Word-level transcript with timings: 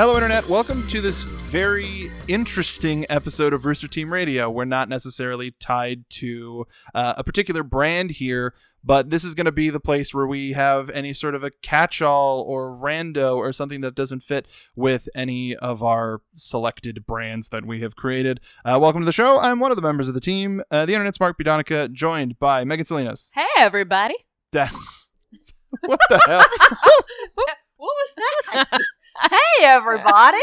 Hello, 0.00 0.14
Internet. 0.14 0.48
Welcome 0.48 0.88
to 0.88 1.02
this 1.02 1.24
very 1.24 2.08
interesting 2.26 3.04
episode 3.10 3.52
of 3.52 3.66
Rooster 3.66 3.86
Team 3.86 4.10
Radio. 4.10 4.48
We're 4.48 4.64
not 4.64 4.88
necessarily 4.88 5.50
tied 5.50 6.08
to 6.08 6.66
uh, 6.94 7.16
a 7.18 7.22
particular 7.22 7.62
brand 7.62 8.12
here, 8.12 8.54
but 8.82 9.10
this 9.10 9.24
is 9.24 9.34
going 9.34 9.44
to 9.44 9.52
be 9.52 9.68
the 9.68 9.78
place 9.78 10.14
where 10.14 10.26
we 10.26 10.52
have 10.52 10.88
any 10.88 11.12
sort 11.12 11.34
of 11.34 11.44
a 11.44 11.50
catch 11.50 12.00
all 12.00 12.40
or 12.40 12.70
rando 12.70 13.36
or 13.36 13.52
something 13.52 13.82
that 13.82 13.94
doesn't 13.94 14.22
fit 14.22 14.46
with 14.74 15.06
any 15.14 15.54
of 15.54 15.82
our 15.82 16.22
selected 16.32 17.04
brands 17.04 17.50
that 17.50 17.66
we 17.66 17.82
have 17.82 17.94
created. 17.94 18.40
Uh, 18.64 18.78
welcome 18.80 19.02
to 19.02 19.06
the 19.06 19.12
show. 19.12 19.38
I'm 19.38 19.60
one 19.60 19.70
of 19.70 19.76
the 19.76 19.82
members 19.82 20.08
of 20.08 20.14
the 20.14 20.20
team, 20.22 20.62
uh, 20.70 20.86
the 20.86 20.94
Internet's 20.94 21.20
Mark 21.20 21.38
Bidonica, 21.38 21.92
joined 21.92 22.38
by 22.38 22.64
Megan 22.64 22.86
Salinas. 22.86 23.32
Hey, 23.34 23.44
everybody. 23.58 24.16
What 25.82 26.00
the 26.08 26.18
hell? 26.26 26.44
what 27.34 27.56
was 27.76 28.14
that? 28.54 28.80
hey, 29.30 29.64
everybody. 29.64 30.38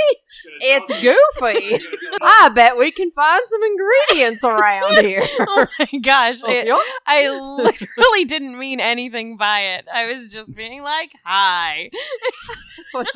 It's 0.61 0.89
Goofy. 0.89 1.83
I 2.21 2.49
bet 2.49 2.77
we 2.77 2.91
can 2.91 3.11
find 3.11 3.41
some 3.45 3.61
ingredients 3.63 4.43
around 4.43 4.97
here. 5.05 5.27
oh 5.39 5.67
my 5.79 5.99
gosh. 5.99 6.37
Oh, 6.43 6.49
it- 6.49 6.67
I 7.05 7.29
literally 7.29 8.25
didn't 8.25 8.57
mean 8.57 8.79
anything 8.79 9.37
by 9.37 9.61
it. 9.61 9.85
I 9.93 10.05
was 10.11 10.31
just 10.31 10.55
being 10.55 10.81
like, 10.83 11.11
hi. 11.25 11.89
Was 12.93 13.07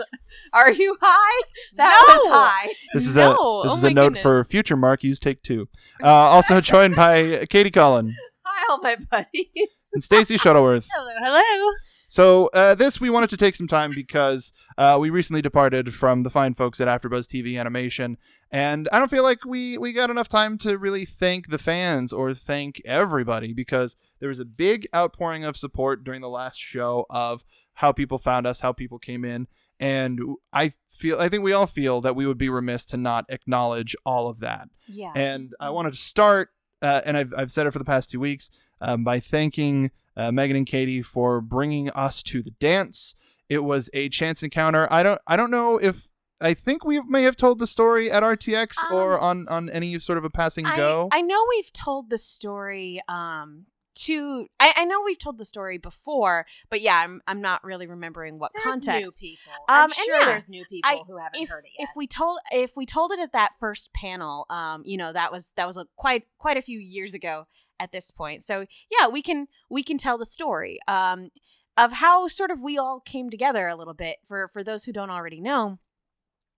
Are 0.54 0.72
you 0.72 0.98
high? 1.02 1.44
That 1.78 2.06
No. 2.08 2.14
was 2.16 2.34
high. 2.34 2.74
This 2.94 3.08
is 3.08 3.16
No, 3.16 3.30
a 3.30 3.64
this 3.64 3.72
oh 3.74 3.78
is 3.78 3.84
a 3.84 3.88
my 3.88 3.94
note 3.94 4.18
for 4.18 4.44
future 4.44 4.76
Mark. 4.76 5.04
Use 5.04 5.18
take 5.20 5.42
two. 5.44 5.70
Uh, 6.04 6.08
also 6.08 6.60
joined 6.60 6.96
by 6.96 7.46
Katie 7.50 7.72
Collin. 7.72 8.16
Hi, 8.44 8.66
all 8.70 8.80
my 8.82 8.98
buddies. 9.10 9.48
and 9.94 10.04
Stacy 10.04 10.38
Shuttleworth. 10.38 10.88
Hello, 10.94 11.12
hello. 11.20 11.72
So 12.12 12.48
uh, 12.48 12.76
this 12.76 13.00
we 13.00 13.10
wanted 13.10 13.30
to 13.30 13.38
take 13.38 13.56
some 13.56 13.70
time 13.70 13.94
because 13.96 14.52
uh, 14.78 14.98
we 15.00 15.10
recently 15.10 15.42
departed 15.42 15.96
from 15.96 16.24
the 16.24 16.30
fine 16.30 16.54
folks 16.56 16.82
at 16.82 16.90
AfterBuzz 16.90 17.26
TV 17.26 17.58
Animation, 17.58 18.18
and 18.52 18.90
I 18.92 19.00
don't 19.00 19.10
feel 19.10 19.24
like 19.24 19.46
we 19.46 19.78
we 19.78 19.94
got 19.94 20.10
enough 20.10 20.28
time 20.28 20.58
to 20.58 20.78
really 20.78 21.06
thank 21.06 21.50
the 21.50 21.58
fans 21.58 22.12
or 22.12 22.34
thank 22.34 22.82
everybody 22.84 23.54
because 23.54 23.96
there 24.20 24.28
was 24.28 24.42
a 24.42 24.46
big 24.46 24.90
outpouring 24.94 25.46
of 25.46 25.56
support 25.56 26.04
during 26.04 26.20
the 26.20 26.28
last 26.28 26.60
show 26.60 27.06
of 27.10 27.46
how 27.76 27.94
people 27.94 28.18
found 28.18 28.46
us, 28.46 28.60
how 28.60 28.74
people 28.74 29.00
came 29.00 29.24
in, 29.24 29.48
and 29.80 30.20
I 30.52 30.74
feel 30.90 31.18
I 31.18 31.30
think 31.30 31.46
we 31.46 31.54
all 31.54 31.66
feel 31.66 32.02
that 32.02 32.18
we 32.18 32.28
would 32.28 32.38
be 32.38 32.50
remiss 32.50 32.84
to 32.88 32.98
not 32.98 33.24
acknowledge 33.30 33.96
all 34.06 34.28
of 34.28 34.42
that. 34.42 34.68
Yeah. 34.86 35.14
And 35.16 35.54
I 35.62 35.70
wanted 35.70 35.94
to 35.94 36.00
start, 36.00 36.50
uh, 36.82 37.00
and 37.06 37.16
I've, 37.16 37.34
I've 37.38 37.54
said 37.54 37.68
it 37.68 37.72
for 37.72 37.80
the 37.80 37.86
past 37.86 38.12
two 38.12 38.20
weeks, 38.20 38.50
um, 38.82 39.06
by 39.06 39.22
thanking 39.22 39.92
uh, 40.16 40.32
Megan 40.32 40.58
and 40.58 40.68
Katie 40.68 41.02
for 41.02 41.42
bringing 41.42 41.90
us 41.92 42.24
to 42.24 42.42
the 42.42 42.52
dance. 42.52 43.16
It 43.50 43.64
was 43.64 43.90
a 43.94 44.10
chance 44.10 44.44
encounter. 44.44 44.88
I 44.92 45.04
don't 45.04 45.22
I 45.28 45.36
don't 45.38 45.52
know 45.52 45.78
if 45.78 46.10
I 46.40 46.54
think 46.54 46.84
we 46.84 47.00
may 47.02 47.24
have 47.24 47.36
told 47.36 47.60
the 47.60 47.68
story 47.68 48.10
at 48.12 48.24
RTX 48.24 48.76
or 48.92 49.20
on 49.20 49.48
on 49.48 49.70
any 49.70 50.00
sort 50.00 50.18
of 50.18 50.24
a 50.24 50.30
passing 50.30 50.66
I, 50.66 50.76
go. 50.78 51.10
I 51.12 51.22
know 51.22 51.46
we've 51.50 51.72
told 51.74 52.10
the 52.10 52.18
story 52.18 53.02
um 53.08 53.66
to 53.94 54.48
I, 54.60 54.74
I 54.78 54.86
know 54.86 55.02
we've 55.04 55.20
told 55.20 55.38
the 55.38 55.46
story 55.46 55.78
before, 55.78 56.46
but 56.70 56.82
yeah, 56.82 56.96
I'm 56.96 57.22
I'm 57.28 57.42
not 57.42 57.64
really 57.64 57.88
remembering 57.88 58.40
what 58.40 58.52
There's 58.54 58.64
context. 58.64 59.22
new 59.22 59.30
people. 59.30 59.52
Um, 59.68 59.76
I'm 59.76 59.84
and 59.86 59.94
sure 59.94 60.20
yeah, 60.20 60.26
there's 60.26 60.50
new 60.50 60.66
people 60.66 60.90
I- 60.90 61.04
who 61.06 61.18
haven't 61.18 61.42
if, 61.42 61.50
heard 61.50 61.66
it 61.66 61.72
yet. 61.78 61.90
if 61.90 61.90
we 61.96 62.08
told 62.08 62.40
if 62.52 62.72
we 62.76 62.86
told 62.86 63.12
it 63.12 63.20
at 63.20 63.34
that 63.34 63.52
first 63.60 63.92
panel, 63.94 64.46
um, 64.50 64.84
you 64.86 64.98
know, 64.98 65.12
that 65.12 65.32
was 65.32 65.54
that 65.58 65.68
was 65.68 65.78
a 65.78 65.86
quite 65.98 66.24
quite 66.38 66.58
a 66.58 66.62
few 66.62 66.80
years 66.80 67.14
ago 67.14 67.48
at 67.82 67.92
this 67.92 68.12
point. 68.12 68.44
So 68.44 68.66
yeah, 68.90 69.08
we 69.08 69.22
can 69.22 69.48
we 69.70 69.84
can 69.84 69.98
tell 69.98 70.18
the 70.18 70.26
story 70.26 70.80
um, 70.88 71.30
of 71.76 71.94
how 71.94 72.28
sort 72.28 72.52
of 72.52 72.62
we 72.62 72.78
all 72.78 73.00
came 73.00 73.30
together 73.30 73.68
a 73.68 73.76
little 73.76 73.96
bit. 73.96 74.18
For 74.28 74.48
for 74.48 74.64
those 74.64 74.86
who 74.86 74.94
don't 74.94 75.10
already 75.10 75.42
know, 75.42 75.80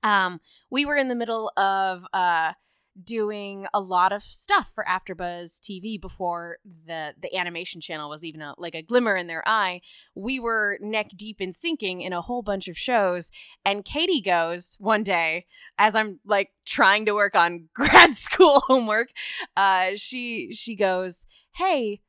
um, 0.04 0.42
we 0.70 0.86
were 0.86 0.98
in 0.98 1.08
the 1.08 1.16
middle 1.16 1.52
of 1.58 2.06
uh 2.14 2.54
doing 3.02 3.66
a 3.74 3.80
lot 3.80 4.12
of 4.12 4.22
stuff 4.24 4.70
for 4.74 4.86
AfterBuzz 4.88 5.60
TV 5.60 6.00
before 6.00 6.58
the 6.86 7.14
the 7.20 7.36
animation 7.36 7.82
channel 7.82 8.10
was 8.10 8.24
even 8.24 8.42
a, 8.42 8.54
like 8.58 8.76
a 8.76 8.82
glimmer 8.82 9.16
in 9.16 9.28
their 9.28 9.48
eye. 9.48 9.82
We 10.16 10.40
were 10.40 10.78
neck 10.82 11.12
deep 11.16 11.42
in 11.42 11.54
sinking 11.54 12.02
in 12.02 12.14
a 12.14 12.22
whole 12.22 12.42
bunch 12.42 12.68
of 12.68 12.78
shows, 12.78 13.32
and 13.66 13.86
Katie 13.86 14.22
goes 14.22 14.78
one 14.80 15.04
day 15.04 15.46
as 15.78 15.96
I'm 15.96 16.20
like 16.26 16.52
trying 16.66 17.06
to 17.06 17.14
work 17.14 17.36
on 17.36 17.70
grad 17.74 18.16
school 18.16 18.62
homework. 18.68 19.10
Uh, 19.56 19.92
she 19.96 20.54
she 20.54 20.76
goes, 20.76 21.26
"Hey." 21.56 22.02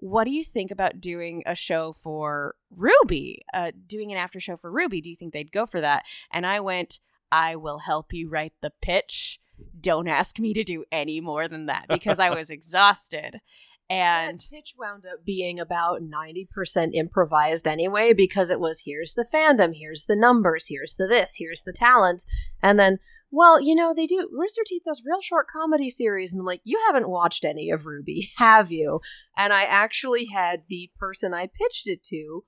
What 0.00 0.26
do 0.26 0.30
you 0.30 0.44
think 0.44 0.70
about 0.70 1.00
doing 1.00 1.42
a 1.44 1.56
show 1.56 1.92
for 1.92 2.54
RWBY? 2.72 3.38
Uh, 3.52 3.72
doing 3.84 4.12
an 4.12 4.16
after 4.16 4.38
show 4.38 4.56
for 4.56 4.70
RWBY? 4.70 5.02
Do 5.02 5.10
you 5.10 5.16
think 5.16 5.32
they'd 5.32 5.50
go 5.50 5.66
for 5.66 5.80
that? 5.80 6.04
And 6.32 6.46
I 6.46 6.60
went, 6.60 7.00
I 7.32 7.56
will 7.56 7.78
help 7.78 8.12
you 8.12 8.28
write 8.28 8.52
the 8.62 8.70
pitch 8.80 9.40
don't 9.80 10.08
ask 10.08 10.38
me 10.38 10.52
to 10.54 10.64
do 10.64 10.84
any 10.90 11.20
more 11.20 11.48
than 11.48 11.66
that 11.66 11.86
because 11.88 12.18
I 12.18 12.30
was 12.30 12.50
exhausted. 12.50 13.40
And 13.90 14.40
that 14.40 14.50
pitch 14.50 14.74
wound 14.78 15.04
up 15.06 15.24
being 15.24 15.58
about 15.58 16.02
90% 16.02 16.90
improvised 16.92 17.66
anyway 17.66 18.12
because 18.12 18.50
it 18.50 18.60
was 18.60 18.82
here's 18.84 19.14
the 19.14 19.24
fandom, 19.24 19.74
here's 19.74 20.04
the 20.04 20.16
numbers, 20.16 20.66
here's 20.68 20.96
the 20.96 21.06
this, 21.06 21.36
here's 21.38 21.62
the 21.62 21.72
talent. 21.72 22.26
And 22.62 22.78
then, 22.78 22.98
well, 23.30 23.58
you 23.58 23.74
know, 23.74 23.94
they 23.94 24.06
do 24.06 24.28
Rooster 24.30 24.60
Teeth 24.66 24.82
does 24.84 25.02
real 25.06 25.22
short 25.22 25.46
comedy 25.48 25.88
series. 25.88 26.32
And 26.32 26.40
I'm 26.40 26.46
like, 26.46 26.60
you 26.64 26.78
haven't 26.86 27.08
watched 27.08 27.46
any 27.46 27.70
of 27.70 27.84
RWBY, 27.84 28.32
have 28.36 28.70
you? 28.70 29.00
And 29.38 29.54
I 29.54 29.62
actually 29.62 30.26
had 30.26 30.64
the 30.68 30.90
person 30.98 31.32
I 31.32 31.46
pitched 31.46 31.88
it 31.88 32.02
to 32.04 32.44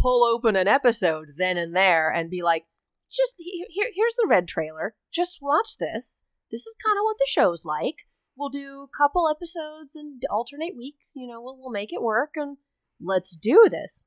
pull 0.00 0.24
open 0.24 0.54
an 0.54 0.68
episode 0.68 1.30
then 1.36 1.56
and 1.56 1.74
there 1.74 2.08
and 2.08 2.30
be 2.30 2.42
like, 2.42 2.66
just 3.10 3.34
he- 3.38 3.66
here, 3.68 3.88
here's 3.92 4.14
the 4.14 4.26
red 4.28 4.46
trailer. 4.46 4.94
Just 5.12 5.38
watch 5.42 5.76
this. 5.78 6.22
This 6.54 6.66
is 6.66 6.76
kind 6.84 6.96
of 6.96 7.02
what 7.02 7.16
the 7.18 7.26
show's 7.28 7.64
like 7.64 8.06
we'll 8.36 8.48
do 8.48 8.82
a 8.92 8.96
couple 8.96 9.28
episodes 9.28 9.94
and 9.94 10.22
alternate 10.30 10.76
weeks. 10.76 11.12
You 11.14 11.26
know, 11.28 11.40
we'll 11.40 11.56
we'll 11.58 11.70
make 11.70 11.92
it 11.92 12.02
work 12.02 12.34
and 12.36 12.56
let's 13.00 13.36
do 13.36 13.66
this. 13.70 14.04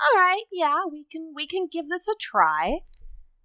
All 0.00 0.20
right, 0.20 0.42
yeah, 0.50 0.80
we 0.90 1.06
can 1.10 1.32
we 1.34 1.46
can 1.46 1.68
give 1.70 1.88
this 1.88 2.08
a 2.08 2.14
try. 2.20 2.80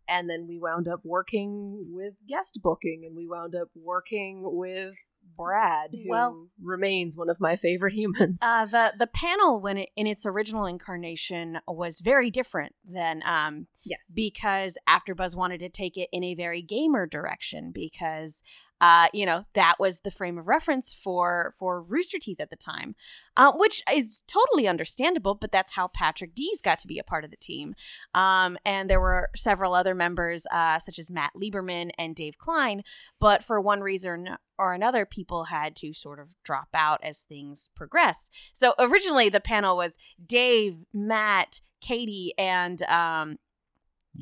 And 0.09 0.29
then 0.29 0.47
we 0.47 0.57
wound 0.57 0.87
up 0.87 1.01
working 1.03 1.87
with 1.89 2.13
guest 2.25 2.59
booking, 2.63 3.03
and 3.05 3.13
we 3.13 3.27
wound 3.27 3.55
up 3.55 3.67
working 3.75 4.39
with 4.41 4.95
Brad, 5.35 5.89
who 5.91 6.09
Well- 6.09 6.47
remains 6.63 7.17
one 7.17 7.29
of 7.29 7.41
my 7.41 7.57
favorite 7.57 7.93
humans. 7.93 8.39
uh, 8.41 8.65
the 8.65 8.93
the 8.97 9.07
panel, 9.07 9.59
when 9.59 9.77
it, 9.77 9.89
in 9.97 10.07
its 10.07 10.25
original 10.25 10.65
incarnation, 10.65 11.59
was 11.67 11.99
very 11.99 12.31
different 12.31 12.73
than 12.89 13.21
um, 13.25 13.67
yes, 13.87 14.11
because 14.15 14.77
AfterBuzz 14.87 15.35
wanted 15.35 15.59
to 15.59 15.69
take 15.69 15.97
it 15.97 16.09
in 16.11 16.23
a 16.23 16.35
very 16.35 16.61
gamer 16.61 17.05
direction 17.05 17.71
because 17.71 18.43
uh, 18.79 19.07
you 19.11 19.25
know 19.25 19.45
that 19.53 19.75
was 19.79 20.01
the 20.01 20.11
frame 20.11 20.37
of 20.37 20.47
reference 20.47 20.93
for 20.93 21.53
for 21.57 21.81
Rooster 21.81 22.19
Teeth 22.19 22.39
at 22.39 22.49
the 22.49 22.55
time, 22.55 22.95
uh, 23.35 23.51
which 23.53 23.81
is 23.91 24.21
totally 24.27 24.67
understandable. 24.67 25.35
But 25.35 25.51
that's 25.51 25.73
how 25.73 25.87
Patrick 25.87 26.35
Dees 26.35 26.61
got 26.61 26.79
to 26.79 26.87
be 26.87 26.99
a 26.99 27.03
part 27.03 27.23
of 27.23 27.31
the 27.31 27.37
team, 27.37 27.73
um, 28.13 28.57
and 28.65 28.89
there 28.89 29.01
were 29.01 29.29
several 29.35 29.73
other 29.73 29.95
members 29.95 30.45
uh, 30.51 30.79
such 30.79 30.99
as 30.99 31.09
Matt 31.09 31.31
Lieberman 31.35 31.89
and 31.97 32.15
Dave 32.15 32.37
Klein. 32.37 32.83
But 33.19 33.43
for 33.43 33.59
one 33.59 33.81
reason 33.81 34.37
or 34.59 34.73
another, 34.73 35.05
people 35.05 35.45
had 35.45 35.75
to 35.77 35.93
sort 35.93 36.19
of 36.19 36.27
drop 36.43 36.69
out 36.73 36.99
as 37.03 37.21
things 37.21 37.69
progressed. 37.75 38.29
So 38.53 38.75
originally, 38.77 39.29
the 39.29 39.39
panel 39.39 39.75
was 39.75 39.97
Dave, 40.23 40.85
Matt, 40.93 41.61
Katie, 41.81 42.33
and 42.37 42.81
um, 42.83 43.37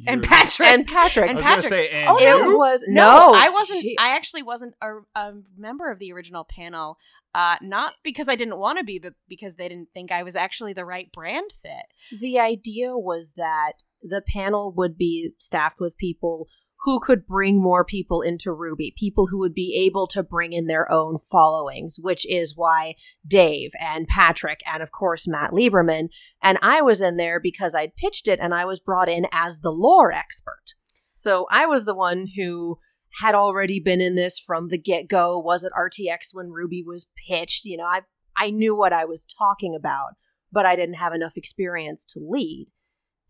and 0.07 0.23
You're- 0.23 0.28
Patrick. 0.28 0.69
and 0.69 0.88
Patrick. 0.88 1.25
I 1.25 1.28
and 1.29 1.35
was 1.38 1.44
Patrick- 1.45 1.67
say, 1.69 1.89
and 1.89 2.09
Oh, 2.09 2.17
it 2.17 2.57
was 2.57 2.83
no, 2.88 3.03
no, 3.07 3.33
I 3.35 3.50
wasn't. 3.50 3.81
she- 3.81 3.97
I 3.97 4.09
actually 4.15 4.44
wasn't 4.44 4.75
a, 4.81 4.97
a 5.19 5.33
member 5.57 5.92
of 5.92 6.00
the 6.00 6.12
original 6.12 6.45
panel. 6.50 6.97
Uh, 7.33 7.57
not 7.62 7.95
because 8.01 8.30
I 8.30 8.36
didn't 8.38 8.57
want 8.59 8.77
to 8.77 8.86
be, 8.86 8.97
but 8.97 9.13
because 9.27 9.56
they 9.57 9.68
didn't 9.68 9.89
think 9.94 10.09
I 10.09 10.24
was 10.24 10.38
actually 10.38 10.71
the 10.71 10.86
right 10.86 11.12
brand 11.12 11.51
fit. 11.62 11.86
the 12.21 12.39
idea 12.39 12.95
was 12.97 13.33
that 13.36 13.74
the 14.01 14.21
panel 14.33 14.71
would 14.77 14.97
be 14.97 15.31
staffed 15.38 15.80
with 15.81 15.97
people 15.97 16.47
who 16.85 16.99
could 16.99 17.25
bring 17.25 17.61
more 17.61 17.83
people 17.83 18.21
into 18.21 18.49
RWBY, 18.49 18.95
people 18.95 19.27
who 19.27 19.39
would 19.39 19.53
be 19.53 19.75
able 19.85 20.07
to 20.07 20.23
bring 20.23 20.53
in 20.53 20.67
their 20.67 20.89
own 20.91 21.17
followings, 21.17 21.97
which 21.99 22.25
is 22.31 22.55
why 22.55 22.95
Dave 23.27 23.71
and 23.79 24.07
Patrick 24.07 24.61
and 24.71 24.81
of 24.81 24.91
course 24.91 25.27
Matt 25.27 25.51
Lieberman 25.51 26.09
and 26.41 26.57
I 26.61 26.81
was 26.81 27.01
in 27.01 27.17
there 27.17 27.39
because 27.39 27.75
I'd 27.75 27.95
pitched 27.95 28.27
it 28.27 28.39
and 28.39 28.53
I 28.53 28.65
was 28.65 28.79
brought 28.79 29.09
in 29.09 29.27
as 29.31 29.59
the 29.59 29.71
lore 29.71 30.11
expert. 30.11 30.75
So 31.15 31.47
I 31.49 31.65
was 31.65 31.85
the 31.85 31.95
one 31.95 32.27
who 32.37 32.79
had 33.21 33.33
already 33.33 33.79
been 33.79 34.01
in 34.01 34.15
this 34.15 34.37
from 34.37 34.67
the 34.67 34.77
get-go, 34.77 35.39
was 35.39 35.65
at 35.65 35.71
RTX 35.71 36.33
when 36.33 36.49
RWBY 36.49 36.85
was 36.85 37.07
pitched, 37.27 37.65
you 37.65 37.77
know, 37.77 37.85
I 37.85 38.01
I 38.37 38.49
knew 38.49 38.75
what 38.75 38.93
I 38.93 39.05
was 39.05 39.25
talking 39.25 39.73
about 39.75 40.15
but 40.55 40.65
I 40.65 40.77
didn't 40.77 40.95
have 40.95 41.13
enough 41.13 41.35
experience 41.35 42.05
to 42.05 42.19
lead. 42.25 42.67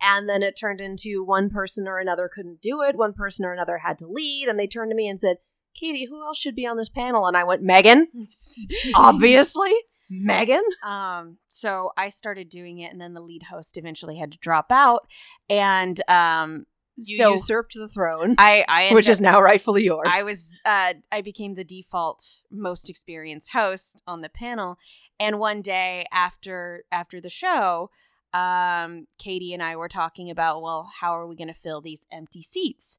And 0.02 0.28
then 0.30 0.44
it 0.44 0.56
turned 0.60 0.82
into 0.82 1.24
one 1.24 1.50
person 1.50 1.88
or 1.88 2.00
another 2.00 2.30
couldn't 2.34 2.62
do 2.62 2.82
it, 2.82 2.98
one 2.98 3.14
person 3.14 3.46
or 3.46 3.54
another 3.54 3.80
had 3.80 3.98
to 4.00 4.08
lead, 4.08 4.48
and 4.48 4.60
they 4.60 4.68
turned 4.68 4.92
to 4.92 4.96
me 4.96 5.08
and 5.08 5.20
said, 5.20 5.38
Katie, 5.74 6.06
who 6.06 6.24
else 6.24 6.38
should 6.38 6.56
be 6.56 6.66
on 6.66 6.78
this 6.78 6.90
panel? 6.90 7.26
And 7.28 7.36
I 7.36 7.44
went, 7.44 7.62
Megan, 7.62 8.08
obviously. 8.96 9.74
Megan? 10.10 10.62
Um, 10.86 11.38
so 11.48 11.92
I 11.98 12.10
started 12.10 12.50
doing 12.50 12.80
it, 12.80 12.92
and 12.92 13.02
then 13.02 13.14
the 13.14 13.22
lead 13.22 13.44
host 13.44 13.78
eventually 13.78 14.18
had 14.18 14.32
to 14.32 14.38
drop 14.38 14.72
out, 14.72 15.08
and 15.50 16.00
um, 16.10 16.66
You 16.98 17.18
so 17.18 17.32
usurped 17.32 17.74
the 17.74 17.88
throne, 17.88 18.36
I, 18.38 18.64
I 18.68 18.94
which 18.94 19.08
up- 19.08 19.14
is 19.14 19.22
now 19.22 19.42
rightfully 19.42 19.84
yours. 19.84 20.08
I 20.12 20.24
was 20.24 20.60
uh 20.66 20.94
I 21.12 21.22
became 21.22 21.56
the 21.56 21.64
default 21.64 22.24
most 22.52 22.90
experienced 22.90 23.52
host 23.54 24.02
on 24.06 24.22
the 24.22 24.30
panel 24.30 24.78
and 25.20 25.40
one 25.40 25.62
day 25.62 26.06
after 26.12 26.84
after 26.92 27.20
the 27.20 27.30
show 27.30 27.90
um 28.36 29.08
Katie 29.18 29.54
and 29.54 29.64
I 29.64 29.76
were 29.76 29.88
talking 29.90 30.30
about 30.30 30.62
well 30.62 30.92
how 31.00 31.18
are 31.18 31.28
we 31.28 31.36
going 31.36 31.48
to 31.48 31.54
fill 31.54 31.82
these 31.82 32.06
empty 32.12 32.42
seats 32.42 32.98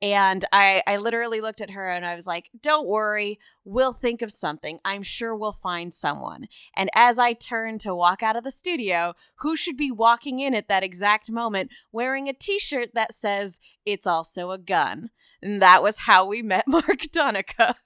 and 0.00 0.44
I 0.52 0.82
I 0.86 0.96
literally 0.96 1.40
looked 1.40 1.60
at 1.60 1.70
her 1.70 1.90
and 1.90 2.06
I 2.06 2.14
was 2.14 2.26
like 2.26 2.50
don't 2.62 2.86
worry 2.86 3.38
we'll 3.64 3.92
think 3.92 4.22
of 4.22 4.32
something 4.32 4.78
I'm 4.84 5.02
sure 5.02 5.34
we'll 5.36 5.52
find 5.52 5.92
someone 5.92 6.46
and 6.74 6.88
as 6.94 7.18
I 7.18 7.32
turned 7.34 7.80
to 7.82 7.94
walk 7.94 8.22
out 8.22 8.36
of 8.36 8.44
the 8.44 8.50
studio 8.50 9.14
who 9.36 9.56
should 9.56 9.76
be 9.76 9.90
walking 9.90 10.38
in 10.40 10.54
at 10.54 10.68
that 10.68 10.82
exact 10.84 11.30
moment 11.30 11.70
wearing 11.92 12.28
a 12.28 12.32
t-shirt 12.32 12.90
that 12.94 13.12
says 13.12 13.60
it's 13.84 14.06
also 14.06 14.50
a 14.52 14.58
gun 14.58 15.10
and 15.42 15.60
that 15.62 15.82
was 15.82 15.98
how 16.00 16.24
we 16.26 16.42
met 16.42 16.64
Mark 16.68 17.02
Donica. 17.12 17.76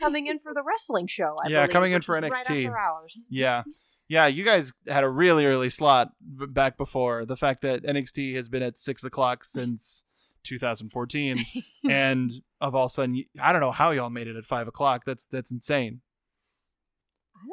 coming 0.00 0.26
in 0.26 0.38
for 0.38 0.52
the 0.52 0.62
wrestling 0.62 1.06
show. 1.06 1.34
I 1.44 1.48
Yeah, 1.48 1.60
believe, 1.62 1.72
coming 1.72 1.92
in 1.92 2.02
for 2.02 2.20
was 2.20 2.28
Right 2.30 2.44
NXT. 2.44 2.64
after 2.66 2.78
hours. 2.78 3.28
Yeah. 3.30 3.62
Yeah, 4.10 4.26
you 4.26 4.44
guys 4.44 4.72
had 4.88 5.04
a 5.04 5.08
really 5.08 5.46
early 5.46 5.70
slot 5.70 6.10
back 6.20 6.76
before. 6.76 7.24
The 7.24 7.36
fact 7.36 7.62
that 7.62 7.84
NXT 7.84 8.34
has 8.34 8.48
been 8.48 8.60
at 8.60 8.76
six 8.76 9.04
o'clock 9.04 9.44
since 9.44 10.02
2014, 10.42 11.36
and 11.88 12.28
of 12.60 12.74
all 12.74 12.86
of 12.86 12.90
a 12.90 12.92
sudden, 12.92 13.22
I 13.40 13.52
don't 13.52 13.60
know 13.60 13.70
how 13.70 13.92
y'all 13.92 14.10
made 14.10 14.26
it 14.26 14.34
at 14.34 14.44
five 14.44 14.66
o'clock. 14.66 15.04
That's 15.06 15.26
that's 15.26 15.52
insane. 15.52 16.00
I 17.36 17.46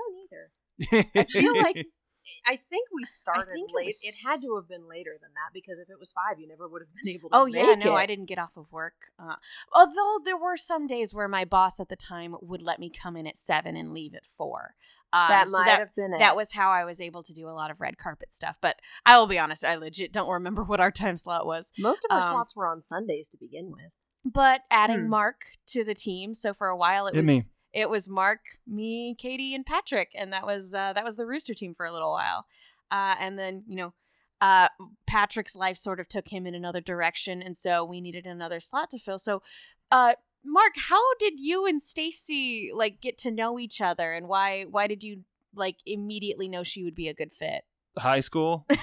don't 0.89 1.03
either. 1.03 1.09
I 1.15 1.23
feel 1.25 1.55
like 1.55 1.85
I 2.45 2.55
think 2.55 2.89
we 2.93 3.03
started 3.05 3.53
think 3.53 3.69
it 3.71 3.75
late. 3.75 3.85
was- 3.87 4.01
It, 4.03 4.15
had 4.27 4.41
to 4.41 4.55
have 4.55 4.67
been 4.67 4.87
later 4.87 5.17
than 5.21 5.31
that 5.35 5.53
because 5.53 5.79
if 5.79 5.89
it 5.89 5.99
was 5.99 6.11
five, 6.11 6.39
you 6.39 6.47
never 6.47 6.67
would 6.67 6.81
have 6.81 6.93
been 6.95 7.13
able 7.13 7.29
to. 7.29 7.35
Oh 7.35 7.45
yeah, 7.45 7.73
no, 7.75 7.93
it. 7.95 7.99
I 7.99 8.05
didn't 8.05 8.25
get 8.25 8.39
off 8.39 8.57
of 8.57 8.71
work. 8.71 9.11
Uh, 9.19 9.35
although 9.73 10.19
there 10.23 10.37
were 10.37 10.57
some 10.57 10.87
days 10.87 11.13
where 11.13 11.27
my 11.27 11.45
boss 11.45 11.79
at 11.79 11.89
the 11.89 11.95
time 11.95 12.35
would 12.41 12.61
let 12.61 12.79
me 12.79 12.89
come 12.89 13.15
in 13.15 13.27
at 13.27 13.37
seven 13.37 13.75
and 13.75 13.93
leave 13.93 14.13
at 14.15 14.23
four. 14.37 14.75
Um, 15.13 15.29
That 15.29 15.47
so 15.49 15.57
might 15.57 15.65
that, 15.67 15.79
have 15.79 15.95
been 15.95 16.13
it. 16.13 16.19
that 16.19 16.35
was 16.35 16.51
how 16.53 16.69
I 16.69 16.83
was 16.83 16.99
able 16.99 17.23
to 17.23 17.33
do 17.33 17.47
a 17.47 17.51
lot 17.55 17.71
of 17.71 17.79
red 17.79 17.97
carpet 17.97 18.33
stuff. 18.33 18.57
But 18.61 18.75
I 19.05 19.17
will 19.17 19.27
be 19.27 19.39
honest, 19.39 19.63
I 19.63 19.75
legit 19.75 20.11
don't 20.11 20.29
remember 20.29 20.63
what 20.63 20.81
our 20.81 20.91
time 20.91 21.15
slot 21.15 21.45
was. 21.45 21.71
most 21.79 22.05
of 22.09 22.13
our 22.13 22.23
um, 22.23 22.29
slots 22.31 22.55
were 22.55 22.67
on 22.67 22.81
Sundays 22.81 23.29
to 23.29 23.37
begin 23.37 23.71
with. 23.71 23.91
But 24.25 24.61
adding 24.69 25.03
Hmm. 25.03 25.09
Mark 25.09 25.45
to 25.67 25.85
the 25.85 25.95
team, 25.95 26.33
so 26.33 26.53
for 26.53 26.67
a 26.67 26.75
while 26.75 27.07
it 27.07 27.15
Hit 27.15 27.21
was 27.21 27.27
me. 27.27 27.43
It 27.77 27.91
was 27.91 28.09
Mark, 28.09 28.39
me, 28.65 29.15
Katie, 29.19 29.53
and 29.53 29.63
Patrick, 29.63 30.09
and 30.15 30.33
that 30.33 30.47
was 30.47 30.73
uh, 30.73 30.93
that 30.93 31.05
was 31.05 31.15
the 31.15 31.27
Rooster 31.27 31.53
team 31.53 31.75
for 31.75 31.85
a 31.85 31.93
little 31.93 32.11
while. 32.11 32.45
Uh, 32.89 33.13
and 33.19 33.37
then 33.37 33.63
you 33.67 33.75
know, 33.75 33.93
uh, 34.41 34.69
Patrick's 35.05 35.55
life 35.55 35.77
sort 35.77 35.99
of 35.99 36.07
took 36.07 36.29
him 36.29 36.47
in 36.47 36.55
another 36.55 36.81
direction, 36.81 37.43
and 37.43 37.55
so 37.55 37.85
we 37.85 38.01
needed 38.01 38.25
another 38.25 38.59
slot 38.59 38.89
to 38.89 38.97
fill. 38.97 39.19
So, 39.19 39.43
uh, 39.91 40.13
Mark, 40.43 40.73
how 40.89 41.03
did 41.19 41.39
you 41.39 41.67
and 41.67 41.79
Stacy 41.79 42.71
like 42.73 42.99
get 42.99 43.17
to 43.19 43.31
know 43.31 43.59
each 43.59 43.79
other, 43.79 44.11
and 44.11 44.27
why 44.27 44.63
why 44.63 44.87
did 44.87 45.03
you 45.03 45.23
like 45.55 45.75
immediately 45.85 46.47
know 46.47 46.63
she 46.63 46.83
would 46.83 46.95
be 46.95 47.07
a 47.07 47.13
good 47.13 47.31
fit? 47.31 47.61
High 47.97 48.21
school. 48.21 48.65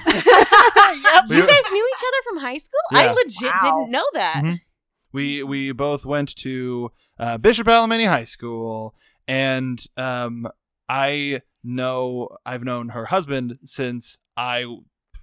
You 1.26 1.46
guys 1.46 1.64
knew 1.73 1.88
each 1.96 2.05
other 2.08 2.23
from 2.25 2.38
high 2.38 2.58
school? 2.58 2.81
I 2.93 3.12
legit 3.12 3.43
Wow. 3.43 3.58
didn't 3.62 3.91
know 3.91 4.05
that. 4.12 4.43
Mhm. 4.44 4.61
We 5.14 5.44
we 5.44 5.70
both 5.70 6.05
went 6.05 6.34
to 6.38 6.90
uh, 7.20 7.38
Bishop 7.38 7.69
Alemany 7.69 8.08
High 8.08 8.25
School, 8.25 8.96
and 9.28 9.81
um, 9.96 10.49
I 10.88 11.43
know 11.62 12.37
I've 12.44 12.64
known 12.64 12.88
her 12.88 13.06
husband 13.06 13.58
since 13.62 14.19
I, 14.37 14.64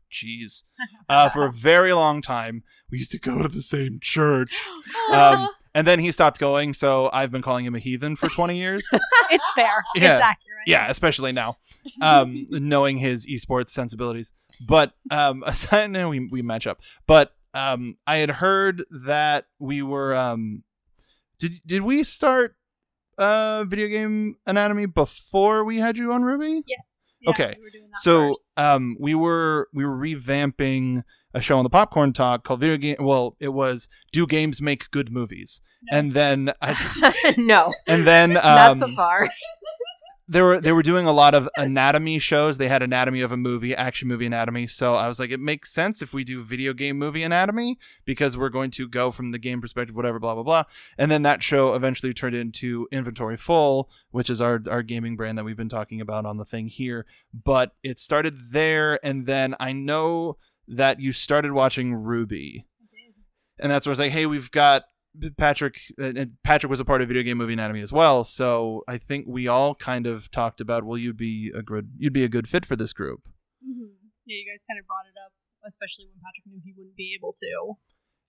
jeez, 0.09 0.63
uh, 1.09 1.27
for 1.35 1.45
a 1.45 1.51
very 1.51 1.91
long 1.91 2.21
time. 2.21 2.63
We 2.89 2.99
used 2.99 3.11
to 3.11 3.19
go 3.19 3.41
to 3.41 3.49
the 3.49 3.61
same 3.61 3.99
church, 4.01 4.65
um, 5.13 5.49
and 5.75 5.85
then 5.85 5.99
he 5.99 6.13
stopped 6.13 6.39
going. 6.39 6.73
So 6.73 7.09
I've 7.11 7.29
been 7.31 7.41
calling 7.41 7.65
him 7.65 7.75
a 7.75 7.79
heathen 7.79 8.15
for 8.15 8.29
twenty 8.29 8.57
years. 8.57 8.87
it's 9.29 9.51
fair. 9.55 9.83
Yeah. 9.95 10.13
It's 10.15 10.23
accurate. 10.23 10.67
yeah, 10.67 10.89
especially 10.89 11.33
now, 11.33 11.57
um, 12.01 12.47
knowing 12.49 12.97
his 12.97 13.27
esports 13.27 13.69
sensibilities. 13.69 14.31
But 14.65 14.93
um, 15.09 15.43
aside, 15.45 15.91
no, 15.91 16.07
we 16.07 16.29
we 16.31 16.41
match 16.41 16.65
up. 16.65 16.79
But 17.07 17.33
um, 17.53 17.97
I 18.07 18.17
had 18.17 18.31
heard 18.31 18.83
that 19.05 19.45
we 19.59 19.81
were 19.81 20.15
um, 20.15 20.63
did 21.39 21.53
did 21.65 21.81
we 21.83 22.03
start 22.03 22.55
uh 23.17 23.63
video 23.65 23.87
game 23.87 24.35
anatomy 24.47 24.85
before 24.85 25.63
we 25.65 25.77
had 25.79 25.97
you 25.97 26.11
on 26.13 26.21
RWBY? 26.23 26.63
Yes. 26.65 27.17
Yeah, 27.21 27.29
Okay. 27.31 27.55
we 27.59 27.63
were 27.63 27.69
doing 27.69 27.89
that 27.91 27.97
So 27.99 28.29
first. 28.29 28.57
um, 28.57 28.97
we 28.99 29.13
were 29.13 29.67
we 29.73 29.85
were 29.85 29.95
revamping 29.95 31.03
a 31.33 31.41
show 31.41 31.57
on 31.57 31.63
the 31.63 31.69
Popcorn 31.69 32.13
Talk 32.13 32.43
called 32.43 32.59
Video 32.61 32.77
Game. 32.77 32.95
Well, 32.99 33.35
it 33.39 33.49
was 33.49 33.87
Do 34.11 34.25
Games 34.25 34.59
Make 34.61 34.89
Good 34.91 35.11
Movies? 35.11 35.61
No. 35.83 35.97
And 35.97 36.13
then 36.13 36.53
I, 36.61 37.33
no, 37.37 37.73
and 37.87 38.07
then 38.07 38.37
um, 38.37 38.43
not 38.43 38.77
so 38.77 38.87
far. 38.95 39.29
They 40.31 40.41
were 40.41 40.61
they 40.61 40.71
were 40.71 40.81
doing 40.81 41.07
a 41.07 41.11
lot 41.11 41.35
of 41.35 41.49
anatomy 41.57 42.17
shows. 42.17 42.57
They 42.57 42.69
had 42.69 42.81
anatomy 42.81 43.19
of 43.19 43.33
a 43.33 43.37
movie, 43.37 43.75
action 43.75 44.07
movie 44.07 44.25
anatomy. 44.25 44.65
So 44.65 44.95
I 44.95 45.09
was 45.09 45.19
like, 45.19 45.29
it 45.29 45.41
makes 45.41 45.73
sense 45.73 46.01
if 46.01 46.13
we 46.13 46.23
do 46.23 46.41
video 46.41 46.71
game 46.71 46.97
movie 46.97 47.23
anatomy 47.23 47.77
because 48.05 48.37
we're 48.37 48.47
going 48.47 48.71
to 48.71 48.87
go 48.87 49.11
from 49.11 49.29
the 49.29 49.37
game 49.37 49.59
perspective, 49.59 49.93
whatever, 49.93 50.19
blah 50.19 50.33
blah 50.35 50.43
blah. 50.43 50.63
And 50.97 51.11
then 51.11 51.23
that 51.23 51.43
show 51.43 51.73
eventually 51.73 52.13
turned 52.13 52.33
into 52.33 52.87
Inventory 52.93 53.35
Full, 53.35 53.89
which 54.11 54.29
is 54.29 54.39
our 54.39 54.61
our 54.69 54.83
gaming 54.83 55.17
brand 55.17 55.37
that 55.37 55.43
we've 55.43 55.57
been 55.57 55.67
talking 55.67 55.99
about 55.99 56.25
on 56.25 56.37
the 56.37 56.45
thing 56.45 56.67
here. 56.67 57.05
But 57.33 57.73
it 57.83 57.99
started 57.99 58.51
there, 58.53 59.05
and 59.05 59.25
then 59.25 59.53
I 59.59 59.73
know 59.73 60.37
that 60.65 61.01
you 61.01 61.11
started 61.11 61.51
watching 61.51 61.91
RWBY, 61.91 62.63
and 63.59 63.69
that's 63.69 63.85
where 63.85 63.91
I 63.91 63.93
was 63.93 63.99
like, 63.99 64.13
hey, 64.13 64.25
we've 64.25 64.49
got 64.49 64.83
Patrick 65.37 65.79
and 65.97 66.31
Patrick 66.43 66.69
was 66.69 66.79
a 66.79 66.85
part 66.85 67.01
of 67.01 67.07
Video 67.09 67.23
Game 67.23 67.37
Movie 67.37 67.53
Anatomy 67.53 67.81
as 67.81 67.91
well. 67.91 68.23
So 68.23 68.83
I 68.87 68.97
think 68.97 69.25
we 69.27 69.47
all 69.47 69.75
kind 69.75 70.07
of 70.07 70.31
talked 70.31 70.61
about, 70.61 70.83
well, 70.85 70.97
you'd 70.97 71.17
be 71.17 71.51
a 71.55 71.61
good 71.61 71.91
you'd 71.97 72.13
be 72.13 72.23
a 72.23 72.29
good 72.29 72.47
fit 72.47 72.65
for 72.65 72.75
this 72.75 72.93
group. 72.93 73.27
Mhm. 73.67 73.89
Yeah, 74.25 74.37
you 74.37 74.45
guys 74.51 74.63
kind 74.69 74.79
of 74.79 74.87
brought 74.87 75.05
it 75.07 75.17
up, 75.25 75.33
especially 75.67 76.05
when 76.05 76.15
Patrick 76.23 76.45
knew 76.47 76.61
he 76.63 76.73
wouldn't 76.77 76.95
be 76.95 77.13
able 77.19 77.33
to 77.33 77.73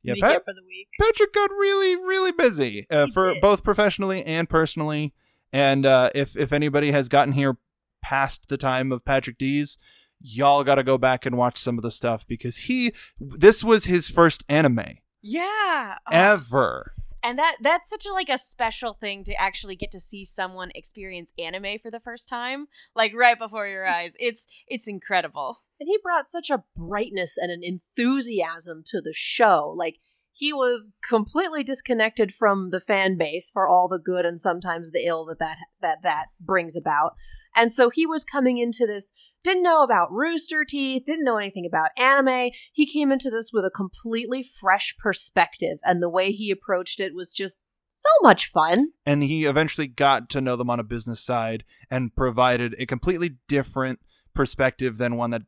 Yeah, 0.03 0.15
make 0.15 0.23
Pat- 0.23 0.37
it 0.37 0.45
for 0.45 0.55
the 0.55 0.65
week. 0.67 0.89
Patrick 1.01 1.33
got 1.33 1.51
really 1.51 1.95
really 1.97 2.33
busy 2.33 2.87
uh, 2.91 3.07
for 3.15 3.35
did. 3.35 3.41
both 3.41 3.63
professionally 3.63 4.25
and 4.25 4.49
personally. 4.49 5.15
And 5.53 5.87
uh, 5.87 6.11
if 6.15 6.37
if 6.37 6.53
anybody 6.53 6.91
has 6.91 7.09
gotten 7.09 7.35
here 7.35 7.59
past 8.03 8.49
the 8.49 8.57
time 8.57 8.91
of 8.91 9.05
Patrick 9.05 9.39
D's, 9.39 9.79
y'all 10.21 10.65
got 10.65 10.75
to 10.77 10.83
go 10.83 10.99
back 10.99 11.25
and 11.27 11.37
watch 11.37 11.59
some 11.59 11.79
of 11.79 11.83
the 11.83 11.91
stuff 11.93 12.27
because 12.27 12.57
he 12.57 12.93
this 13.21 13.63
was 13.63 13.85
his 13.85 14.09
first 14.11 14.45
anime 14.49 14.99
Yeah. 15.23 15.99
Oh, 16.07 16.11
ever. 16.11 16.93
and 17.23 17.39
that 17.39 17.57
that's 17.63 17.89
such 17.89 18.05
a 18.07 18.13
like 18.13 18.29
a 18.29 18.39
special 18.39 18.95
thing 18.95 19.23
to 19.25 19.35
actually 19.41 19.77
get 19.77 19.93
to 19.93 20.01
see 20.01 20.25
someone 20.25 20.73
experience 20.75 21.33
anime 21.39 21.79
for 21.81 21.91
the 21.91 22.01
first 22.01 22.29
time, 22.29 22.67
like 22.95 23.15
right 23.15 23.39
before 23.39 23.67
your 23.69 23.87
eyes. 23.99 24.15
It's 24.19 24.47
it's 24.67 24.89
incredible. 24.89 25.59
And 25.81 25.89
he 25.89 25.99
brought 26.03 26.29
such 26.29 26.51
a 26.51 26.65
brightness 26.77 27.37
and 27.37 27.51
an 27.51 27.61
enthusiasm 27.63 28.83
to 28.87 29.01
the 29.01 29.13
show. 29.15 29.73
Like 29.77 29.99
he 30.33 30.53
was 30.53 30.91
completely 31.07 31.63
disconnected 31.63 32.33
from 32.35 32.71
the 32.71 32.81
fan 32.81 33.17
base 33.19 33.51
for 33.51 33.69
all 33.69 33.87
the 33.89 33.99
good 33.99 34.25
and 34.25 34.41
sometimes 34.41 34.91
the 34.91 35.07
ill 35.07 35.25
that 35.27 35.39
that 35.39 35.59
that, 35.81 35.99
that 36.03 36.27
brings 36.41 36.77
about. 36.77 37.15
And 37.55 37.73
so 37.73 37.91
he 37.91 38.07
was 38.07 38.25
coming 38.25 38.57
into 38.59 38.87
this 38.87 39.13
didn't 39.45 39.63
know 39.63 39.83
about 39.83 40.13
Rooster 40.13 40.65
Teeth, 40.65 41.05
didn't 41.07 41.25
know 41.25 41.37
anything 41.39 41.67
about 41.67 41.91
anime. 41.97 42.51
He 42.73 42.87
came 42.87 43.11
into 43.11 43.31
this 43.31 43.51
with 43.53 43.65
a 43.65 43.71
completely 43.71 44.43
fresh 44.43 44.95
perspective 44.99 45.79
and 45.85 46.03
the 46.03 46.09
way 46.09 46.33
he 46.33 46.51
approached 46.51 47.01
it 47.01 47.15
was 47.15 47.33
just 47.33 47.61
so 47.89 48.09
much 48.23 48.47
fun. 48.47 48.89
and 49.05 49.23
he 49.23 49.45
eventually 49.45 49.87
got 49.87 50.31
to 50.31 50.41
know 50.41 50.57
them 50.57 50.71
on 50.71 50.81
a 50.81 50.85
business 50.85 51.21
side 51.21 51.63
and 51.91 52.17
provided 52.17 52.75
a 52.79 52.87
completely 52.87 53.37
different 53.49 54.01
perspective 54.35 54.97
than 54.97 55.17
one 55.17 55.31
that 55.31 55.43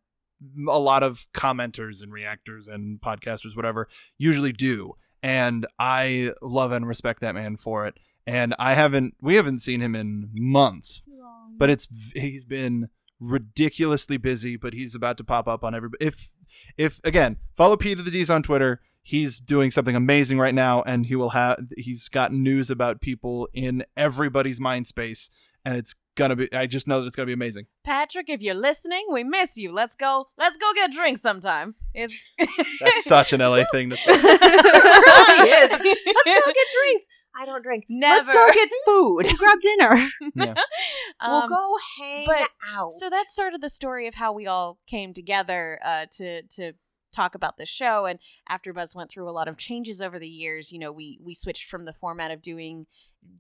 a 0.69 0.79
lot 0.79 1.03
of 1.03 1.27
commenters 1.33 2.03
and 2.03 2.13
reactors 2.13 2.69
and 2.69 3.01
podcasters 3.01 3.57
whatever 3.57 3.89
usually 4.19 4.53
do 4.53 4.93
and 5.23 5.67
i 5.79 6.33
love 6.43 6.71
and 6.71 6.87
respect 6.87 7.21
that 7.21 7.35
man 7.35 7.57
for 7.57 7.87
it 7.87 7.95
and 8.27 8.55
i 8.59 8.75
haven't 8.75 9.15
we 9.23 9.37
haven't 9.37 9.61
seen 9.61 9.81
him 9.81 9.95
in 9.95 10.29
months 10.35 11.01
but 11.57 11.71
it's 11.71 11.89
he's 12.15 12.45
been 12.45 12.91
ridiculously 13.25 14.17
busy 14.17 14.57
but 14.57 14.75
he's 14.75 14.95
about 14.95 15.17
to 15.17 15.25
pop 15.25 15.49
up 15.49 15.65
on 15.65 15.75
everybody. 15.75 16.05
if 16.05 16.31
if 16.77 17.01
again 17.05 17.37
follow 17.57 17.77
p 17.77 17.95
to 17.95 18.03
the 18.03 18.11
d's 18.11 18.31
on 18.31 18.43
twitter 18.43 18.81
he's 19.03 19.39
doing 19.39 19.71
something 19.71 19.97
amazing 19.97 20.39
right 20.39 20.55
now 20.55 20.83
and 20.83 21.07
he 21.07 21.15
will 21.15 21.31
have 21.31 21.59
he's 21.77 22.09
got 22.09 22.33
news 22.33 22.71
about 22.71 23.01
people 23.01 23.49
in 23.53 23.85
everybody's 23.97 24.61
mind 24.61 24.87
space 24.87 25.31
and 25.65 25.77
it's 25.77 25.95
gonna 26.17 26.37
be 26.37 26.53
i 26.53 26.67
just 26.67 26.87
know 26.89 27.01
that 27.01 27.07
it's 27.07 27.17
gonna 27.17 27.27
be 27.27 27.33
amazing 27.33 27.67
Patrick, 27.85 28.31
if 28.31 28.41
you're 28.41 28.55
listening, 28.55 29.05
we 29.13 29.23
miss 29.25 29.59
you. 29.59 29.71
Let's 29.71 29.95
go. 29.95 30.29
Let's 30.39 30.57
go 30.57 30.73
get 30.75 30.91
drinks 30.91 31.21
sometime. 31.21 31.75
It's 31.93 32.17
that's 32.81 33.05
such 33.05 33.35
an 33.35 33.41
la 33.41 33.63
thing 33.71 33.91
to 33.91 33.97
say 33.97 34.05
it 34.09 34.17
really 34.23 35.51
is. 35.51 35.71
Let's 35.71 36.47
go 36.47 36.53
get 36.53 36.67
drinks. 36.81 37.09
I 37.39 37.45
don't 37.45 37.63
drink. 37.63 37.85
Never. 37.91 38.15
Let's 38.15 38.29
go 38.31 38.49
get 38.55 38.69
food. 38.87 39.39
Grab 39.39 39.61
dinner. 39.61 40.09
yeah 40.35 40.55
we'll 41.27 41.43
Um, 41.43 41.49
go 41.51 41.75
hang 41.99 42.27
but- 42.27 42.49
out. 42.73 42.93
So 42.93 43.11
that's 43.11 43.35
sort 43.35 43.53
of 43.55 43.61
the 43.61 43.69
story 43.71 44.07
of 44.07 44.15
how 44.15 44.33
we 44.33 44.47
all 44.47 44.79
came 44.87 45.13
together 45.13 45.79
uh, 45.85 46.07
to 46.17 46.43
to 46.43 46.73
talk 47.15 47.35
about 47.35 47.59
the 47.59 47.67
show. 47.67 48.07
And 48.07 48.19
AfterBuzz 48.51 48.95
went 48.95 49.11
through 49.11 49.29
a 49.29 49.33
lot 49.33 49.47
of 49.49 49.57
changes 49.59 50.01
over 50.01 50.19
the 50.19 50.29
years. 50.29 50.73
You 50.73 50.79
know, 50.79 50.91
we 50.93 51.19
we 51.23 51.35
switched 51.35 51.69
from 51.69 51.85
the 51.85 51.93
format 51.93 52.31
of 52.31 52.41
doing 52.41 52.87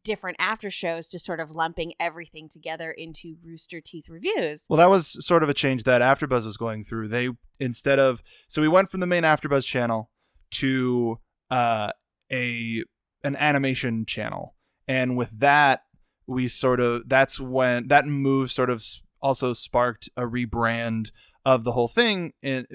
different 0.04 0.36
after 0.38 0.70
shows 0.70 1.08
to 1.08 1.18
sort 1.18 1.40
of 1.40 1.50
lumping 1.50 1.94
everything 1.98 2.48
together 2.48 2.90
into 2.90 3.36
Rooster 3.42 3.80
Teeth 3.80 4.08
reviews. 4.08 4.66
Well, 4.68 4.76
that 4.78 4.90
was 4.90 5.24
sort 5.24 5.42
of 5.42 5.48
a 5.48 5.54
change 5.54 5.84
that 5.84 6.02
AfterBuzz 6.02 6.44
was 6.44 6.56
going 6.56 6.84
through. 6.84 7.08
They 7.08 7.30
instead 7.58 7.98
of 7.98 8.22
so 8.48 8.60
we 8.62 8.68
went 8.68 8.90
from 8.90 9.00
the 9.00 9.06
main 9.06 9.22
AfterBuzz 9.22 9.64
channel 9.64 10.10
to 10.52 11.18
uh, 11.50 11.92
a 12.30 12.84
an 13.22 13.36
animation 13.36 14.04
channel, 14.06 14.54
and 14.86 15.16
with 15.16 15.38
that, 15.40 15.82
we 16.26 16.48
sort 16.48 16.80
of 16.80 17.08
that's 17.08 17.40
when 17.40 17.88
that 17.88 18.06
move 18.06 18.52
sort 18.52 18.70
of 18.70 18.84
also 19.22 19.54
sparked 19.54 20.10
a 20.16 20.22
rebrand 20.22 21.10
of 21.46 21.64
the 21.64 21.72
whole 21.72 21.88
thing 21.88 22.32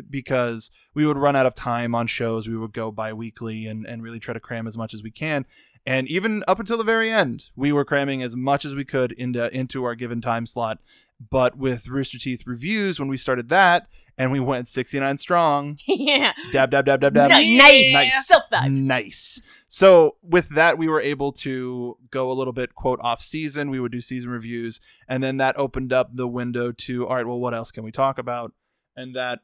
because 0.09 0.69
we 0.93 1.05
would 1.05 1.17
run 1.17 1.35
out 1.35 1.45
of 1.45 1.55
time 1.55 1.95
on 1.95 2.07
shows. 2.07 2.47
We 2.47 2.57
would 2.57 2.73
go 2.73 2.91
bi-weekly 2.91 3.65
and, 3.65 3.85
and 3.85 4.03
really 4.03 4.19
try 4.19 4.33
to 4.33 4.39
cram 4.39 4.67
as 4.67 4.77
much 4.77 4.93
as 4.93 5.01
we 5.01 5.11
can. 5.11 5.45
And 5.89 6.07
even 6.07 6.43
up 6.47 6.59
until 6.59 6.77
the 6.77 6.83
very 6.83 7.11
end, 7.11 7.49
we 7.55 7.71
were 7.71 7.83
cramming 7.83 8.21
as 8.21 8.35
much 8.35 8.63
as 8.63 8.75
we 8.75 8.85
could 8.85 9.11
into 9.13 9.51
into 9.51 9.83
our 9.85 9.95
given 9.95 10.21
time 10.21 10.45
slot. 10.45 10.77
But 11.31 11.57
with 11.57 11.87
Rooster 11.87 12.19
Teeth 12.19 12.43
reviews, 12.45 12.99
when 12.99 13.09
we 13.09 13.17
started 13.17 13.49
that 13.49 13.87
and 14.15 14.31
we 14.31 14.39
went 14.39 14.67
69 14.67 15.17
strong, 15.17 15.79
yeah. 15.87 16.33
dab, 16.51 16.69
dab, 16.69 16.85
dab, 16.85 17.01
dab, 17.01 17.15
dab. 17.15 17.31
Nice. 17.31 17.91
Nice. 17.91 18.27
Self 18.27 18.43
dive. 18.51 18.69
Nice. 18.69 19.41
So 19.67 20.17
with 20.21 20.49
that, 20.49 20.77
we 20.77 20.87
were 20.87 21.01
able 21.01 21.31
to 21.31 21.97
go 22.11 22.31
a 22.31 22.33
little 22.33 22.53
bit 22.53 22.75
quote 22.75 22.99
off 23.01 23.19
season. 23.19 23.71
We 23.71 23.79
would 23.79 23.91
do 23.91 23.99
season 23.99 24.29
reviews, 24.29 24.79
and 25.07 25.23
then 25.23 25.37
that 25.37 25.57
opened 25.57 25.91
up 25.91 26.15
the 26.15 26.27
window 26.27 26.71
to 26.71 27.07
all 27.07 27.15
right. 27.15 27.25
Well, 27.25 27.39
what 27.39 27.55
else 27.55 27.71
can 27.71 27.83
we 27.83 27.91
talk 27.91 28.19
about? 28.19 28.51
And 28.95 29.15
that 29.15 29.39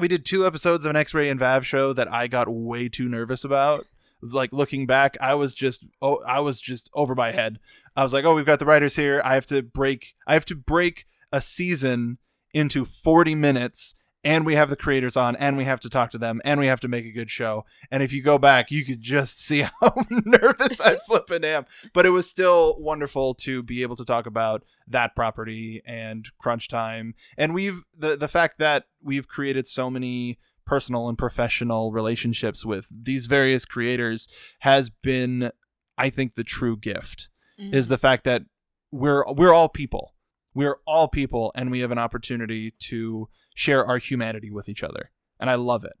we 0.00 0.08
did 0.08 0.24
two 0.24 0.44
episodes 0.44 0.84
of 0.84 0.90
an 0.90 0.96
X-ray 0.96 1.28
and 1.28 1.38
Vav 1.38 1.62
show 1.62 1.92
that 1.92 2.12
I 2.12 2.26
got 2.26 2.48
way 2.48 2.88
too 2.88 3.08
nervous 3.08 3.44
about. 3.44 3.86
Like 4.32 4.52
looking 4.52 4.86
back, 4.86 5.16
I 5.20 5.34
was 5.34 5.54
just 5.54 5.84
oh, 6.00 6.22
I 6.26 6.40
was 6.40 6.60
just 6.60 6.90
over 6.94 7.14
my 7.14 7.32
head. 7.32 7.58
I 7.96 8.02
was 8.02 8.12
like, 8.12 8.24
oh, 8.24 8.34
we've 8.34 8.46
got 8.46 8.58
the 8.58 8.66
writers 8.66 8.96
here. 8.96 9.20
I 9.24 9.34
have 9.34 9.46
to 9.46 9.62
break. 9.62 10.14
I 10.26 10.34
have 10.34 10.46
to 10.46 10.54
break 10.54 11.06
a 11.32 11.40
season 11.40 12.18
into 12.52 12.84
40 12.84 13.34
minutes 13.34 13.96
and 14.24 14.46
we 14.46 14.54
have 14.54 14.70
the 14.70 14.76
creators 14.76 15.16
on 15.16 15.36
and 15.36 15.56
we 15.56 15.64
have 15.64 15.80
to 15.80 15.90
talk 15.90 16.10
to 16.12 16.18
them 16.18 16.40
and 16.44 16.58
we 16.58 16.66
have 16.66 16.80
to 16.80 16.88
make 16.88 17.04
a 17.04 17.12
good 17.12 17.30
show 17.30 17.64
and 17.90 18.02
if 18.02 18.12
you 18.12 18.22
go 18.22 18.38
back 18.38 18.70
you 18.70 18.84
could 18.84 19.00
just 19.00 19.38
see 19.38 19.60
how 19.80 19.94
nervous 20.10 20.80
i 20.80 20.96
flippin' 21.06 21.44
am 21.44 21.66
but 21.92 22.06
it 22.06 22.10
was 22.10 22.28
still 22.28 22.76
wonderful 22.80 23.34
to 23.34 23.62
be 23.62 23.82
able 23.82 23.96
to 23.96 24.04
talk 24.04 24.26
about 24.26 24.64
that 24.86 25.14
property 25.14 25.82
and 25.84 26.28
crunch 26.38 26.68
time 26.68 27.14
and 27.36 27.54
we've 27.54 27.82
the 27.96 28.16
the 28.16 28.28
fact 28.28 28.58
that 28.58 28.84
we've 29.02 29.28
created 29.28 29.66
so 29.66 29.90
many 29.90 30.38
personal 30.66 31.08
and 31.08 31.18
professional 31.18 31.92
relationships 31.92 32.64
with 32.64 32.88
these 32.90 33.26
various 33.26 33.64
creators 33.64 34.28
has 34.60 34.90
been 34.90 35.50
i 35.98 36.08
think 36.10 36.34
the 36.34 36.44
true 36.44 36.76
gift 36.76 37.28
is 37.58 37.88
the 37.88 37.98
fact 37.98 38.24
that 38.24 38.42
we're 38.90 39.24
we're 39.32 39.52
all 39.52 39.68
people. 39.68 40.14
We're 40.54 40.76
all 40.86 41.08
people 41.08 41.50
and 41.56 41.70
we 41.70 41.80
have 41.80 41.90
an 41.90 41.98
opportunity 41.98 42.72
to 42.78 43.28
share 43.54 43.84
our 43.84 43.98
humanity 43.98 44.50
with 44.50 44.68
each 44.68 44.82
other. 44.84 45.10
And 45.40 45.50
I 45.50 45.56
love 45.56 45.84
it. 45.84 45.96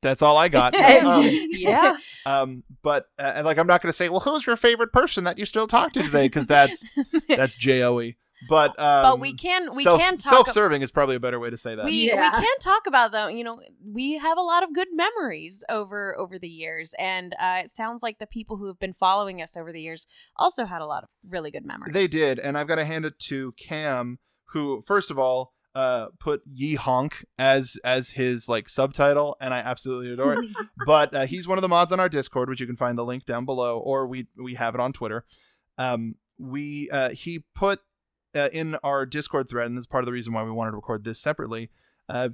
That's 0.00 0.22
all 0.22 0.36
I 0.36 0.48
got. 0.48 0.74
Um, 1.06 1.22
just- 1.24 1.48
yeah. 1.50 1.96
um, 2.26 2.62
but 2.82 3.06
uh, 3.18 3.32
and, 3.36 3.46
like 3.46 3.58
I'm 3.58 3.66
not 3.66 3.82
going 3.82 3.90
to 3.90 3.96
say, 3.96 4.08
well, 4.08 4.20
who's 4.20 4.46
your 4.46 4.56
favorite 4.56 4.92
person 4.92 5.24
that 5.24 5.38
you 5.38 5.44
still 5.44 5.66
talk 5.66 5.92
to 5.94 6.02
today? 6.02 6.26
Because 6.26 6.46
that's 6.46 6.84
that's 7.28 7.56
Joe. 7.56 8.10
But 8.48 8.78
um, 8.78 9.02
but 9.02 9.20
we 9.20 9.34
can 9.34 9.74
we 9.74 9.82
self, 9.82 10.00
can 10.00 10.18
talk 10.18 10.46
self-serving 10.46 10.82
is 10.82 10.90
probably 10.90 11.16
a 11.16 11.20
better 11.20 11.40
way 11.40 11.48
to 11.50 11.56
say 11.56 11.74
that. 11.74 11.84
we 11.84 12.08
Yeah. 12.08 12.38
we 12.38 12.44
can 12.44 12.58
talk 12.60 12.86
about 12.86 13.12
them. 13.12 13.30
You 13.30 13.44
know, 13.44 13.60
we 13.82 14.18
have 14.18 14.36
a 14.36 14.42
lot 14.42 14.62
of 14.62 14.74
good 14.74 14.88
memories 14.92 15.64
over 15.70 16.16
over 16.18 16.38
the 16.38 16.48
years, 16.48 16.94
and 16.98 17.34
uh, 17.40 17.62
it 17.64 17.70
sounds 17.70 18.02
like 18.02 18.18
the 18.18 18.26
people 18.26 18.58
who 18.58 18.66
have 18.66 18.78
been 18.78 18.92
following 18.92 19.40
us 19.40 19.56
over 19.56 19.72
the 19.72 19.80
years 19.80 20.06
also 20.36 20.66
had 20.66 20.82
a 20.82 20.86
lot 20.86 21.02
of 21.02 21.08
really 21.26 21.50
good 21.50 21.64
memories. 21.64 21.94
They 21.94 22.06
did, 22.06 22.38
and 22.38 22.58
I've 22.58 22.68
got 22.68 22.76
to 22.76 22.84
hand 22.84 23.06
it 23.06 23.18
to 23.20 23.52
Cam, 23.52 24.18
who 24.50 24.82
first 24.82 25.10
of 25.10 25.18
all 25.18 25.54
uh, 25.74 26.08
put 26.18 26.42
Yee 26.52 26.74
Honk" 26.74 27.24
as 27.38 27.78
as 27.84 28.10
his 28.10 28.50
like 28.50 28.68
subtitle, 28.68 29.36
and 29.40 29.54
I 29.54 29.58
absolutely 29.60 30.12
adore 30.12 30.42
it. 30.42 30.50
but 30.86 31.14
uh, 31.14 31.26
he's 31.26 31.48
one 31.48 31.56
of 31.56 31.62
the 31.62 31.68
mods 31.68 31.90
on 31.90 32.00
our 32.00 32.10
Discord, 32.10 32.50
which 32.50 32.60
you 32.60 32.66
can 32.66 32.76
find 32.76 32.98
the 32.98 33.04
link 33.04 33.24
down 33.24 33.46
below, 33.46 33.78
or 33.78 34.06
we 34.06 34.26
we 34.36 34.54
have 34.54 34.74
it 34.74 34.80
on 34.80 34.92
Twitter. 34.92 35.24
Um, 35.78 36.16
we 36.38 36.90
uh, 36.90 37.10
he 37.10 37.44
put 37.54 37.80
uh, 38.36 38.48
in 38.52 38.76
our 38.82 39.06
Discord 39.06 39.48
thread, 39.48 39.66
and 39.66 39.76
that's 39.76 39.86
part 39.86 40.02
of 40.02 40.06
the 40.06 40.12
reason 40.12 40.32
why 40.32 40.44
we 40.44 40.50
wanted 40.50 40.72
to 40.72 40.76
record 40.76 41.04
this 41.04 41.20
separately. 41.20 41.70
Uh, 42.08 42.28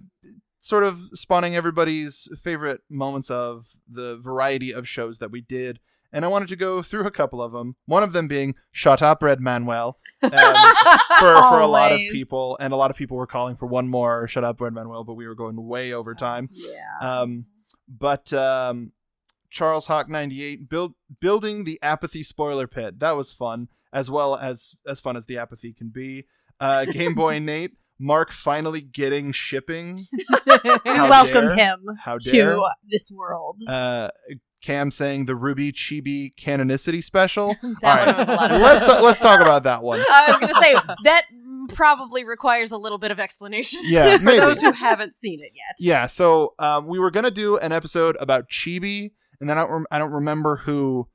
sort 0.59 0.85
of 0.85 1.09
spawning 1.13 1.57
everybody's 1.57 2.29
favorite 2.41 2.83
moments 2.89 3.31
of 3.31 3.77
the 3.89 4.17
variety 4.19 4.73
of 4.73 4.87
shows 4.89 5.19
that 5.19 5.31
we 5.31 5.41
did. 5.41 5.81
And 6.15 6.25
I 6.25 6.29
wanted 6.29 6.49
to 6.49 6.57
go 6.57 6.83
through 6.83 7.07
a 7.07 7.11
couple 7.11 7.41
of 7.41 7.53
them. 7.53 7.75
One 7.87 8.03
of 8.03 8.13
them 8.13 8.29
being 8.29 8.55
"Shut 8.71 9.01
Up, 9.01 9.23
Red 9.23 9.41
Manuel," 9.41 9.97
um, 10.23 10.31
for 11.19 11.35
for 11.35 11.61
a 11.61 11.67
lot 11.67 11.91
of 11.93 11.99
people, 11.99 12.59
and 12.61 12.73
a 12.73 12.77
lot 12.77 12.91
of 12.91 12.97
people 12.97 13.17
were 13.17 13.27
calling 13.27 13.57
for 13.57 13.65
one 13.67 13.89
more 13.89 14.29
"Shut 14.29 14.45
Up, 14.45 14.61
Red 14.61 14.75
Manuel," 14.75 15.05
but 15.05 15.15
we 15.15 15.27
were 15.27 15.35
going 15.35 15.57
way 15.67 15.95
over 15.95 16.15
time. 16.15 16.51
Yeah. 16.53 16.99
Um, 17.01 17.47
but 17.89 18.31
um, 18.35 18.93
Charles 19.53 19.87
Hawk 19.87 20.09
ninety 20.09 20.43
eight 20.43 20.69
build 20.69 20.95
building 21.21 21.65
the 21.65 21.79
apathy 21.83 22.23
spoiler 22.25 22.67
pit 22.67 22.99
that 23.01 23.13
was 23.13 23.33
fun 23.33 23.69
as 23.93 24.11
well 24.11 24.35
as 24.35 24.75
as 24.87 24.99
fun 25.01 25.17
as 25.17 25.27
the 25.27 25.39
apathy 25.39 25.73
can 25.73 25.91
be. 25.91 26.25
Uh, 26.59 26.85
Game 26.91 27.15
Boy 27.15 27.39
Nate 27.39 27.73
Mark 27.99 28.33
finally 28.33 28.81
getting 28.81 29.31
shipping. 29.31 30.07
How 30.49 31.09
Welcome 31.11 31.33
dare. 31.49 31.55
him 31.55 31.81
How 32.01 32.19
dare 32.19 32.55
to 32.57 32.69
this 32.89 33.11
world. 33.15 33.61
uh, 33.69 34.09
Cam 34.63 34.91
saying 34.91 35.25
the 35.27 35.33
RWBY 35.35 35.73
Chibi 35.73 36.31
canonicity 36.37 37.03
special. 37.05 37.55
That 37.83 38.09
All 38.09 38.15
one 38.15 38.17
was 38.17 38.29
a 38.29 38.33
lot 38.33 38.51
of 38.53 38.61
let's 38.61 38.87
fun. 38.87 39.03
let's 39.03 39.21
talk 39.21 39.41
about 39.41 39.65
that 39.65 39.83
one. 39.83 40.01
I 40.09 40.27
was 40.31 40.39
gonna 40.41 40.55
say 40.55 40.75
that 41.05 41.27
probably 41.69 42.25
requires 42.25 42.71
a 42.73 42.77
little 42.77 42.99
bit 42.99 43.11
of 43.11 43.19
explanation. 43.21 43.81
Yeah, 43.85 44.17
For 44.19 44.23
maybe. 44.25 44.39
those 44.39 44.61
who 44.61 44.73
haven't 44.73 45.15
seen 45.15 45.41
it 45.41 45.53
yet. 45.55 45.77
Yeah, 45.79 46.07
so 46.07 46.55
um, 46.59 46.87
we 46.87 46.99
were 46.99 47.11
gonna 47.11 47.31
do 47.31 47.57
an 47.59 47.73
episode 47.73 48.17
about 48.21 48.49
Chibi, 48.49 49.13
and 49.43 49.51
then 49.51 49.59
I 49.59 49.63
don't, 49.63 49.73
rem- 49.73 49.87
I 49.91 49.99
don't 49.99 50.13
remember 50.13 50.57
who 50.57 51.09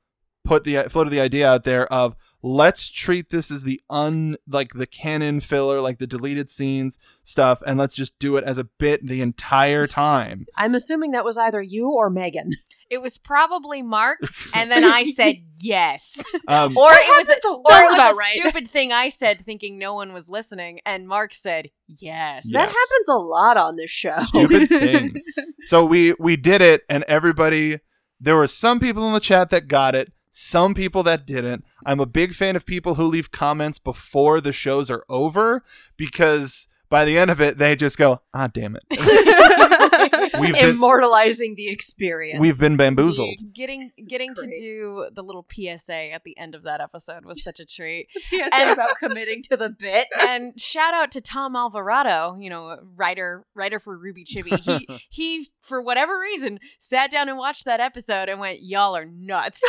put 0.44 0.64
the 0.64 0.76
floated 0.88 1.10
the 1.10 1.20
idea 1.20 1.46
out 1.46 1.64
there 1.64 1.92
of 1.92 2.16
let's 2.42 2.88
treat 2.88 3.28
this 3.28 3.50
as 3.50 3.64
the 3.64 3.80
un 3.90 4.36
like 4.48 4.70
the 4.74 4.86
canon 4.86 5.40
filler, 5.40 5.80
like 5.80 5.98
the 5.98 6.06
deleted 6.06 6.48
scenes 6.48 6.98
stuff, 7.22 7.62
and 7.66 7.78
let's 7.78 7.94
just 7.94 8.18
do 8.18 8.36
it 8.36 8.44
as 8.44 8.56
a 8.56 8.64
bit 8.64 9.06
the 9.06 9.20
entire 9.20 9.86
time. 9.86 10.46
I'm 10.56 10.74
assuming 10.74 11.10
that 11.10 11.24
was 11.24 11.36
either 11.36 11.60
you 11.60 11.90
or 11.90 12.08
Megan. 12.10 12.52
It 12.90 13.02
was 13.02 13.18
probably 13.18 13.82
Mark, 13.82 14.16
and 14.54 14.70
then 14.70 14.82
I 14.82 15.04
said 15.14 15.36
yes, 15.60 16.24
Um, 16.48 16.74
or 16.74 16.90
it 16.90 17.18
was 17.18 17.28
a, 17.28 17.32
happens 17.32 17.44
a 17.44 17.48
or 17.50 17.54
it 17.58 17.84
was 17.84 17.92
about 17.92 18.12
a 18.12 18.16
right. 18.16 18.32
stupid 18.34 18.70
thing 18.70 18.92
I 18.92 19.10
said, 19.10 19.44
thinking 19.44 19.78
no 19.78 19.92
one 19.92 20.14
was 20.14 20.30
listening, 20.30 20.80
and 20.86 21.06
Mark 21.06 21.34
said 21.34 21.68
yes. 21.86 22.50
That 22.50 22.60
happens 22.66 23.08
a 23.10 23.18
lot 23.18 23.58
on 23.58 23.76
this 23.76 23.90
show. 23.90 24.18
stupid 24.22 24.70
things. 24.70 25.22
So 25.66 25.84
we 25.84 26.14
we 26.18 26.36
did 26.38 26.62
it, 26.62 26.84
and 26.88 27.04
everybody. 27.08 27.80
There 28.20 28.36
were 28.36 28.46
some 28.46 28.80
people 28.80 29.06
in 29.06 29.12
the 29.12 29.20
chat 29.20 29.50
that 29.50 29.68
got 29.68 29.94
it. 29.94 30.12
Some 30.30 30.74
people 30.74 31.02
that 31.02 31.26
didn't. 31.26 31.64
I'm 31.84 32.00
a 32.00 32.06
big 32.06 32.32
fan 32.34 32.54
of 32.54 32.66
people 32.66 32.94
who 32.94 33.04
leave 33.04 33.32
comments 33.32 33.78
before 33.78 34.40
the 34.40 34.52
shows 34.52 34.90
are 34.90 35.04
over 35.08 35.64
because 35.96 36.67
by 36.90 37.04
the 37.04 37.18
end 37.18 37.30
of 37.30 37.40
it, 37.40 37.58
they 37.58 37.76
just 37.76 37.98
go, 37.98 38.20
"Ah, 38.34 38.48
damn 38.52 38.76
it, 38.76 38.84
we've 40.40 40.54
been 40.54 40.70
Immortalizing 40.70 41.54
the 41.56 41.68
experience. 41.68 42.40
we've 42.40 42.58
been 42.58 42.76
bamboozled." 42.76 43.38
Getting 43.52 43.90
getting 44.08 44.34
to 44.34 44.46
do 44.60 45.08
the 45.12 45.22
little 45.22 45.46
PSA 45.52 46.12
at 46.12 46.24
the 46.24 46.36
end 46.38 46.54
of 46.54 46.62
that 46.64 46.80
episode 46.80 47.24
was 47.24 47.42
such 47.42 47.60
a 47.60 47.66
treat. 47.66 48.08
PSA 48.30 48.50
And- 48.54 48.70
about 48.70 48.96
committing 48.98 49.42
to 49.44 49.56
the 49.56 49.68
bit. 49.70 50.06
and 50.18 50.58
shout 50.60 50.94
out 50.94 51.10
to 51.12 51.20
Tom 51.20 51.56
Alvarado, 51.56 52.36
you 52.38 52.50
know, 52.50 52.78
writer 52.96 53.44
writer 53.54 53.78
for 53.80 53.98
RWBY 53.98 54.24
Chibi. 54.24 54.58
He 54.60 54.88
he 55.10 55.46
for 55.60 55.82
whatever 55.82 56.18
reason 56.18 56.58
sat 56.78 57.10
down 57.10 57.28
and 57.28 57.36
watched 57.38 57.64
that 57.64 57.80
episode 57.80 58.28
and 58.28 58.40
went, 58.40 58.60
"Y'all 58.62 58.96
are 58.96 59.04
nuts." 59.06 59.60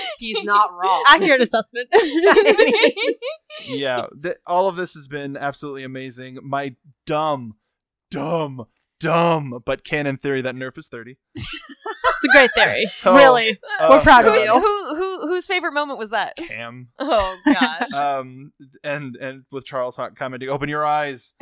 He's 0.18 0.42
not 0.44 0.72
wrong. 0.72 1.04
Accurate 1.06 1.40
assessment. 1.40 1.88
yeah, 3.66 4.06
th- 4.22 4.36
all 4.46 4.68
of 4.68 4.76
this 4.76 4.94
has 4.94 5.06
been 5.08 5.36
absolutely 5.36 5.84
amazing. 5.84 6.38
My 6.42 6.74
dumb, 7.06 7.56
dumb, 8.10 8.66
dumb, 9.00 9.62
but 9.64 9.84
canon 9.84 10.16
theory 10.16 10.40
that 10.42 10.54
Nerf 10.54 10.78
is 10.78 10.88
thirty. 10.88 11.18
It's 12.22 12.24
a 12.24 12.36
great 12.36 12.50
theory. 12.54 12.84
So, 12.88 13.14
really. 13.14 13.58
uh, 13.80 13.86
We're 13.90 14.02
proud 14.02 14.24
of 14.26 14.34
Who's, 14.34 14.44
you. 14.44 14.52
who 14.60 14.96
who 14.96 15.28
whose 15.28 15.46
favorite 15.46 15.72
moment 15.72 15.98
was 15.98 16.10
that? 16.10 16.36
Cam. 16.36 16.88
Oh 16.98 17.36
gosh. 17.46 17.82
um 17.94 18.52
and 18.82 19.16
and 19.16 19.44
with 19.50 19.64
charles 19.64 19.96
hawk 19.96 20.16
commenting 20.16 20.48
open 20.48 20.68
your 20.68 20.84
eyes 20.84 21.34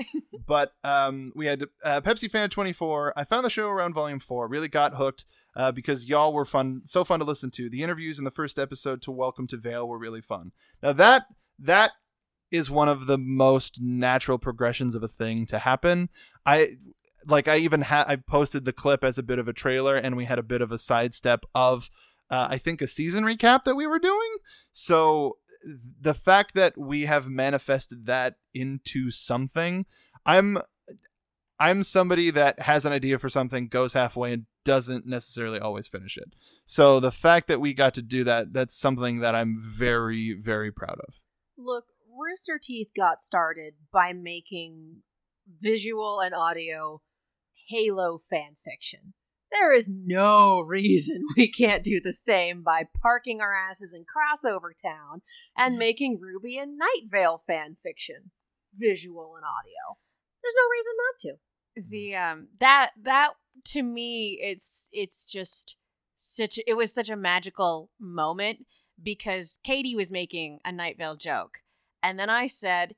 but 0.47 0.73
um 0.85 1.33
we 1.35 1.47
had 1.47 1.65
uh, 1.85 2.01
pepsi 2.01 2.31
fan 2.31 2.51
24 2.51 3.13
i 3.17 3.25
found 3.25 3.45
the 3.45 3.51
show 3.51 3.69
around 3.69 3.95
volume 3.95 4.21
4 4.21 4.49
really 4.49 4.69
got 4.69 4.95
hooked 4.95 5.25
uh, 5.57 5.73
because 5.73 6.09
y'all 6.09 6.33
were 6.33 6.45
fun 6.45 6.83
so 6.85 7.05
fun 7.05 7.19
to 7.21 7.25
listen 7.25 7.51
to 7.53 7.69
the 7.71 7.83
interviews 7.83 8.19
in 8.19 8.25
the 8.25 8.31
first 8.31 8.59
episode 8.59 9.01
to 9.03 9.11
welcome 9.11 9.47
to 9.47 9.57
vale 9.57 9.87
were 9.89 9.99
really 9.99 10.21
fun 10.21 10.53
now 10.83 10.93
that 10.93 11.25
that 11.59 11.93
is 12.51 12.71
one 12.71 12.89
of 12.89 13.07
the 13.07 13.19
most 13.19 13.79
natural 13.81 14.39
progressions 14.39 14.95
of 14.95 15.03
a 15.03 15.09
thing 15.09 15.47
to 15.47 15.59
happen 15.59 16.09
i 16.45 16.77
like 17.27 17.49
I 17.49 17.57
even 17.59 17.83
had 17.83 18.05
I 18.07 18.17
posted 18.17 18.65
the 18.65 18.73
clip 18.73 19.05
as 19.05 19.19
a 19.19 19.23
bit 19.23 19.39
of 19.39 19.49
a 19.49 19.53
trailer, 19.53 19.97
and 19.97 20.17
we 20.17 20.25
had 20.25 20.39
a 20.39 20.43
bit 20.43 20.63
of 20.63 20.73
a 20.73 20.79
sidestep 20.79 21.45
of 21.55 21.91
uh, 22.31 22.49
I 22.51 22.59
think 22.59 22.81
a 22.81 22.89
season 22.89 23.25
recap 23.25 23.65
that 23.65 23.77
we 23.77 23.87
were 23.87 23.99
doing. 23.99 24.37
So 24.73 25.39
the 26.01 26.15
fact 26.15 26.55
that 26.55 26.77
we 26.77 27.03
have 27.03 27.29
manifested 27.29 28.07
that 28.07 28.37
into 28.55 29.11
something, 29.11 29.87
I'm 30.25 30.59
I'm 31.59 31.83
somebody 31.83 32.31
that 32.31 32.61
has 32.61 32.85
an 32.85 32.93
idea 32.93 33.19
for 33.19 33.29
something, 33.29 33.69
goes 33.69 33.95
halfway, 33.95 34.33
and 34.33 34.47
doesn't 34.65 35.07
necessarily 35.07 35.59
always 35.59 35.87
finish 35.87 36.19
it. 36.19 36.35
So 36.67 37.01
the 37.01 37.13
fact 37.13 37.49
that 37.49 37.61
we 37.61 37.73
got 37.73 37.95
to 37.95 38.03
do 38.03 38.25
that, 38.25 38.53
that's 38.53 38.77
something 38.77 39.21
that 39.21 39.35
I'm 39.35 39.57
very, 39.59 40.35
very 40.35 40.71
proud 40.71 40.99
of. 41.07 41.23
Look, 41.57 41.87
Rooster 42.19 42.59
Teeth 42.63 42.89
got 42.95 43.23
started 43.23 43.75
by 43.93 44.13
making 44.13 45.03
visual 45.49 46.21
and 46.21 46.35
audio 46.35 47.01
Halo 47.69 48.19
fan 48.19 48.57
fiction. 48.65 49.15
There 49.53 49.75
is 49.75 49.89
no 49.89 50.61
reason 50.67 51.23
we 51.37 51.51
can't 51.51 51.83
do 51.83 52.01
the 52.03 52.13
same 52.13 52.63
by 52.63 52.89
parking 53.01 53.41
our 53.41 53.55
asses 53.55 53.95
in 53.95 54.05
crossover 54.05 54.71
town 54.81 55.23
and 55.57 55.79
making 55.79 56.19
RWBY 56.19 56.63
and 56.63 56.79
Night 56.79 57.05
Vale 57.11 57.41
fan 57.47 57.77
fiction, 57.83 58.31
visual 58.75 59.35
and 59.37 59.45
audio. 59.45 59.99
There's 60.43 60.55
no 60.57 60.69
reason 60.71 60.93
not 60.97 61.19
to. 61.21 61.91
the 61.91 62.15
um 62.17 62.49
that 62.61 62.91
that 63.03 63.33
to 63.65 63.83
me 63.83 64.39
it's 64.41 64.89
it's 64.93 65.25
just 65.25 65.77
such 66.17 66.59
it 66.67 66.75
was 66.75 66.93
such 66.93 67.11
a 67.11 67.17
magical 67.17 67.91
moment 68.01 68.65
because 69.03 69.59
Katie 69.63 69.95
was 69.95 70.11
making 70.11 70.61
a 70.65 70.73
Night 70.73 70.97
Vale 70.99 71.17
joke 71.17 71.59
and 72.03 72.19
then 72.19 72.31
I 72.31 72.47
said 72.47 72.95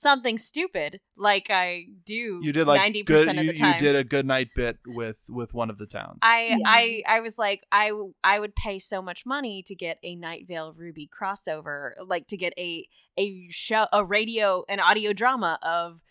something 0.00 0.38
stupid 0.38 1.00
like 1.16 1.46
I 1.50 1.86
do 2.04 2.40
You 2.42 2.52
did 2.52 2.66
like 2.66 2.80
90% 2.80 3.04
good. 3.06 3.28
of 3.28 3.36
the 3.36 3.52
time. 3.58 3.72
you 3.74 3.78
did 3.78 3.96
a 3.96 4.04
good 4.04 4.26
night 4.26 4.48
bit 4.54 4.78
with 4.86 5.24
with 5.28 5.54
one 5.54 5.70
of 5.70 5.78
the 5.78 5.86
towns. 5.86 6.18
I 6.22 6.48
Yeah. 6.50 6.56
I 6.66 7.02
I 7.06 7.20
was 7.20 7.38
like 7.38 7.64
I 7.72 7.92
I 8.22 8.38
would 8.38 8.54
pay 8.54 8.78
so 8.78 9.00
much 9.02 9.24
money 9.26 9.62
to 9.64 9.74
get 9.74 9.98
a 10.02 10.14
Night 10.14 10.46
Vale 10.46 10.74
RWBY 10.74 11.08
crossover, 11.10 11.92
like 12.04 12.26
to 12.28 12.36
get 12.36 12.52
a 12.58 12.86
a 13.18 13.48
show 13.50 13.86
a 13.92 14.04
radio 14.04 14.64
an 14.68 14.80
audio 14.80 15.12
drama 15.12 15.58
of 15.62 16.02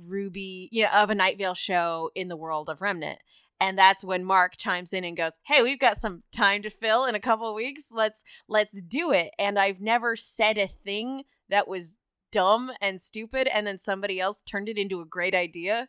RWBY, 0.00 0.68
you 0.70 0.84
know, 0.84 0.90
of 0.90 1.10
a 1.10 1.14
Night 1.14 1.38
Vale 1.38 1.54
show 1.54 2.10
in 2.14 2.28
the 2.28 2.36
world 2.36 2.68
of 2.68 2.80
Remnant. 2.80 3.18
And 3.60 3.76
that's 3.76 4.04
when 4.04 4.24
Mark 4.24 4.56
chimes 4.56 4.92
in 4.92 5.02
and 5.02 5.16
goes, 5.16 5.32
"Hey, 5.46 5.62
we've 5.62 5.80
got 5.80 5.96
some 5.98 6.22
time 6.30 6.62
to 6.62 6.70
fill 6.70 7.04
in 7.04 7.16
a 7.16 7.20
couple 7.20 7.48
of 7.48 7.56
weeks. 7.56 7.90
Let's 7.90 8.22
let's 8.48 8.80
do 8.80 9.10
it." 9.10 9.32
And 9.38 9.58
I've 9.58 9.80
never 9.80 10.14
said 10.14 10.58
a 10.58 10.68
thing 10.68 11.24
that 11.48 11.66
was 11.66 11.98
dumb 12.30 12.70
and 12.80 13.00
stupid 13.00 13.48
and 13.48 13.66
then 13.66 13.78
somebody 13.78 14.20
else 14.20 14.42
turned 14.42 14.68
it 14.68 14.78
into 14.78 15.00
a 15.00 15.04
great 15.04 15.34
idea. 15.34 15.88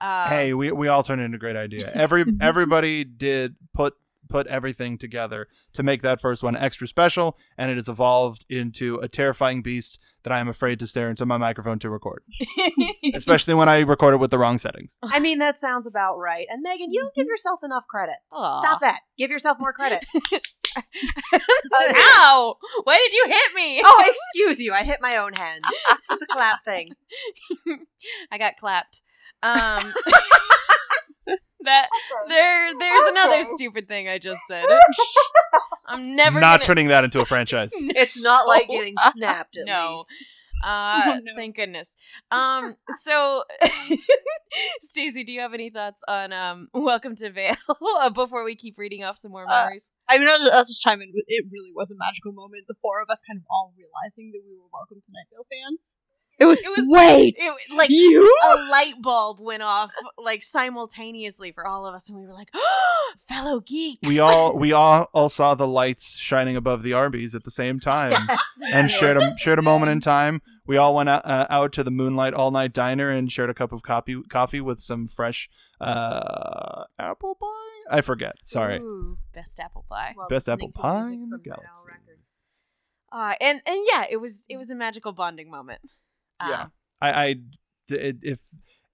Uh, 0.00 0.28
hey, 0.28 0.54
we 0.54 0.70
we 0.70 0.88
all 0.88 1.02
turned 1.02 1.20
into 1.20 1.36
a 1.36 1.38
great 1.38 1.56
idea. 1.56 1.90
Every 1.92 2.24
everybody 2.40 3.04
did 3.04 3.56
put 3.74 3.94
put 4.28 4.46
everything 4.46 4.98
together 4.98 5.48
to 5.72 5.82
make 5.82 6.02
that 6.02 6.20
first 6.20 6.42
one 6.42 6.56
extra 6.56 6.86
special, 6.86 7.38
and 7.56 7.70
it 7.70 7.76
has 7.76 7.88
evolved 7.88 8.44
into 8.48 8.96
a 8.96 9.08
terrifying 9.08 9.62
beast 9.62 9.98
that 10.22 10.32
I 10.32 10.38
am 10.38 10.48
afraid 10.48 10.78
to 10.80 10.86
stare 10.86 11.08
into 11.08 11.24
my 11.24 11.38
microphone 11.38 11.78
to 11.80 11.90
record, 11.90 12.22
especially 13.14 13.54
when 13.54 13.68
I 13.68 13.80
record 13.80 14.14
it 14.14 14.18
with 14.18 14.30
the 14.30 14.38
wrong 14.38 14.58
settings. 14.58 14.98
I 15.02 15.18
mean, 15.18 15.38
that 15.38 15.56
sounds 15.56 15.86
about 15.86 16.18
right. 16.18 16.46
And 16.50 16.62
Megan, 16.62 16.92
you 16.92 17.00
don't 17.00 17.14
give 17.14 17.26
yourself 17.26 17.60
enough 17.64 17.86
credit. 17.88 18.16
Aw. 18.32 18.60
Stop 18.60 18.80
that. 18.80 19.00
Give 19.16 19.30
yourself 19.30 19.58
more 19.58 19.72
credit. 19.72 20.04
Ow! 21.74 22.56
Why 22.84 22.96
did 22.96 23.12
you 23.12 23.24
hit 23.28 23.54
me? 23.54 23.82
oh, 23.84 24.04
excuse 24.34 24.60
you. 24.60 24.72
I 24.72 24.82
hit 24.84 25.00
my 25.00 25.16
own 25.16 25.32
hand. 25.34 25.62
It's 26.10 26.22
a 26.22 26.26
clap 26.26 26.64
thing. 26.64 26.90
I 28.32 28.38
got 28.38 28.56
clapped. 28.58 29.02
Um, 29.42 29.92
that 31.60 31.88
there, 32.28 32.72
there's 32.78 33.06
another 33.08 33.44
stupid 33.44 33.86
thing 33.88 34.08
I 34.08 34.18
just 34.18 34.40
said. 34.48 34.64
I'm 35.86 36.16
never 36.16 36.40
Not 36.40 36.60
gonna, 36.60 36.64
turning 36.64 36.88
that 36.88 37.04
into 37.04 37.20
a 37.20 37.24
franchise. 37.24 37.70
It's 37.74 38.18
not 38.20 38.46
like 38.46 38.68
getting 38.68 38.94
snapped 39.12 39.56
at 39.56 39.66
No. 39.66 39.96
least. 39.98 40.24
Uh, 40.64 41.02
Oh, 41.06 41.18
no. 41.22 41.32
thank 41.36 41.56
goodness. 41.56 41.94
Um, 42.30 42.74
so 43.00 43.44
Stacey, 44.80 45.24
do 45.24 45.32
you 45.32 45.40
have 45.40 45.54
any 45.54 45.70
thoughts 45.70 46.00
on 46.08 46.32
um 46.32 46.68
Welcome 46.74 47.16
to 47.16 47.30
Vale 47.30 47.56
before 48.14 48.44
we 48.44 48.56
keep 48.56 48.76
reading 48.78 49.04
off 49.04 49.16
some 49.18 49.30
more 49.30 49.44
Uh, 49.44 49.54
memories? 49.64 49.90
I 50.08 50.18
mean, 50.18 50.28
I'll 50.28 50.38
just, 50.38 50.52
I'll 50.52 50.64
just 50.64 50.80
chime 50.80 51.00
in. 51.00 51.12
It 51.14 51.44
really 51.50 51.70
was 51.74 51.90
a 51.90 51.96
magical 51.96 52.32
moment. 52.32 52.64
The 52.68 52.74
four 52.80 53.00
of 53.00 53.08
us 53.10 53.20
kind 53.26 53.38
of 53.38 53.44
all 53.50 53.72
realizing 53.76 54.32
that 54.32 54.42
we 54.44 54.54
were 54.56 54.68
welcome 54.72 55.00
to 55.00 55.10
Night 55.12 55.26
Vale 55.30 55.46
fans. 55.50 55.98
It 56.38 56.44
was. 56.44 56.58
It 56.60 56.68
was 56.68 56.86
Wait. 56.88 57.34
it, 57.36 57.74
like 57.74 57.90
you? 57.90 58.22
a 58.44 58.70
light 58.70 58.94
bulb 59.02 59.40
went 59.40 59.62
off 59.62 59.90
like 60.16 60.44
simultaneously 60.44 61.50
for 61.50 61.66
all 61.66 61.84
of 61.84 61.94
us, 61.94 62.08
and 62.08 62.16
we 62.16 62.26
were 62.26 62.32
like, 62.32 62.50
"Fellow 63.28 63.58
geeks!" 63.60 64.08
We 64.08 64.20
all 64.20 64.56
we 64.56 64.72
all, 64.72 65.08
all 65.12 65.28
saw 65.28 65.56
the 65.56 65.66
lights 65.66 66.16
shining 66.16 66.54
above 66.54 66.82
the 66.82 66.92
Arby's 66.92 67.34
at 67.34 67.42
the 67.42 67.50
same 67.50 67.80
time. 67.80 68.28
and 68.72 68.88
shared 68.88 69.16
a 69.16 69.36
shared 69.36 69.58
a 69.58 69.62
moment 69.62 69.90
in 69.90 70.00
time. 70.00 70.40
We 70.64 70.76
all 70.76 70.94
went 70.94 71.08
out, 71.08 71.24
uh, 71.24 71.46
out 71.50 71.72
to 71.72 71.82
the 71.82 71.90
Moonlight 71.90 72.34
All 72.34 72.50
Night 72.50 72.72
Diner 72.72 73.08
and 73.08 73.32
shared 73.32 73.50
a 73.50 73.54
cup 73.54 73.72
of 73.72 73.82
coffee 73.82 74.22
coffee 74.28 74.60
with 74.60 74.80
some 74.80 75.08
fresh 75.08 75.48
uh, 75.80 76.84
apple 76.98 77.34
pie. 77.34 77.96
I 77.96 78.00
forget. 78.00 78.34
Sorry. 78.44 78.78
Ooh, 78.78 79.18
best 79.34 79.58
apple 79.58 79.86
pie. 79.88 80.12
While 80.14 80.28
Best 80.28 80.48
apple 80.48 80.70
pie 80.70 81.08
in 81.08 81.30
the 81.30 81.38
galaxy. 81.38 81.88
Records. 81.88 82.38
Uh, 83.10 83.34
and 83.40 83.60
and 83.66 83.84
yeah, 83.90 84.04
it 84.08 84.18
was 84.18 84.44
it 84.48 84.56
was 84.56 84.70
a 84.70 84.74
magical 84.76 85.12
bonding 85.12 85.50
moment. 85.50 85.80
Yeah. 86.40 86.66
I, 87.00 87.10
I 87.10 87.34
if 87.88 88.40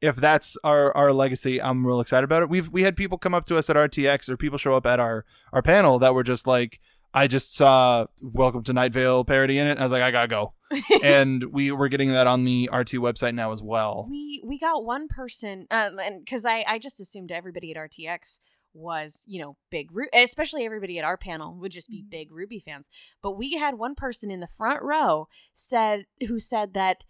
if 0.01 0.17
that's 0.17 0.57
our 0.65 0.95
our 0.97 1.13
legacy, 1.13 1.61
I'm 1.63 1.87
real 1.87 2.01
excited 2.01 2.25
about 2.25 2.43
it. 2.43 2.49
We've 2.51 2.69
we 2.69 2.83
had 2.83 2.97
people 2.97 3.19
come 3.19 3.35
up 3.35 3.45
to 3.47 3.57
us 3.57 3.71
at 3.71 3.77
RTX 3.77 4.29
or 4.29 4.37
people 4.37 4.59
show 4.59 4.75
up 4.75 4.87
at 4.87 5.01
our 5.01 5.25
our 5.53 5.63
panel 5.63 5.99
that 6.01 6.15
were 6.15 6.23
just 6.23 6.47
like, 6.47 6.81
I 7.15 7.27
just 7.27 7.55
saw 7.55 8.07
Welcome 8.23 8.63
to 8.65 8.73
Night 8.73 8.93
Vale 8.93 9.25
parody 9.25 9.59
in 9.59 9.67
it. 9.67 9.79
I 9.79 9.83
was 9.83 9.93
like, 9.93 10.03
I 10.03 10.11
gotta 10.11 10.29
go, 10.29 10.53
and 11.03 11.45
we 11.45 11.73
were 11.73 11.89
getting 11.89 12.13
that 12.13 12.27
on 12.27 12.45
the 12.45 12.69
RT 12.73 12.93
website 12.93 13.35
now 13.35 13.53
as 13.53 13.63
well. 13.63 14.07
we 14.11 14.43
we 14.45 14.59
got 14.59 14.85
one 14.85 15.09
person, 15.09 15.67
um, 15.71 15.99
and 15.99 16.25
because 16.25 16.45
I 16.45 16.65
I 16.69 16.79
just 16.79 17.01
assumed 17.01 17.33
everybody 17.33 17.71
at 17.75 17.77
RTX 17.79 18.39
was 18.77 19.23
you 19.27 19.41
know 19.41 19.57
big 19.71 19.89
Ru- 19.93 20.09
especially 20.13 20.65
everybody 20.65 20.99
at 20.99 21.05
our 21.05 21.17
panel 21.17 21.57
would 21.61 21.71
just 21.73 21.89
be 21.89 22.03
Mhm. 22.05 22.11
big 22.11 22.31
RWBY 22.31 22.63
fans. 22.65 22.89
But 23.23 23.39
we 23.39 23.57
had 23.57 23.77
one 23.77 23.95
person 23.95 24.31
in 24.33 24.41
the 24.41 24.49
front 24.49 24.83
row 24.83 25.29
said 25.53 26.07
who 26.29 26.39
said 26.41 26.75
that 26.75 27.05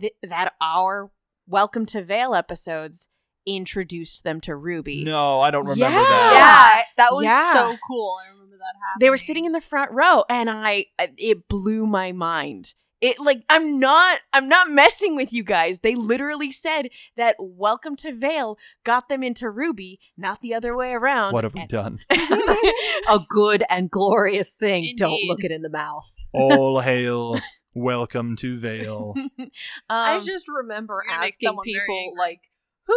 th- 0.00 0.14
that 0.22 0.54
our 0.60 1.10
Welcome 1.46 1.86
to 1.86 2.02
Vale 2.02 2.34
episodes 2.34 3.08
introduced 3.46 4.22
them 4.24 4.40
to 4.42 4.50
RWBY. 4.52 5.04
No, 5.04 5.40
I 5.40 5.50
don't 5.50 5.64
remember 5.64 5.80
Yeah. 5.84 6.02
that. 6.02 6.84
Yeah, 6.98 7.02
that 7.04 7.14
was 7.14 7.24
Yeah. 7.24 7.54
so 7.54 7.76
cool. 7.86 8.16
I 8.22 8.28
remember 8.32 8.56
that 8.58 8.74
happening. 8.74 9.00
they 9.00 9.10
were 9.10 9.16
sitting 9.16 9.44
in 9.46 9.52
the 9.52 9.60
front 9.60 9.90
row 9.92 10.24
and 10.28 10.50
i 10.50 10.86
it 10.98 11.46
blew 11.48 11.86
my 11.86 12.10
mind 12.12 12.74
it 13.00 13.20
like 13.20 13.44
i'm 13.48 13.78
not 13.78 14.18
i'm 14.32 14.48
not 14.48 14.68
messing 14.68 15.14
with 15.14 15.32
you 15.32 15.44
guys 15.44 15.78
they 15.78 15.94
literally 15.94 16.50
said 16.50 16.88
that 17.16 17.36
welcome 17.38 17.94
to 17.94 18.12
vale 18.12 18.58
got 18.84 19.08
them 19.08 19.22
into 19.22 19.44
RWBY 19.46 19.98
not 20.16 20.40
the 20.40 20.54
other 20.54 20.76
way 20.76 20.90
around 20.92 21.32
What 21.32 21.44
have 21.44 21.54
we 21.54 21.60
And- 21.60 21.68
done? 21.70 21.98
A 22.10 23.20
good 23.28 23.62
and 23.70 23.88
glorious 23.90 24.54
thing. 24.54 24.94
Don't 24.96 25.22
look 25.26 25.44
it 25.44 25.52
in 25.52 25.62
the 25.62 25.70
mouth. 25.70 26.12
All 26.34 26.80
hail, 26.88 27.38
welcome 27.78 28.36
to 28.36 28.58
Vale. 28.58 29.14
I 29.88 30.16
Um, 30.16 30.22
just 30.24 30.46
remember 30.48 31.02
You're 31.04 31.12
gonna 31.14 31.20
make 31.22 31.30
asking 31.32 31.56
people 31.64 32.12
like, 32.18 32.40
"Who 32.86 32.94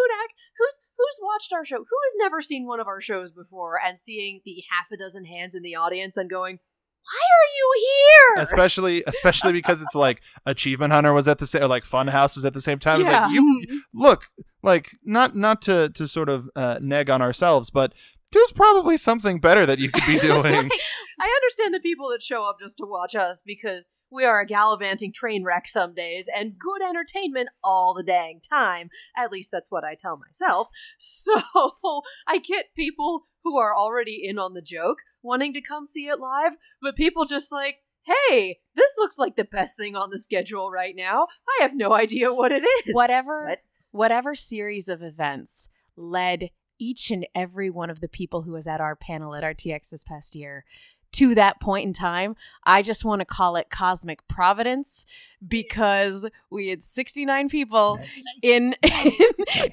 who's 0.58 0.80
who's 0.98 1.20
watched 1.22 1.54
our 1.54 1.64
show? 1.66 1.78
Who 1.78 1.84
has 1.84 2.14
never 2.18 2.42
seen 2.42 2.66
one 2.66 2.80
of 2.80 2.88
our 2.88 3.02
shows 3.02 3.32
before?" 3.32 3.80
And 3.84 3.98
seeing 4.00 4.42
the 4.46 4.64
half 4.72 4.88
a 4.92 4.98
dozen 4.98 5.26
hands 5.26 5.56
in 5.56 5.64
the 5.64 5.76
audience 5.76 6.18
and 6.18 6.30
going, 6.30 6.60
"Why 7.04 7.20
are 7.20 7.50
you 7.58 7.88
here?" 8.36 8.44
especially 8.44 9.04
especially 9.08 9.52
because 9.54 9.82
it's 9.82 9.96
like 9.96 10.22
Achievement 10.46 10.94
Hunter 10.94 11.14
was 11.14 11.28
at 11.28 11.38
the 11.40 11.46
same, 11.48 11.64
or 11.64 11.68
like 11.68 11.84
Funhaus 11.84 12.36
was 12.36 12.46
at 12.46 12.54
the 12.54 12.62
same 12.62 12.80
time. 12.80 13.02
It's 13.02 13.10
Yeah. 13.10 13.26
like 13.28 13.34
you 13.34 13.82
look 13.94 14.28
like 14.64 14.92
not 15.04 15.36
not 15.36 15.62
to 15.64 15.90
to 15.90 16.08
sort 16.08 16.30
of 16.30 16.50
uh, 16.56 16.80
neg 16.82 17.10
on 17.10 17.22
ourselves, 17.22 17.70
but 17.70 17.94
there's 18.32 18.52
probably 18.52 18.98
something 18.98 19.40
better 19.40 19.66
that 19.66 19.80
you 19.80 19.90
could 19.90 20.06
be 20.06 20.20
doing. 20.28 20.44
Like, 20.54 20.72
I 21.20 21.40
understand 21.42 21.74
the 21.74 21.80
people 21.80 22.10
that 22.12 22.24
show 22.24 22.44
up 22.50 22.58
just 22.60 22.78
to 22.78 22.86
watch 22.86 23.16
us 23.16 23.42
because 23.46 23.90
we 24.10 24.26
are 24.26 24.42
a 24.42 24.46
gallivanting 24.46 25.14
train 25.14 25.44
wreck 25.44 25.68
some 25.68 25.94
days 25.94 26.28
and 26.36 26.58
good 26.60 26.82
entertainment 26.88 27.50
all 27.64 27.94
the 27.94 28.04
dang 28.04 28.42
time. 28.42 28.90
At 29.18 29.32
least 29.32 29.52
that's 29.52 29.72
what 29.72 29.84
I 29.84 29.96
tell 30.00 30.18
myself. 30.18 30.70
So 31.00 32.02
I 32.28 32.38
get 32.38 32.74
people 32.76 33.28
who 33.44 33.58
are 33.58 33.76
already 33.76 34.22
in 34.24 34.38
on 34.40 34.54
the 34.54 34.62
joke 34.62 35.00
wanting 35.24 35.54
to 35.54 35.62
come 35.62 35.86
see 35.86 36.08
it 36.08 36.20
live, 36.20 36.54
but 36.82 36.96
people 36.96 37.26
just 37.26 37.52
like, 37.52 37.78
hey, 38.06 38.60
this 38.76 38.92
looks 38.98 39.18
like 39.18 39.36
the 39.36 39.44
best 39.46 39.78
thing 39.78 39.96
on 39.96 40.10
the 40.10 40.20
schedule 40.20 40.72
right 40.72 40.96
now. 40.96 41.28
I 41.60 41.62
have 41.62 41.76
no 41.76 41.94
idea 41.94 42.34
what 42.34 42.52
it 42.52 42.64
is. 42.64 42.94
whatever 42.94 43.46
What? 43.48 43.60
whatever 43.92 44.36
series 44.36 44.88
of 44.90 45.02
events 45.04 45.70
led 45.96 46.50
each 46.82 47.12
and 47.12 47.28
every 47.36 47.70
one 47.70 47.92
of 47.92 48.02
the 48.02 48.08
people 48.08 48.42
who 48.42 48.54
was 48.54 48.66
at 48.66 48.82
our 48.82 48.96
panel 48.96 49.36
at 49.36 49.44
RTX 49.44 49.92
this 49.92 50.04
past 50.04 50.36
year 50.36 50.66
to 51.14 51.36
that 51.36 51.60
point 51.60 51.86
in 51.86 51.94
time, 51.94 52.36
I 52.64 52.82
just 52.82 53.04
want 53.04 53.20
to 53.20 53.26
call 53.26 53.58
it 53.58 53.70
cosmic 53.70 54.26
providence 54.30 55.06
because 55.46 56.26
we 56.50 56.70
had 56.70 56.82
69 56.82 57.50
people 57.50 57.98
Nice. 57.98 58.26
in 58.42 58.76
Nice. 58.84 59.20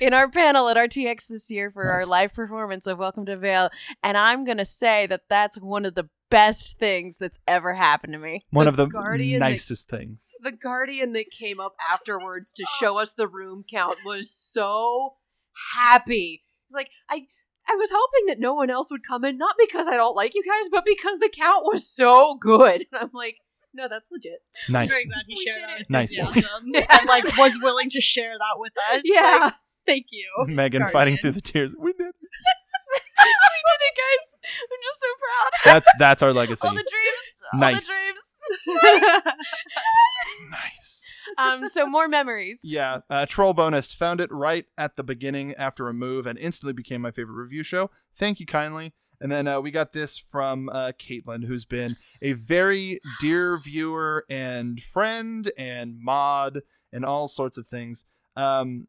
in 0.01 0.13
our 0.13 0.29
panel 0.29 0.69
at 0.69 0.77
RTX 0.77 1.29
this 1.29 1.51
year 1.51 1.71
for 1.71 1.85
our 1.91 2.05
live 2.05 2.35
performance 2.35 2.87
of 2.87 2.99
Welcome 2.99 3.25
to 3.27 3.37
Vale, 3.37 3.71
and 4.03 4.17
I'm 4.19 4.45
gonna 4.45 4.65
say 4.65 5.07
that 5.07 5.23
that's 5.31 5.59
one 5.61 5.85
of 5.85 5.95
the 5.95 6.09
best 6.31 6.79
things 6.79 7.17
that's 7.19 7.39
ever 7.47 7.73
happened 7.75 8.13
to 8.15 8.19
me. 8.19 8.45
One 8.51 8.65
The 8.67 8.71
of 8.71 8.77
the 8.77 8.87
Guardian 8.87 9.41
that- 9.41 9.51
nicest 9.51 9.89
things. 9.89 10.35
The 10.43 10.53
guardian 10.53 11.13
that 11.13 11.31
came 11.31 11.61
up 11.61 11.75
afterwards 11.89 12.53
to 12.55 12.65
oh. 12.67 12.77
show 12.81 12.99
us 12.99 13.15
the 13.15 13.29
room 13.29 13.65
count 13.71 13.99
was 14.05 14.31
so 14.31 15.15
happy. 15.77 16.43
It's 16.69 16.75
like 16.75 16.91
I 17.11 17.27
I 17.71 17.75
was 17.77 17.91
hoping 17.93 18.27
that 18.29 18.39
no 18.39 18.55
one 18.55 18.71
else 18.71 18.91
would 18.91 19.07
come 19.07 19.25
in, 19.25 19.37
not 19.39 19.57
because 19.59 19.87
I 19.87 19.97
don't 19.97 20.15
like 20.17 20.35
you 20.35 20.43
guys, 20.45 20.69
but 20.71 20.85
because 20.85 21.19
the 21.19 21.31
count 21.35 21.65
was 21.65 21.87
so 21.89 22.37
good. 22.41 22.85
And 22.93 23.01
I'm 23.03 23.11
like, 23.13 23.37
no, 23.75 23.89
that's 23.89 24.09
legit. 24.11 24.41
Nice. 24.69 24.89
Very 24.89 25.05
glad 25.05 25.25
he 25.27 25.35
We 25.37 25.45
shared 25.45 25.57
did 25.57 25.65
our 25.65 25.77
it. 25.79 25.91
Nice. 25.91 26.17
enthusiasm 26.19 26.63
and 26.75 27.07
like 27.09 27.37
was 27.37 27.59
willing 27.63 27.91
to 27.91 28.01
share 28.01 28.33
that 28.39 28.57
with 28.59 28.73
us. 28.93 29.03
Yeah. 29.05 29.39
Like, 29.43 29.55
thank 29.87 30.07
you. 30.11 30.29
Megan 30.55 30.81
Guardian. 30.81 30.93
fighting 30.93 31.17
through 31.19 31.33
the 31.33 31.41
tears. 31.41 31.75
We 31.79 31.93
did 31.93 32.07
it. 32.07 32.15
we 32.19 33.61
did 33.69 33.81
it, 33.81 33.97
guys! 33.97 34.35
I'm 34.63 34.83
just 34.83 35.01
so 35.01 35.07
proud. 35.21 35.51
That's 35.75 35.89
that's 35.99 36.23
our 36.23 36.33
legacy. 36.33 36.67
all 36.67 36.75
the 36.75 36.87
dreams, 36.89 37.43
all 37.53 37.61
Nice. 37.61 37.87
the 37.87 37.93
dreams. 37.93 39.25
nice. 40.51 40.98
Um, 41.37 41.69
so 41.69 41.87
more 41.87 42.09
memories. 42.09 42.61
Yeah, 42.63 43.01
uh, 43.11 43.27
Troll 43.27 43.55
Bonus 43.55 43.93
found 43.93 44.21
it 44.21 44.31
right 44.33 44.67
at 44.77 44.97
the 44.97 45.05
beginning 45.05 45.55
after 45.55 45.89
a 45.89 45.95
move 45.95 46.27
and 46.27 46.39
instantly 46.39 46.73
became 46.73 47.03
my 47.03 47.11
favorite 47.11 47.35
review 47.35 47.63
show. 47.63 47.91
Thank 48.15 48.41
you 48.41 48.47
kindly. 48.47 48.93
And 49.21 49.33
then 49.33 49.49
uh, 49.49 49.61
we 49.61 49.71
got 49.71 49.93
this 49.93 50.17
from 50.17 50.69
uh, 50.69 50.93
Caitlin, 50.99 51.45
who's 51.45 51.65
been 51.65 51.97
a 52.23 52.33
very 52.33 53.01
dear 53.21 53.59
viewer 53.59 54.25
and 54.31 54.81
friend 54.81 55.51
and 55.59 55.99
mod 56.01 56.61
and 56.93 57.05
all 57.05 57.27
sorts 57.27 57.57
of 57.59 57.67
things. 57.67 58.05
Um, 58.37 58.87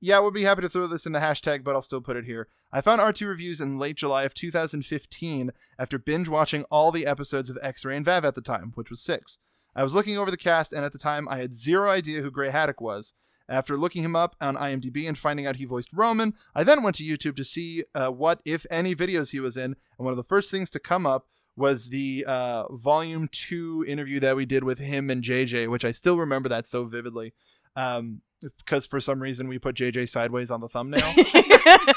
yeah, 0.00 0.18
we'll 0.18 0.30
be 0.30 0.42
happy 0.42 0.60
to 0.62 0.68
throw 0.68 0.86
this 0.86 1.06
in 1.06 1.12
the 1.12 1.18
hashtag, 1.18 1.64
but 1.64 1.74
I'll 1.74 1.82
still 1.82 2.00
put 2.00 2.16
it 2.16 2.26
here. 2.26 2.48
I 2.70 2.82
found 2.82 3.00
RT 3.00 3.22
reviews 3.22 3.60
in 3.60 3.78
late 3.78 3.96
July 3.96 4.24
of 4.24 4.34
2015 4.34 5.50
after 5.78 5.98
binge 5.98 6.28
watching 6.28 6.64
all 6.64 6.92
the 6.92 7.06
episodes 7.06 7.48
of 7.48 7.58
X 7.62 7.84
Ray 7.84 7.96
and 7.96 8.04
Vav 8.04 8.24
at 8.24 8.34
the 8.34 8.42
time, 8.42 8.72
which 8.74 8.90
was 8.90 9.00
six. 9.00 9.38
I 9.76 9.82
was 9.82 9.94
looking 9.94 10.18
over 10.18 10.30
the 10.30 10.36
cast, 10.36 10.72
and 10.72 10.84
at 10.84 10.92
the 10.92 10.98
time, 10.98 11.28
I 11.28 11.38
had 11.38 11.52
zero 11.52 11.90
idea 11.90 12.22
who 12.22 12.30
Gray 12.30 12.50
Haddock 12.50 12.80
was. 12.80 13.12
After 13.48 13.76
looking 13.76 14.02
him 14.02 14.16
up 14.16 14.36
on 14.40 14.56
IMDb 14.56 15.06
and 15.06 15.18
finding 15.18 15.46
out 15.46 15.56
he 15.56 15.66
voiced 15.66 15.92
Roman, 15.92 16.34
I 16.54 16.64
then 16.64 16.82
went 16.82 16.96
to 16.96 17.04
YouTube 17.04 17.36
to 17.36 17.44
see 17.44 17.84
uh, 17.94 18.08
what, 18.08 18.40
if 18.44 18.64
any, 18.70 18.94
videos 18.94 19.32
he 19.32 19.40
was 19.40 19.56
in. 19.56 19.64
And 19.64 19.76
one 19.98 20.12
of 20.12 20.16
the 20.16 20.24
first 20.24 20.50
things 20.50 20.70
to 20.70 20.78
come 20.78 21.04
up 21.04 21.26
was 21.56 21.90
the 21.90 22.24
uh, 22.26 22.64
Volume 22.72 23.28
2 23.30 23.84
interview 23.86 24.18
that 24.20 24.36
we 24.36 24.46
did 24.46 24.64
with 24.64 24.78
him 24.78 25.10
and 25.10 25.22
JJ, 25.22 25.68
which 25.68 25.84
I 25.84 25.92
still 25.92 26.16
remember 26.16 26.48
that 26.48 26.66
so 26.66 26.84
vividly. 26.84 27.32
Um, 27.76 28.22
because 28.58 28.86
for 28.86 29.00
some 29.00 29.20
reason 29.20 29.48
we 29.48 29.58
put 29.58 29.76
JJ 29.76 30.08
sideways 30.08 30.50
on 30.50 30.60
the 30.60 30.68
thumbnail. 30.68 31.14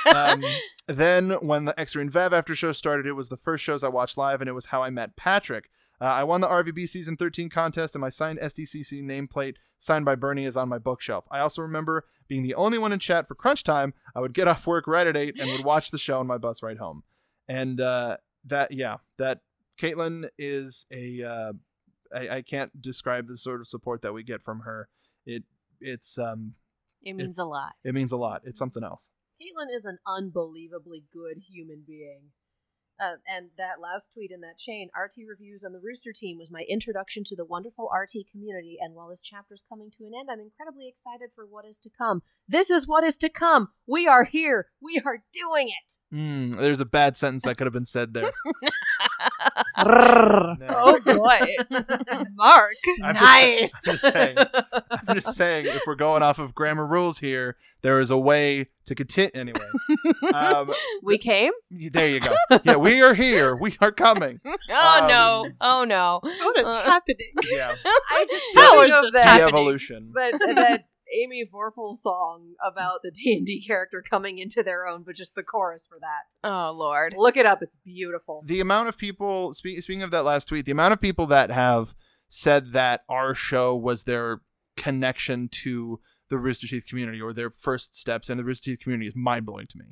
um, 0.15 0.43
then 0.87 1.31
when 1.41 1.65
the 1.65 1.79
X-Ray 1.79 2.03
and 2.03 2.11
Vav 2.11 2.31
after 2.31 2.55
show 2.55 2.71
started, 2.71 3.05
it 3.05 3.13
was 3.13 3.29
the 3.29 3.37
first 3.37 3.63
shows 3.63 3.83
I 3.83 3.89
watched 3.89 4.17
live, 4.17 4.41
and 4.41 4.49
it 4.49 4.53
was 4.53 4.67
how 4.67 4.83
I 4.83 4.89
met 4.89 5.15
Patrick. 5.15 5.69
Uh, 5.99 6.05
I 6.05 6.23
won 6.23 6.41
the 6.41 6.47
RVB 6.47 6.87
season 6.87 7.17
13 7.17 7.49
contest, 7.49 7.95
and 7.95 8.01
my 8.01 8.09
signed 8.09 8.39
SDCC 8.39 9.03
nameplate 9.03 9.55
signed 9.77 10.05
by 10.05 10.15
Burnie 10.15 10.45
is 10.45 10.57
on 10.57 10.69
my 10.69 10.77
bookshelf. 10.77 11.25
I 11.31 11.39
also 11.39 11.61
remember 11.61 12.03
being 12.27 12.43
the 12.43 12.55
only 12.55 12.77
one 12.77 12.93
in 12.93 12.99
chat 12.99 13.27
for 13.27 13.35
crunch 13.35 13.63
time. 13.63 13.93
I 14.15 14.21
would 14.21 14.33
get 14.33 14.47
off 14.47 14.67
work 14.67 14.87
right 14.87 15.07
at 15.07 15.17
eight 15.17 15.39
and 15.39 15.51
would 15.51 15.65
watch 15.65 15.91
the 15.91 15.97
show 15.97 16.19
on 16.19 16.27
my 16.27 16.37
bus 16.37 16.63
ride 16.63 16.77
home. 16.77 17.03
And 17.47 17.79
uh, 17.81 18.17
that, 18.45 18.71
yeah, 18.71 18.97
that 19.17 19.41
Caitlin 19.79 20.29
is 20.37 20.85
a. 20.91 21.23
Uh, 21.23 21.53
I, 22.15 22.37
I 22.37 22.41
can't 22.41 22.81
describe 22.81 23.27
the 23.27 23.37
sort 23.37 23.59
of 23.59 23.67
support 23.67 24.01
that 24.03 24.13
we 24.13 24.23
get 24.23 24.41
from 24.41 24.61
her. 24.61 24.87
It 25.25 25.43
it's 25.79 26.17
um 26.17 26.53
it 27.01 27.13
means 27.13 27.37
a 27.37 27.45
lot. 27.45 27.73
it 27.83 27.93
means 27.93 28.11
a 28.11 28.17
lot. 28.17 28.41
It's 28.43 28.59
something 28.59 28.83
else. 28.83 29.11
Caitlin 29.41 29.73
is 29.75 29.85
an 29.85 29.99
unbelievably 30.07 31.05
good 31.13 31.37
human 31.49 31.83
being. 31.85 32.31
Uh, 32.99 33.17
and 33.27 33.49
that 33.59 33.79
last 33.79 34.11
tweet 34.11 34.31
in 34.31 34.41
that 34.41 34.57
chain, 34.57 34.89
RT 34.99 35.17
Reviews 35.29 35.63
on 35.63 35.71
the 35.71 35.79
Rooster 35.79 36.11
Team, 36.11 36.39
was 36.39 36.49
my 36.49 36.65
introduction 36.67 37.23
to 37.25 37.35
the 37.35 37.45
wonderful 37.45 37.89
RT 37.95 38.25
community. 38.31 38.77
And 38.81 38.95
while 38.95 39.09
this 39.09 39.21
chapter's 39.21 39.63
coming 39.69 39.91
to 39.99 40.05
an 40.05 40.13
end, 40.19 40.29
I'm 40.31 40.39
incredibly 40.39 40.87
excited 40.87 41.29
for 41.35 41.45
what 41.45 41.63
is 41.63 41.77
to 41.79 41.91
come. 41.95 42.23
This 42.47 42.71
is 42.71 42.87
what 42.87 43.03
is 43.03 43.19
to 43.19 43.29
come. 43.29 43.69
We 43.85 44.07
are 44.07 44.23
here. 44.23 44.69
We 44.81 44.99
are 45.05 45.21
doing 45.31 45.69
it. 45.69 45.93
Mm, 46.11 46.55
there's 46.55 46.79
a 46.79 46.85
bad 46.85 47.15
sentence 47.15 47.43
that 47.43 47.55
could 47.57 47.67
have 47.67 47.73
been 47.73 47.85
said 47.85 48.15
there. 48.15 48.31
Oh 49.79 50.99
boy, 51.05 51.55
Mark. 52.35 52.73
I'm 53.03 53.15
just- 53.15 53.23
nice. 53.25 53.71
I'm 53.87 53.93
just 53.97 54.13
saying. 54.13 54.37
I'm 55.07 55.15
just 55.15 55.33
saying, 55.35 55.65
if 55.67 55.81
we're 55.85 55.95
going 55.95 56.23
off 56.23 56.39
of 56.39 56.53
grammar 56.55 56.85
rules 56.85 57.19
here, 57.19 57.55
there 57.81 57.99
is 57.99 58.11
a 58.11 58.17
way 58.17 58.67
to 58.85 58.95
continue. 58.95 59.31
Anyway, 59.33 59.59
um, 60.33 60.71
We 61.03 61.17
came. 61.17 61.51
there 61.69 62.07
you 62.07 62.19
go. 62.19 62.35
Yeah, 62.63 62.75
we 62.77 63.01
are 63.01 63.13
here. 63.13 63.55
We 63.55 63.75
are 63.81 63.91
coming. 63.91 64.39
oh 64.69 64.99
Um, 65.01 65.07
no! 65.07 65.49
Oh 65.61 65.83
no! 65.83 66.19
What 66.21 66.57
is 66.59 66.67
Uh, 66.67 66.83
happening? 66.83 67.31
Yeah, 67.51 67.75
I 68.09 68.25
just 68.29 68.45
How 68.55 68.71
think 68.81 68.87
is 68.87 68.93
of 69.07 69.13
that. 69.13 69.37
de-evolution. 69.37 70.11
But 70.13 70.31
that 70.39 70.85
Amy 71.13 71.43
Vorpahl 71.45 71.95
song 71.95 72.53
about 72.63 72.99
the 73.03 73.11
D 73.11 73.35
and 73.37 73.45
D 73.45 73.63
character 73.65 74.03
coming 74.07 74.37
into 74.37 74.63
their 74.63 74.85
own, 74.85 75.03
but 75.03 75.15
just 75.15 75.35
the 75.35 75.43
chorus 75.43 75.87
for 75.87 75.97
that. 76.01 76.35
Oh 76.43 76.71
lord! 76.71 77.13
Look 77.17 77.37
it 77.37 77.45
up; 77.45 77.61
it's 77.61 77.77
beautiful. 77.85 78.43
the 78.45 78.59
amount 78.61 78.89
of 78.89 78.97
people 78.97 79.53
spe- 79.53 79.79
speaking 79.81 80.03
of 80.03 80.11
that 80.11 80.23
last 80.23 80.45
tweet 80.49 80.65
the 80.65 80.71
amount 80.71 80.93
of 80.93 81.01
people 81.01 81.25
that 81.27 81.51
have 81.51 81.95
said 82.27 82.73
that 82.73 83.03
our 83.07 83.33
show 83.33 83.75
was 83.75 84.03
their 84.03 84.41
connection 84.75 85.47
to 85.49 85.99
the 86.29 86.37
rooster 86.37 86.67
teeth 86.67 86.85
community 86.87 87.21
or 87.21 87.33
their 87.33 87.49
first 87.49 87.95
steps 87.95 88.29
in 88.29 88.37
the 88.37 88.43
rooster 88.43 88.71
teeth 88.71 88.79
community 88.79 89.07
is 89.07 89.15
mind-blowing 89.15 89.65
to 89.67 89.77
me 89.77 89.85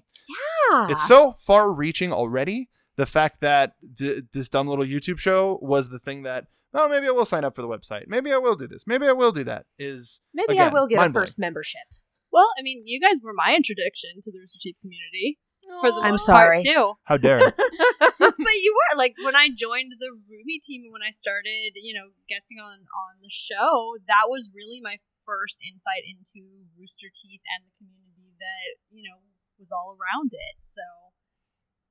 Yeah. 0.70 0.88
it's 0.90 1.08
so 1.08 1.32
far 1.32 1.72
reaching 1.72 2.12
already 2.12 2.70
the 2.96 3.06
fact 3.06 3.42
that 3.42 3.74
th- 3.98 4.24
this 4.34 4.50
dumb 4.50 4.68
little 4.68 4.86
youtube 4.86 5.20
show 5.20 5.60
was 5.62 5.90
the 5.90 6.00
thing 6.00 6.24
that 6.24 6.46
oh 6.74 6.88
maybe 6.88 7.08
i 7.08 7.12
will 7.12 7.26
sign 7.26 7.44
up 7.44 7.56
for 7.56 7.62
the 7.62 7.68
website 7.68 8.08
maybe 8.08 8.32
i 8.32 8.38
will 8.38 8.56
do 8.56 8.68
this 8.68 8.86
maybe 8.88 9.08
i 9.08 9.12
will 9.12 9.32
do 9.32 9.44
that 9.44 9.66
is 9.80 10.22
Maybe 10.34 10.60
I 10.60 10.68
will 10.70 10.88
get 10.88 11.06
a 11.06 11.14
first 11.14 11.40
membership. 11.40 11.88
Well, 12.32 12.50
I 12.60 12.62
mean, 12.62 12.84
you 12.86 13.00
guys 13.00 13.24
were 13.24 13.32
my 13.32 13.56
introduction 13.56 14.20
to 14.24 14.32
the 14.32 14.40
Rooster 14.40 14.60
Teeth 14.60 14.76
community 14.82 15.40
for 15.80 15.90
the 15.92 16.04
I'm 16.04 16.20
most 16.20 16.26
sorry. 16.26 16.60
part 16.60 16.68
too. 16.68 16.94
how 17.06 17.16
dare 17.16 17.40
but 18.20 18.58
you 18.60 18.76
were 18.76 18.98
like 18.98 19.16
when 19.24 19.36
I 19.36 19.48
joined 19.48 19.96
the 19.96 20.12
RWBY 20.12 20.60
team 20.62 20.84
and 20.84 20.92
when 20.92 21.02
I 21.02 21.12
started, 21.12 21.80
you 21.80 21.96
know, 21.96 22.12
guesting 22.28 22.60
on 22.60 22.84
on 22.84 23.14
the 23.24 23.32
show. 23.32 23.96
That 24.08 24.28
was 24.28 24.52
really 24.54 24.84
my 24.84 25.00
first 25.24 25.64
insight 25.64 26.04
into 26.04 26.68
Rooster 26.78 27.08
Teeth 27.08 27.42
and 27.56 27.64
the 27.66 27.74
community 27.80 28.36
that 28.38 28.84
you 28.92 29.08
know 29.08 29.24
was 29.56 29.72
all 29.72 29.96
around 29.96 30.36
it. 30.36 30.60
So 30.60 30.84
it 30.84 31.15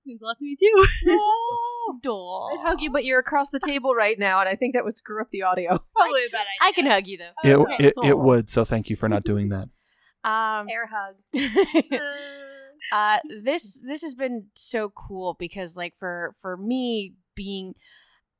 means 0.06 0.22
a 0.22 0.26
lot 0.26 0.38
to 0.38 0.44
me 0.44 0.56
too. 0.58 0.86
Oh, 2.06 2.50
I'd 2.58 2.66
hug 2.66 2.80
you, 2.80 2.90
but 2.90 3.04
you're 3.04 3.18
across 3.18 3.50
the 3.50 3.60
table 3.60 3.94
right 3.94 4.18
now, 4.18 4.40
and 4.40 4.48
I 4.48 4.54
think 4.56 4.72
that 4.74 4.84
would 4.84 4.96
screw 4.96 5.20
up 5.20 5.28
the 5.30 5.42
audio. 5.42 5.78
Probably 5.96 6.24
a 6.24 6.30
bad 6.30 6.38
idea. 6.40 6.46
I 6.62 6.72
can 6.72 6.86
hug 6.86 7.06
you 7.06 7.18
though. 7.18 7.32
it, 7.44 7.54
Okay. 7.56 7.84
it, 7.88 7.94
it 8.02 8.18
would 8.18 8.48
so 8.48 8.64
thank 8.64 8.88
you 8.88 8.96
for 8.96 9.08
not 9.08 9.22
doing 9.24 9.50
that 9.50 9.68
Um, 10.24 10.66
Air 10.70 10.88
hug. 10.90 12.00
uh, 12.92 13.18
this 13.42 13.80
this 13.86 14.00
has 14.02 14.14
been 14.14 14.46
so 14.54 14.88
cool 14.90 15.36
because 15.38 15.76
like 15.76 15.94
for 15.98 16.34
for 16.40 16.56
me 16.56 17.14
being 17.34 17.74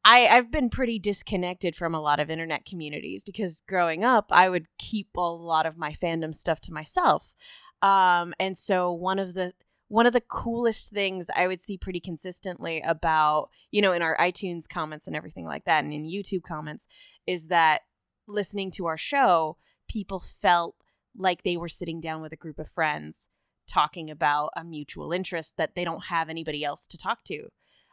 I, 0.06 0.26
I've 0.26 0.50
been 0.50 0.68
pretty 0.70 0.98
disconnected 0.98 1.74
from 1.76 1.94
a 1.94 2.00
lot 2.00 2.20
of 2.20 2.28
internet 2.30 2.66
communities 2.66 3.24
because 3.24 3.62
growing 3.66 4.04
up, 4.04 4.26
I 4.30 4.50
would 4.50 4.66
keep 4.78 5.08
a 5.16 5.20
lot 5.20 5.64
of 5.64 5.78
my 5.78 5.92
fandom 5.94 6.34
stuff 6.34 6.60
to 6.62 6.72
myself. 6.72 7.34
Um, 7.80 8.34
and 8.38 8.56
so 8.58 8.92
one 8.92 9.18
of 9.18 9.32
the 9.32 9.54
one 9.94 10.06
of 10.06 10.12
the 10.12 10.20
coolest 10.20 10.90
things 10.90 11.30
I 11.36 11.46
would 11.46 11.62
see 11.62 11.78
pretty 11.78 12.00
consistently 12.00 12.82
about, 12.84 13.48
you 13.70 13.80
know, 13.80 13.92
in 13.92 14.02
our 14.02 14.16
iTunes 14.16 14.68
comments 14.68 15.06
and 15.06 15.14
everything 15.14 15.44
like 15.44 15.66
that, 15.66 15.84
and 15.84 15.92
in 15.92 16.02
YouTube 16.02 16.42
comments, 16.42 16.88
is 17.28 17.46
that 17.46 17.82
listening 18.26 18.72
to 18.72 18.86
our 18.86 18.98
show, 18.98 19.56
people 19.88 20.18
felt 20.18 20.74
like 21.16 21.44
they 21.44 21.56
were 21.56 21.68
sitting 21.68 22.00
down 22.00 22.20
with 22.20 22.32
a 22.32 22.36
group 22.36 22.58
of 22.58 22.68
friends 22.68 23.28
talking 23.68 24.10
about 24.10 24.50
a 24.56 24.64
mutual 24.64 25.12
interest 25.12 25.56
that 25.58 25.76
they 25.76 25.84
don't 25.84 26.06
have 26.06 26.28
anybody 26.28 26.64
else 26.64 26.88
to 26.88 26.98
talk 26.98 27.22
to. 27.22 27.46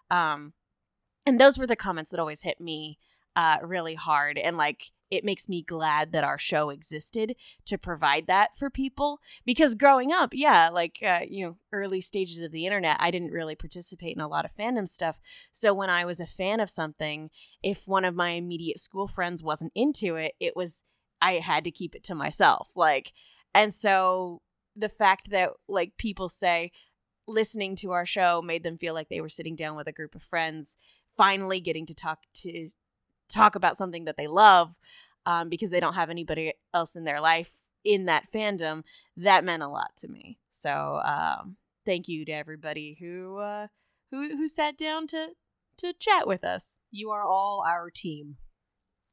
Um, 0.09 0.53
and 1.27 1.39
those 1.39 1.59
were 1.59 1.67
the 1.67 1.75
comments 1.75 2.09
that 2.09 2.19
always 2.19 2.41
hit 2.41 2.59
me 2.59 2.97
uh, 3.35 3.59
really 3.61 3.93
hard. 3.93 4.39
And 4.39 4.57
like, 4.57 4.89
it 5.11 5.25
makes 5.25 5.49
me 5.49 5.61
glad 5.61 6.13
that 6.13 6.23
our 6.23 6.37
show 6.37 6.69
existed 6.69 7.35
to 7.65 7.77
provide 7.77 8.25
that 8.27 8.57
for 8.57 8.69
people. 8.69 9.19
Because 9.45 9.75
growing 9.75 10.11
up, 10.11 10.29
yeah, 10.33 10.69
like, 10.69 10.99
uh, 11.05 11.19
you 11.27 11.45
know, 11.45 11.57
early 11.73 12.01
stages 12.01 12.41
of 12.41 12.51
the 12.51 12.65
internet, 12.65 12.97
I 12.99 13.11
didn't 13.11 13.31
really 13.31 13.55
participate 13.55 14.15
in 14.15 14.21
a 14.21 14.27
lot 14.27 14.45
of 14.45 14.55
fandom 14.57 14.87
stuff. 14.87 15.19
So 15.51 15.73
when 15.73 15.89
I 15.89 16.05
was 16.05 16.19
a 16.21 16.25
fan 16.25 16.61
of 16.61 16.69
something, 16.69 17.29
if 17.61 17.87
one 17.87 18.05
of 18.05 18.15
my 18.15 18.31
immediate 18.31 18.79
school 18.79 19.07
friends 19.07 19.43
wasn't 19.43 19.73
into 19.75 20.15
it, 20.15 20.33
it 20.39 20.55
was, 20.55 20.83
I 21.21 21.33
had 21.33 21.65
to 21.65 21.71
keep 21.71 21.93
it 21.93 22.03
to 22.05 22.15
myself. 22.15 22.69
Like, 22.75 23.11
and 23.53 23.73
so 23.73 24.41
the 24.75 24.89
fact 24.89 25.29
that 25.31 25.49
like 25.67 25.97
people 25.97 26.29
say 26.29 26.71
listening 27.27 27.75
to 27.75 27.91
our 27.91 28.05
show 28.05 28.41
made 28.41 28.63
them 28.63 28.77
feel 28.77 28.93
like 28.93 29.09
they 29.09 29.21
were 29.21 29.29
sitting 29.29 29.55
down 29.55 29.75
with 29.75 29.87
a 29.87 29.91
group 29.91 30.15
of 30.15 30.23
friends 30.23 30.77
finally 31.15 31.59
getting 31.59 31.85
to 31.85 31.93
talk 31.93 32.19
to 32.33 32.67
talk 33.31 33.55
about 33.55 33.77
something 33.77 34.05
that 34.05 34.17
they 34.17 34.27
love 34.27 34.77
um, 35.25 35.49
because 35.49 35.69
they 35.69 35.79
don't 35.79 35.93
have 35.95 36.09
anybody 36.09 36.53
else 36.73 36.95
in 36.95 37.03
their 37.03 37.21
life 37.21 37.51
in 37.83 38.05
that 38.05 38.25
fandom 38.33 38.83
that 39.17 39.43
meant 39.43 39.63
a 39.63 39.67
lot 39.67 39.91
to 39.97 40.07
me 40.07 40.37
so 40.51 40.99
um, 41.03 41.57
thank 41.85 42.07
you 42.07 42.23
to 42.25 42.31
everybody 42.31 42.97
who 42.99 43.37
uh, 43.37 43.67
who 44.11 44.35
who 44.37 44.47
sat 44.47 44.77
down 44.77 45.07
to 45.07 45.29
to 45.77 45.93
chat 45.97 46.27
with 46.27 46.43
us 46.43 46.77
You 46.91 47.09
are 47.09 47.23
all 47.23 47.63
our 47.67 47.89
team. 47.89 48.37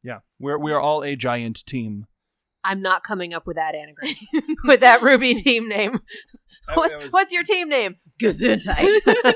Yeah, 0.02 0.18
we're 0.38 0.58
we 0.58 0.72
are 0.72 0.80
all 0.80 1.02
a 1.02 1.16
giant 1.16 1.64
team. 1.64 2.06
I'm 2.62 2.82
not 2.82 3.02
coming 3.04 3.32
up 3.32 3.46
with 3.46 3.56
that 3.56 3.74
anagram 3.74 4.14
with 4.64 4.80
that 4.80 5.00
RWBY 5.00 5.36
team 5.42 5.68
name. 5.68 6.00
What's 6.74 6.98
was- 6.98 7.12
what's 7.12 7.32
your 7.32 7.42
team 7.44 7.68
name? 7.68 7.96
Gesundheit. 8.20 9.00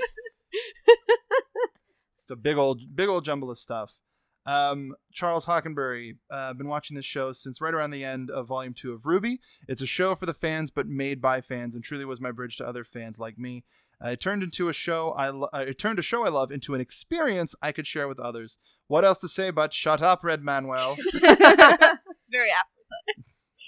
It's 2.16 2.30
a 2.30 2.36
big 2.36 2.56
old 2.56 2.82
big 2.94 3.08
old 3.08 3.24
jumble 3.24 3.50
of 3.50 3.58
stuff. 3.58 3.98
Um, 4.44 4.94
Charles 5.12 5.46
Hockenberry, 5.46 6.16
uh, 6.30 6.52
been 6.54 6.68
watching 6.68 6.96
this 6.96 7.04
show 7.04 7.32
since 7.32 7.60
right 7.60 7.74
around 7.74 7.92
the 7.92 8.04
end 8.04 8.30
of 8.30 8.48
Volume 8.48 8.74
Two 8.74 8.92
of 8.92 9.02
RWBY. 9.02 9.38
It's 9.68 9.82
a 9.82 9.86
show 9.86 10.14
for 10.14 10.26
the 10.26 10.34
fans, 10.34 10.70
but 10.70 10.88
made 10.88 11.20
by 11.20 11.40
fans, 11.40 11.74
and 11.74 11.84
truly 11.84 12.04
was 12.04 12.20
my 12.20 12.32
bridge 12.32 12.56
to 12.56 12.66
other 12.66 12.84
fans 12.84 13.18
like 13.18 13.38
me. 13.38 13.64
Uh, 14.04 14.08
it 14.10 14.20
turned 14.20 14.42
into 14.42 14.68
a 14.68 14.72
show 14.72 15.10
I 15.10 15.30
lo- 15.30 15.48
uh, 15.54 15.64
it 15.68 15.78
turned 15.78 15.98
a 15.98 16.02
show 16.02 16.24
I 16.24 16.28
love 16.28 16.50
into 16.50 16.74
an 16.74 16.80
experience 16.80 17.54
I 17.62 17.70
could 17.70 17.86
share 17.86 18.08
with 18.08 18.18
others. 18.18 18.58
What 18.88 19.04
else 19.04 19.18
to 19.20 19.28
say 19.28 19.50
but 19.50 19.72
shut 19.72 20.02
up, 20.02 20.24
Red 20.24 20.42
Manuel? 20.42 20.96
Very 21.12 22.50
aptly 22.50 22.82
put. 23.16 23.24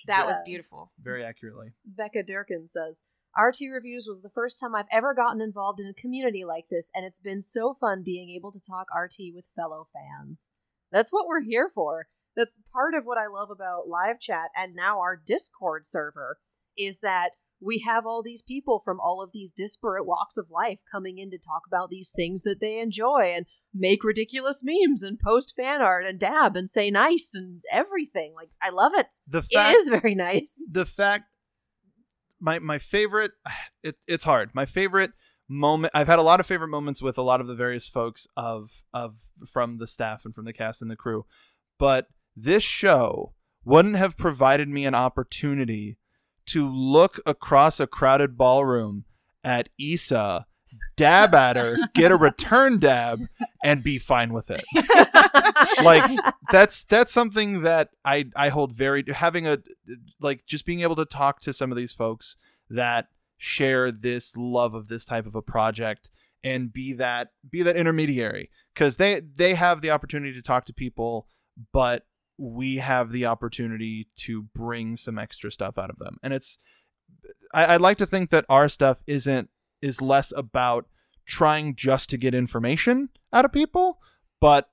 that 0.07 0.27
was 0.27 0.41
beautiful 0.45 0.91
Very 1.01 1.23
accurately. 1.25 1.73
Becca 1.85 2.25
Durkin 2.25 2.67
says, 2.67 3.05
RT 3.39 3.59
Reviews 3.73 4.07
was 4.09 4.23
the 4.23 4.31
first 4.31 4.61
time 4.61 4.75
I've 4.75 4.87
ever 4.91 5.13
gotten 5.15 5.41
involved 5.41 5.81
in 5.81 5.87
a 5.87 5.95
community 5.95 6.45
like 6.45 6.69
this, 6.71 6.91
and 6.95 7.05
it's 7.05 7.19
been 7.19 7.41
so 7.41 7.75
fun 7.75 8.03
being 8.05 8.31
able 8.31 8.53
to 8.53 8.61
talk 8.61 8.87
RT 8.95 9.35
with 9.35 9.49
fellow 9.55 9.87
fans. 9.93 10.51
That's 10.95 11.13
what 11.13 11.27
we're 11.27 11.43
here 11.43 11.69
for. 11.69 12.07
That's 12.37 12.59
part 12.73 12.95
of 12.95 13.05
what 13.05 13.19
I 13.19 13.27
love 13.27 13.51
about 13.51 13.89
live 13.89 14.21
chat 14.21 14.51
and 14.57 14.75
now 14.75 15.01
our 15.01 15.17
Discord 15.17 15.85
server 15.85 16.39
is 16.79 17.01
that 17.01 17.31
we 17.61 17.85
have 17.87 18.07
all 18.07 18.23
these 18.23 18.43
people 18.43 18.81
from 18.85 19.01
all 19.01 19.23
of 19.23 19.31
these 19.33 19.51
disparate 19.51 20.07
walks 20.07 20.37
of 20.37 20.51
life 20.51 20.81
coming 20.91 21.19
in 21.19 21.31
to 21.31 21.39
talk 21.39 21.63
about 21.67 21.89
these 21.91 22.13
things 22.15 22.43
that 22.43 22.61
they 22.61 22.79
enjoy 22.79 23.33
and 23.35 23.47
make 23.73 24.05
ridiculous 24.05 24.63
memes 24.63 25.03
and 25.03 25.19
post 25.19 25.55
fan 25.57 25.81
art 25.83 26.05
and 26.07 26.19
dab 26.21 26.57
and 26.57 26.71
say 26.71 26.91
nice 26.91 27.33
and 27.35 27.63
everything. 27.73 28.33
Like 28.37 28.51
I 28.63 28.71
love 28.71 28.93
it. 28.95 29.17
The 29.27 29.39
It 29.39 29.55
fact 29.55 29.77
is 29.77 29.89
very 29.89 30.15
nice. 30.15 30.55
the 30.73 30.87
fact 30.87 31.25
my 32.41 32.59
my 32.59 32.79
favorite 32.79 33.33
it, 33.83 33.97
it's 34.07 34.25
hard 34.25 34.51
my 34.55 34.67
favorite 34.67 35.13
moment 35.49 35.91
i've 35.95 36.07
had 36.07 36.19
a 36.19 36.23
lot 36.23 36.41
of 36.41 36.47
favorite 36.47 36.69
moments 36.69 37.03
with 37.03 37.19
a 37.19 37.23
lot 37.23 37.41
of 37.41 37.47
the 37.47 37.55
various 37.55 37.87
folks 37.87 38.27
of 38.37 38.83
of 38.95 39.27
from 39.47 39.77
the 39.79 39.87
staff 39.87 40.25
and 40.25 40.35
from 40.35 40.45
the 40.45 40.53
cast 40.53 40.81
and 40.81 40.91
the 40.91 40.97
crew 40.97 41.27
but 41.79 42.09
this 42.37 42.63
show 42.63 43.35
wouldn't 43.65 43.97
have 43.97 44.17
provided 44.17 44.69
me 44.69 44.85
an 44.85 44.95
opportunity 44.95 45.97
to 46.47 46.69
look 46.69 47.21
across 47.25 47.81
a 47.81 47.87
crowded 47.87 48.37
ballroom 48.37 49.05
at 49.43 49.69
Issa, 49.79 50.47
dab 50.97 51.35
at 51.35 51.57
her, 51.57 51.77
get 51.95 52.13
a 52.13 52.17
return 52.17 52.79
dab, 52.81 53.21
and 53.63 53.83
be 53.83 53.99
fine 53.99 54.33
with 54.33 54.51
it. 54.51 54.65
like 55.85 56.19
that's 56.51 56.85
that's 56.85 57.13
something 57.13 57.63
that 57.63 57.91
I 58.05 58.27
I 58.37 58.51
hold 58.51 58.73
very 58.73 59.05
having 59.13 59.47
a 59.47 59.59
like 60.21 60.45
just 60.47 60.67
being 60.67 60.81
able 60.81 60.97
to 60.97 61.05
talk 61.05 61.41
to 61.43 61.53
some 61.53 61.71
of 61.71 61.77
these 61.77 61.93
folks 61.93 62.37
that 62.69 63.09
share 63.39 63.91
this 63.91 64.37
love 64.37 64.75
of 64.75 64.89
this 64.89 65.05
type 65.05 65.27
of 65.27 65.35
a 65.35 65.43
project 65.43 66.11
and 66.43 66.73
be 66.73 66.93
that 66.93 67.31
be 67.49 67.63
that 67.63 67.77
intermediary. 67.77 68.51
Because 68.75 68.97
they 68.97 69.21
they 69.21 69.55
have 69.55 69.81
the 69.81 69.91
opportunity 69.91 70.33
to 70.33 70.43
talk 70.43 70.65
to 70.67 70.73
people 70.73 71.27
but 71.73 72.05
we 72.37 72.79
have 72.79 73.13
the 73.13 73.27
opportunity 73.27 74.09
to 74.17 74.43
bring 74.57 74.97
some 74.97 75.21
extra 75.21 75.53
stuff 75.53 75.79
out 75.79 75.89
of 75.89 75.99
them. 75.99 76.19
And 76.21 76.33
it's 76.33 76.59
I, 77.53 77.75
i'd 77.75 77.81
like 77.81 77.99
to 77.99 78.07
think 78.07 78.31
that 78.31 78.45
our 78.49 78.69
stuff 78.69 79.03
isn't 79.07 79.51
is 79.83 80.01
less 80.01 80.33
about 80.37 80.87
trying 81.27 81.75
just 81.75 82.11
to 82.11 82.17
get 82.17 82.35
information 82.35 83.09
out 83.33 83.45
of 83.45 83.53
people 83.53 83.99
but 84.41 84.71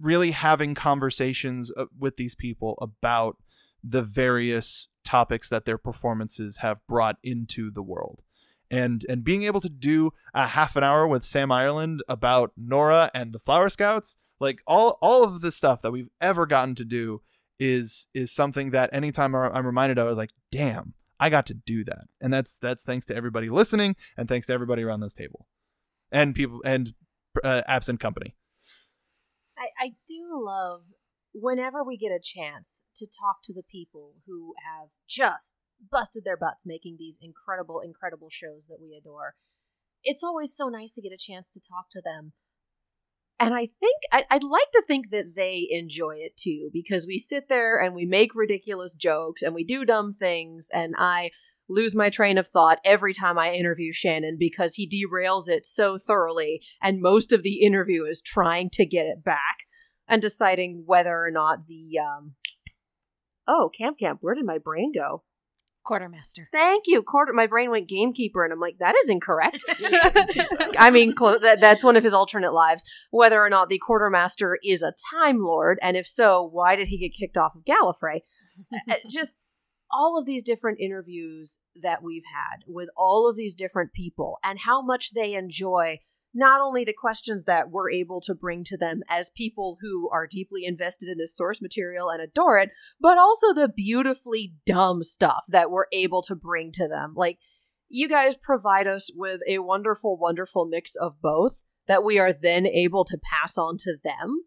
really 0.00 0.32
having 0.32 0.74
conversations 0.74 1.70
uh, 1.76 1.86
with 1.98 2.16
these 2.16 2.34
people 2.34 2.76
about 2.80 3.36
the 3.82 4.02
various 4.02 4.88
topics 5.06 5.48
that 5.48 5.64
their 5.64 5.78
performances 5.78 6.58
have 6.58 6.86
brought 6.86 7.16
into 7.22 7.70
the 7.70 7.82
world. 7.82 8.22
And 8.70 9.06
and 9.08 9.22
being 9.22 9.44
able 9.44 9.60
to 9.60 9.68
do 9.68 10.10
a 10.34 10.48
half 10.48 10.74
an 10.76 10.82
hour 10.82 11.06
with 11.06 11.24
Sam 11.24 11.52
Ireland 11.52 12.02
about 12.08 12.52
Nora 12.56 13.10
and 13.14 13.32
the 13.32 13.38
Flower 13.38 13.68
Scouts 13.68 14.16
like 14.40 14.60
all 14.66 14.98
all 15.00 15.22
of 15.24 15.40
the 15.40 15.52
stuff 15.52 15.82
that 15.82 15.92
we've 15.92 16.10
ever 16.20 16.46
gotten 16.46 16.74
to 16.74 16.84
do 16.84 17.22
is 17.58 18.08
is 18.12 18.32
something 18.32 18.70
that 18.70 18.90
anytime 18.92 19.34
I'm 19.34 19.64
reminded 19.64 19.98
of 19.98 20.06
I 20.06 20.10
was 20.10 20.18
like 20.18 20.32
damn 20.50 20.94
I 21.18 21.30
got 21.30 21.46
to 21.46 21.54
do 21.54 21.84
that. 21.84 22.04
And 22.20 22.32
that's 22.32 22.58
that's 22.58 22.84
thanks 22.84 23.06
to 23.06 23.16
everybody 23.16 23.48
listening 23.48 23.96
and 24.16 24.28
thanks 24.28 24.46
to 24.48 24.52
everybody 24.52 24.82
around 24.82 25.00
this 25.00 25.14
table 25.14 25.46
and 26.12 26.34
people 26.34 26.60
and 26.64 26.92
uh, 27.42 27.62
absent 27.66 28.00
company. 28.00 28.34
I, 29.58 29.68
I 29.78 29.94
do 30.06 30.42
love 30.44 30.82
whenever 31.38 31.84
we 31.84 31.98
get 31.98 32.12
a 32.12 32.20
chance 32.22 32.80
to 32.96 33.06
talk 33.06 33.42
to 33.44 33.52
the 33.52 33.62
people 33.62 34.14
who 34.26 34.54
have 34.64 34.88
just 35.06 35.54
busted 35.92 36.24
their 36.24 36.36
butts 36.36 36.64
making 36.64 36.96
these 36.98 37.18
incredible, 37.20 37.80
incredible 37.80 38.28
shows 38.30 38.66
that 38.68 38.78
we 38.80 38.96
adore. 38.98 39.34
It's 40.02 40.24
always 40.24 40.56
so 40.56 40.68
nice 40.68 40.94
to 40.94 41.02
get 41.02 41.12
a 41.12 41.18
chance 41.18 41.48
to 41.50 41.60
talk 41.60 41.90
to 41.90 42.00
them. 42.02 42.32
And 43.38 43.52
I 43.52 43.66
think, 43.66 44.00
I'd 44.10 44.42
like 44.42 44.70
to 44.72 44.82
think 44.86 45.10
that 45.10 45.36
they 45.36 45.68
enjoy 45.70 46.16
it 46.20 46.38
too, 46.38 46.70
because 46.72 47.06
we 47.06 47.18
sit 47.18 47.50
there 47.50 47.78
and 47.78 47.94
we 47.94 48.06
make 48.06 48.34
ridiculous 48.34 48.94
jokes 48.94 49.42
and 49.42 49.54
we 49.54 49.62
do 49.62 49.84
dumb 49.84 50.14
things, 50.14 50.68
and 50.72 50.94
I 50.96 51.32
lose 51.68 51.94
my 51.94 52.08
train 52.08 52.38
of 52.38 52.48
thought 52.48 52.78
every 52.82 53.12
time 53.12 53.38
I 53.38 53.52
interview 53.52 53.92
Shannon 53.92 54.36
because 54.38 54.76
he 54.76 54.88
derails 54.88 55.50
it 55.50 55.66
so 55.66 55.98
thoroughly, 55.98 56.62
and 56.80 57.02
most 57.02 57.30
of 57.30 57.42
the 57.42 57.60
interview 57.60 58.04
is 58.04 58.22
trying 58.22 58.70
to 58.70 58.86
get 58.86 59.04
it 59.04 59.22
back 59.22 59.65
and 60.08 60.22
deciding 60.22 60.84
whether 60.86 61.24
or 61.24 61.30
not 61.30 61.66
the 61.66 61.98
um 61.98 62.34
oh 63.46 63.70
camp 63.76 63.98
camp 63.98 64.18
where 64.22 64.34
did 64.34 64.44
my 64.44 64.58
brain 64.58 64.92
go? 64.94 65.22
Quartermaster. 65.84 66.48
Thank 66.52 66.84
you 66.88 67.00
quarter 67.02 67.32
my 67.32 67.46
brain 67.46 67.70
went 67.70 67.88
gamekeeper 67.88 68.44
and 68.44 68.52
i'm 68.52 68.60
like 68.60 68.78
that 68.78 68.96
is 68.96 69.08
incorrect. 69.08 69.64
I 70.78 70.90
mean 70.90 71.14
clo- 71.14 71.38
that, 71.38 71.60
that's 71.60 71.84
one 71.84 71.96
of 71.96 72.04
his 72.04 72.14
alternate 72.14 72.52
lives 72.52 72.84
whether 73.10 73.40
or 73.40 73.48
not 73.48 73.68
the 73.68 73.78
quartermaster 73.78 74.58
is 74.64 74.82
a 74.82 74.94
time 75.12 75.44
lord 75.44 75.78
and 75.82 75.96
if 75.96 76.06
so 76.06 76.42
why 76.42 76.74
did 76.76 76.88
he 76.88 76.98
get 76.98 77.16
kicked 77.16 77.36
off 77.36 77.54
of 77.54 77.64
gallifrey? 77.64 78.20
Uh, 78.90 78.94
just 79.10 79.48
all 79.90 80.18
of 80.18 80.26
these 80.26 80.42
different 80.42 80.80
interviews 80.80 81.58
that 81.80 82.02
we've 82.02 82.24
had 82.34 82.64
with 82.66 82.88
all 82.96 83.28
of 83.28 83.36
these 83.36 83.54
different 83.54 83.92
people 83.92 84.38
and 84.42 84.60
how 84.60 84.82
much 84.82 85.12
they 85.12 85.34
enjoy 85.34 85.98
not 86.34 86.60
only 86.60 86.84
the 86.84 86.92
questions 86.92 87.44
that 87.44 87.70
we're 87.70 87.90
able 87.90 88.20
to 88.20 88.34
bring 88.34 88.62
to 88.64 88.76
them 88.76 89.02
as 89.08 89.30
people 89.30 89.78
who 89.80 90.10
are 90.10 90.26
deeply 90.26 90.64
invested 90.64 91.08
in 91.08 91.18
this 91.18 91.36
source 91.36 91.62
material 91.62 92.10
and 92.10 92.20
adore 92.20 92.58
it, 92.58 92.70
but 93.00 93.16
also 93.16 93.54
the 93.54 93.68
beautifully 93.68 94.54
dumb 94.66 95.02
stuff 95.02 95.44
that 95.48 95.70
we're 95.70 95.86
able 95.92 96.22
to 96.22 96.34
bring 96.34 96.72
to 96.72 96.86
them. 96.86 97.14
Like, 97.16 97.38
you 97.88 98.08
guys 98.08 98.36
provide 98.36 98.86
us 98.86 99.10
with 99.14 99.40
a 99.48 99.58
wonderful, 99.58 100.16
wonderful 100.16 100.66
mix 100.66 100.96
of 100.96 101.20
both 101.22 101.62
that 101.86 102.04
we 102.04 102.18
are 102.18 102.32
then 102.32 102.66
able 102.66 103.04
to 103.04 103.18
pass 103.18 103.56
on 103.56 103.76
to 103.78 103.96
them. 104.04 104.42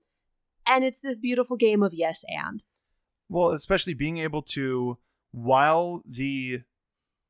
And 0.68 0.84
it's 0.84 1.02
this 1.02 1.18
beautiful 1.18 1.58
game 1.58 1.82
of 1.82 1.94
yes 1.94 2.24
and. 2.28 2.64
Well, 3.30 3.52
especially 3.52 3.94
being 3.94 4.18
able 4.18 4.42
to, 4.44 4.98
while 5.32 6.04
the 6.06 6.62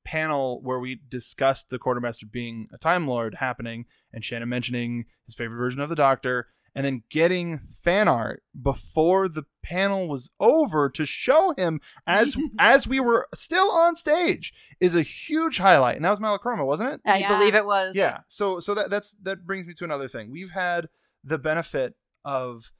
panel 0.10 0.60
where 0.64 0.80
we 0.80 1.00
discussed 1.10 1.70
the 1.70 1.78
quartermaster 1.78 2.26
being 2.26 2.68
a 2.74 2.78
time 2.78 3.06
lord 3.06 3.36
happening 3.36 3.86
and 4.14 4.26
Shannon 4.26 4.50
mentioning 4.50 5.06
his 5.28 5.36
favorite 5.36 5.58
version 5.58 5.82
of 5.82 5.90
the 5.90 5.96
doctor 5.96 6.48
and 6.76 6.86
then 6.86 7.04
getting 7.10 7.60
fan 7.60 8.08
art 8.08 8.42
before 8.60 9.28
the 9.28 9.44
panel 9.64 10.08
was 10.08 10.32
over 10.40 10.90
to 10.90 11.06
show 11.06 11.54
him 11.58 11.80
as 12.08 12.38
as 12.60 12.88
we 12.88 13.00
were 13.00 13.28
still 13.34 13.70
on 13.72 13.96
stage 13.96 14.54
is 14.80 14.96
a 14.96 15.02
huge 15.02 15.58
highlight. 15.58 15.96
And 15.96 16.06
that 16.06 16.12
was 16.12 16.20
Malachroma 16.20 16.66
wasn't 16.66 16.94
it? 16.94 17.02
I 17.06 17.18
Yeah. 17.18 17.38
believe 17.38 17.56
it 17.56 17.66
was. 17.66 17.98
yeah. 17.98 18.20
So 18.28 18.60
so 18.60 18.74
that 18.76 18.90
that's 18.90 19.12
that 19.24 19.46
brings 19.46 19.66
me 19.68 19.74
to 19.74 19.84
another 19.84 20.08
thing. 20.08 20.32
We've 20.32 20.52
had 20.52 20.90
the 21.24 21.38
benefit 21.40 21.96
of 22.24 22.72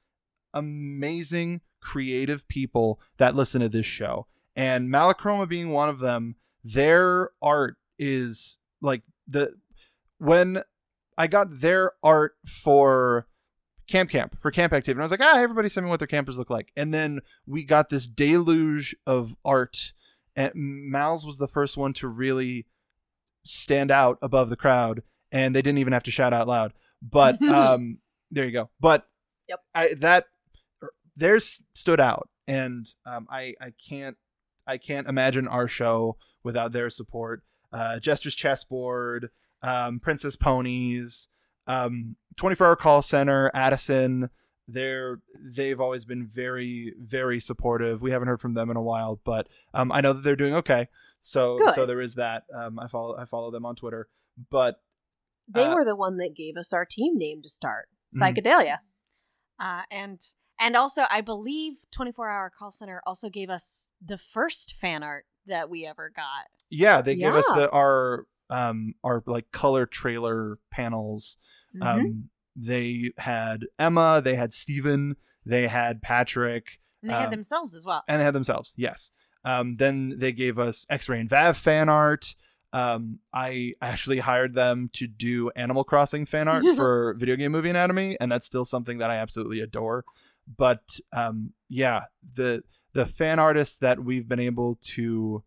amazing 0.54 1.60
creative 1.80 2.46
people 2.48 3.00
that 3.18 3.34
listen 3.34 3.60
to 3.60 3.68
this 3.68 3.86
show. 3.86 4.26
And 4.56 4.88
malachroma 4.88 5.48
being 5.48 5.70
one 5.70 5.88
of 5.88 5.98
them 5.98 6.36
their 6.64 7.30
art 7.42 7.76
is 7.98 8.58
like 8.80 9.02
the 9.26 9.54
when 10.18 10.62
i 11.18 11.26
got 11.26 11.60
their 11.60 11.92
art 12.02 12.34
for 12.46 13.26
camp 13.88 14.10
camp 14.10 14.36
for 14.40 14.50
camp 14.50 14.72
activity 14.72 14.96
and 14.96 15.02
i 15.02 15.04
was 15.04 15.10
like 15.10 15.22
ah 15.22 15.38
everybody 15.38 15.68
send 15.68 15.84
me 15.84 15.90
what 15.90 15.98
their 15.98 16.06
campers 16.06 16.38
look 16.38 16.50
like 16.50 16.70
and 16.76 16.94
then 16.94 17.20
we 17.46 17.64
got 17.64 17.90
this 17.90 18.06
deluge 18.06 18.94
of 19.06 19.36
art 19.44 19.92
and 20.36 20.52
mal's 20.54 21.26
was 21.26 21.38
the 21.38 21.48
first 21.48 21.76
one 21.76 21.92
to 21.92 22.06
really 22.06 22.66
stand 23.44 23.90
out 23.90 24.18
above 24.22 24.48
the 24.48 24.56
crowd 24.56 25.02
and 25.32 25.54
they 25.54 25.62
didn't 25.62 25.78
even 25.78 25.92
have 25.92 26.04
to 26.04 26.10
shout 26.10 26.32
out 26.32 26.46
loud 26.46 26.72
but 27.02 27.40
um 27.48 27.98
there 28.30 28.44
you 28.44 28.52
go. 28.52 28.70
But 28.80 29.06
Yep. 29.48 29.60
I, 29.74 29.94
that 29.94 30.26
theirs 31.16 31.64
stood 31.74 31.98
out, 31.98 32.28
and 32.46 32.86
um, 33.04 33.26
I 33.28 33.54
I 33.60 33.72
can't 33.88 34.16
I 34.70 34.78
can't 34.78 35.08
imagine 35.08 35.48
our 35.48 35.66
show 35.68 36.16
without 36.44 36.72
their 36.72 36.90
support. 36.90 37.42
Uh, 37.72 37.98
Jester's 37.98 38.34
Chessboard, 38.34 39.30
um, 39.62 39.98
Princess 40.00 40.36
Ponies, 40.36 41.28
um, 41.66 42.16
24 42.36 42.66
Hour 42.68 42.76
Call 42.76 43.02
Center, 43.02 43.50
Addison. 43.52 44.30
They're 44.68 45.20
they've 45.56 45.80
always 45.80 46.04
been 46.04 46.26
very 46.28 46.94
very 47.00 47.40
supportive. 47.40 48.00
We 48.02 48.12
haven't 48.12 48.28
heard 48.28 48.40
from 48.40 48.54
them 48.54 48.70
in 48.70 48.76
a 48.76 48.82
while, 48.82 49.20
but 49.24 49.48
um, 49.74 49.90
I 49.90 50.00
know 50.00 50.12
that 50.12 50.22
they're 50.22 50.36
doing 50.36 50.54
okay. 50.54 50.88
So 51.22 51.58
Good. 51.58 51.74
so 51.74 51.84
there 51.86 52.00
is 52.00 52.14
that. 52.14 52.44
Um, 52.54 52.78
I 52.78 52.86
follow 52.86 53.16
I 53.16 53.24
follow 53.24 53.50
them 53.50 53.66
on 53.66 53.74
Twitter, 53.74 54.08
but 54.50 54.80
They 55.52 55.64
Uh, 55.64 55.74
were 55.74 55.84
the 55.84 55.96
one 55.96 56.18
that 56.18 56.36
gave 56.36 56.56
us 56.56 56.72
our 56.72 56.84
team 56.84 57.18
name 57.18 57.42
to 57.42 57.48
start. 57.48 57.88
Mhm. 58.14 58.20
Psychedelia. 58.20 58.78
Uh, 59.58 59.82
and 59.90 60.20
and 60.60 60.76
also, 60.76 61.02
I 61.10 61.20
believe 61.22 61.74
24 61.90 62.28
Hour 62.28 62.52
Call 62.56 62.70
Center 62.70 63.02
also 63.06 63.28
gave 63.28 63.50
us 63.50 63.90
the 64.04 64.18
first 64.18 64.74
fan 64.80 65.02
art 65.02 65.24
that 65.46 65.68
we 65.70 65.86
ever 65.86 66.10
got. 66.14 66.46
yeah, 66.70 67.00
they 67.02 67.16
give 67.16 67.34
us 67.34 67.46
the 67.54 67.68
our 67.70 68.26
um 68.50 68.94
our 69.02 69.22
like 69.26 69.50
color 69.52 69.86
trailer 69.86 70.58
panels 70.70 71.36
Mhm. 71.76 71.86
Um, 71.86 72.30
they 72.56 73.12
had 73.18 73.64
Emma, 73.78 74.20
they 74.24 74.34
had 74.34 74.52
Steven, 74.52 75.16
they 75.46 75.68
had 75.68 76.02
Patrick, 76.02 76.80
And 77.00 77.10
they 77.10 77.14
Um, 77.14 77.22
had 77.22 77.30
themselves 77.32 77.74
as 77.74 77.86
well. 77.86 78.02
and 78.08 78.20
they 78.20 78.24
had 78.24 78.34
themselves. 78.34 78.74
Yes. 78.76 79.12
Um, 79.44 79.76
then 79.76 80.18
they 80.18 80.32
gave 80.32 80.58
us 80.58 80.84
X-Ray 80.90 81.20
and 81.20 81.30
Vav 81.30 81.56
fan 81.56 81.88
art. 81.88 82.34
Um, 82.72 83.20
I 83.32 83.74
actually 83.80 84.18
hired 84.18 84.54
them 84.54 84.90
to 84.94 85.06
do 85.06 85.50
Animal 85.56 85.82
Crossing 85.84 86.26
fan 86.26 86.46
art 86.48 86.62
for 86.76 87.14
Video 87.14 87.36
Game 87.36 87.52
Movie 87.52 87.70
Anatomy, 87.70 88.16
and 88.20 88.30
that's 88.30 88.46
still 88.46 88.64
something 88.64 88.98
that 88.98 89.10
I 89.10 89.16
absolutely 89.16 89.60
adore. 89.60 90.04
But 90.56 90.98
um, 91.12 91.52
yeah, 91.68 92.04
the 92.34 92.62
the 92.92 93.06
fan 93.06 93.38
artists 93.38 93.78
that 93.78 94.02
we've 94.04 94.28
been 94.28 94.40
able 94.40 94.78
to 94.82 95.44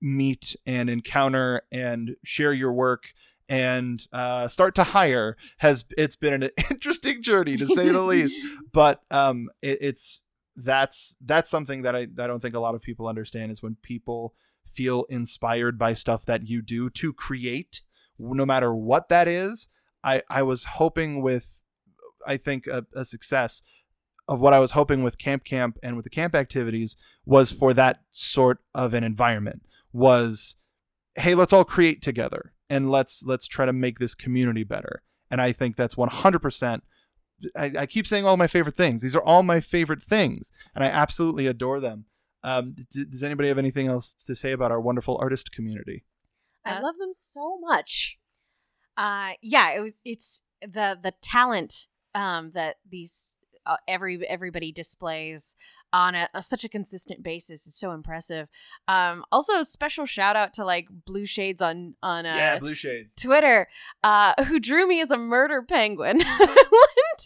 meet 0.00 0.54
and 0.66 0.90
encounter 0.90 1.62
and 1.72 2.16
share 2.22 2.52
your 2.52 2.72
work 2.72 3.14
and 3.48 4.06
uh, 4.12 4.48
start 4.48 4.74
to 4.74 4.84
hire 4.84 5.36
has 5.58 5.84
it's 5.96 6.16
been 6.16 6.42
an 6.42 6.50
interesting 6.70 7.22
journey 7.22 7.56
to 7.56 7.66
say 7.66 7.88
the 7.88 8.02
least. 8.02 8.34
But 8.72 9.02
um 9.10 9.50
it, 9.62 9.78
it's 9.80 10.22
that's 10.56 11.16
that's 11.24 11.50
something 11.50 11.82
that 11.82 11.96
I, 11.96 12.00
I 12.00 12.26
don't 12.26 12.40
think 12.40 12.54
a 12.54 12.60
lot 12.60 12.74
of 12.74 12.82
people 12.82 13.06
understand 13.06 13.50
is 13.52 13.62
when 13.62 13.76
people 13.82 14.34
feel 14.72 15.04
inspired 15.04 15.78
by 15.78 15.94
stuff 15.94 16.26
that 16.26 16.48
you 16.48 16.62
do 16.62 16.90
to 16.90 17.12
create 17.12 17.80
no 18.18 18.46
matter 18.46 18.74
what 18.74 19.08
that 19.08 19.26
is 19.28 19.68
i 20.02 20.22
i 20.30 20.42
was 20.42 20.64
hoping 20.64 21.22
with 21.22 21.62
i 22.26 22.36
think 22.36 22.66
a, 22.66 22.84
a 22.94 23.04
success 23.04 23.62
of 24.28 24.40
what 24.40 24.52
i 24.54 24.58
was 24.58 24.72
hoping 24.72 25.02
with 25.02 25.18
camp 25.18 25.44
camp 25.44 25.78
and 25.82 25.96
with 25.96 26.04
the 26.04 26.10
camp 26.10 26.34
activities 26.34 26.96
was 27.26 27.52
for 27.52 27.74
that 27.74 28.02
sort 28.10 28.58
of 28.74 28.94
an 28.94 29.04
environment 29.04 29.62
was 29.92 30.56
hey 31.16 31.34
let's 31.34 31.52
all 31.52 31.64
create 31.64 32.00
together 32.02 32.52
and 32.70 32.90
let's 32.90 33.22
let's 33.24 33.46
try 33.46 33.66
to 33.66 33.72
make 33.72 33.98
this 33.98 34.14
community 34.14 34.64
better. 34.64 35.02
And 35.30 35.40
i 35.40 35.52
think 35.52 35.76
that's 35.76 35.94
100% 35.96 36.80
I, 37.56 37.72
I 37.80 37.86
keep 37.86 38.06
saying 38.06 38.24
all 38.24 38.36
my 38.36 38.46
favorite 38.46 38.76
things. 38.76 39.02
These 39.02 39.16
are 39.16 39.22
all 39.22 39.42
my 39.42 39.60
favorite 39.60 40.00
things 40.02 40.50
and 40.74 40.82
i 40.84 40.88
absolutely 40.88 41.46
adore 41.46 41.80
them. 41.80 42.06
Um, 42.42 42.72
d- 42.90 43.04
does 43.08 43.22
anybody 43.22 43.48
have 43.48 43.58
anything 43.58 43.86
else 43.86 44.14
to 44.26 44.34
say 44.34 44.52
about 44.52 44.70
our 44.70 44.80
wonderful 44.80 45.18
artist 45.20 45.50
community? 45.52 46.04
I 46.64 46.76
Uh, 46.78 46.82
love 46.82 46.96
them 46.98 47.12
so 47.12 47.58
much. 47.60 48.18
uh 48.96 49.32
yeah 49.42 49.70
it, 49.70 49.94
it's 50.04 50.44
the 50.62 50.98
the 51.02 51.12
talent 51.20 51.86
um 52.14 52.52
that 52.52 52.76
these 52.88 53.36
uh, 53.66 53.76
every 53.88 54.26
everybody 54.28 54.72
displays 54.72 55.56
on 55.92 56.14
a, 56.16 56.28
a 56.34 56.42
such 56.42 56.64
a 56.64 56.68
consistent 56.68 57.22
basis 57.22 57.66
is 57.66 57.74
so 57.76 57.92
impressive. 57.92 58.48
Um 58.88 59.24
also 59.30 59.58
a 59.60 59.64
special 59.64 60.06
shout 60.06 60.34
out 60.36 60.52
to 60.54 60.64
like 60.64 60.88
blue 60.90 61.26
shades 61.26 61.62
on 61.62 61.94
on 62.02 62.26
uh 62.26 62.34
yeah 62.34 62.58
blue 62.58 62.74
shades. 62.74 63.10
Twitter 63.16 63.68
uh 64.02 64.34
who 64.44 64.58
drew 64.58 64.86
me 64.88 65.00
as 65.00 65.10
a 65.10 65.16
murder 65.16 65.62
penguin 65.62 66.18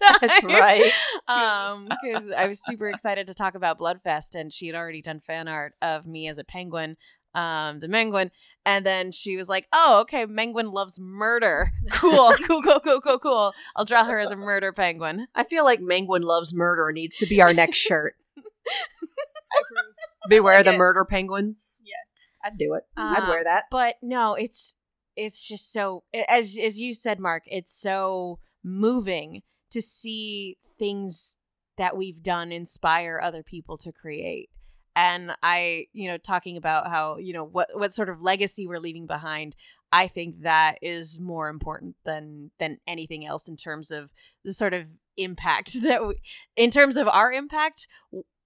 That's 0.20 0.44
right. 0.44 0.92
um 1.26 1.88
because 1.88 2.30
i 2.36 2.46
was 2.46 2.64
super 2.64 2.88
excited 2.88 3.26
to 3.26 3.34
talk 3.34 3.54
about 3.54 3.78
bloodfest 3.78 4.34
and 4.34 4.52
she 4.52 4.66
had 4.66 4.76
already 4.76 5.02
done 5.02 5.18
fan 5.18 5.48
art 5.48 5.72
of 5.82 6.06
me 6.06 6.28
as 6.28 6.38
a 6.38 6.44
penguin 6.44 6.96
um 7.34 7.80
the 7.80 7.86
menguin 7.88 8.30
and 8.64 8.84
then 8.86 9.12
she 9.12 9.36
was 9.36 9.48
like 9.48 9.66
oh 9.72 10.00
okay 10.00 10.24
menguin 10.26 10.72
loves 10.72 10.98
murder 11.00 11.68
cool 11.90 12.32
cool 12.46 12.62
cool 12.62 12.80
cool 12.80 13.00
cool 13.00 13.18
cool 13.18 13.52
i'll 13.76 13.84
draw 13.84 14.04
her 14.04 14.18
as 14.18 14.30
a 14.30 14.36
murder 14.36 14.72
penguin 14.72 15.26
I 15.34 15.44
feel 15.44 15.64
like 15.64 15.80
Menguin 15.80 16.22
Loves 16.24 16.52
Murder 16.54 16.90
needs 16.92 17.14
to 17.16 17.26
be 17.26 17.40
our 17.40 17.52
next 17.54 17.78
shirt. 17.78 18.14
Beware 20.28 20.58
like 20.58 20.66
the 20.66 20.74
it. 20.74 20.78
murder 20.78 21.04
penguins. 21.04 21.80
Yes. 21.84 22.14
I'd 22.44 22.58
do 22.58 22.74
it. 22.74 22.84
Uh, 22.96 23.14
I'd 23.18 23.28
wear 23.28 23.44
that. 23.44 23.64
but 23.70 23.96
no 24.02 24.34
it's 24.34 24.76
it's 25.16 25.46
just 25.46 25.72
so 25.72 26.04
as 26.28 26.56
as 26.62 26.80
you 26.80 26.94
said 26.94 27.18
mark 27.18 27.42
it's 27.46 27.72
so 27.78 28.38
moving 28.62 29.42
to 29.70 29.82
see 29.82 30.56
things 30.78 31.36
that 31.76 31.96
we've 31.96 32.22
done 32.22 32.52
inspire 32.52 33.20
other 33.22 33.42
people 33.42 33.76
to 33.78 33.92
create 33.92 34.50
and 34.98 35.30
i 35.42 35.86
you 35.92 36.08
know 36.08 36.18
talking 36.18 36.56
about 36.56 36.88
how 36.88 37.16
you 37.18 37.32
know 37.32 37.44
what 37.44 37.68
what 37.74 37.92
sort 37.92 38.08
of 38.08 38.20
legacy 38.20 38.66
we're 38.66 38.80
leaving 38.80 39.06
behind 39.06 39.54
i 39.92 40.08
think 40.08 40.42
that 40.42 40.76
is 40.82 41.18
more 41.20 41.48
important 41.48 41.94
than 42.04 42.50
than 42.58 42.78
anything 42.86 43.24
else 43.24 43.46
in 43.48 43.56
terms 43.56 43.90
of 43.90 44.10
the 44.44 44.52
sort 44.52 44.74
of 44.74 44.86
impact 45.16 45.80
that 45.82 46.06
we 46.06 46.20
in 46.56 46.70
terms 46.70 46.96
of 46.96 47.06
our 47.08 47.32
impact 47.32 47.86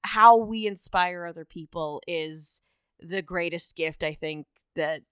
how 0.05 0.37
we 0.37 0.67
inspire 0.67 1.27
other 1.27 1.45
people 1.45 2.03
is 2.07 2.63
the 3.01 3.23
greatest 3.23 3.77
gift 3.77 4.03
I 4.03 4.15
think 4.15 4.47
that 4.77 5.03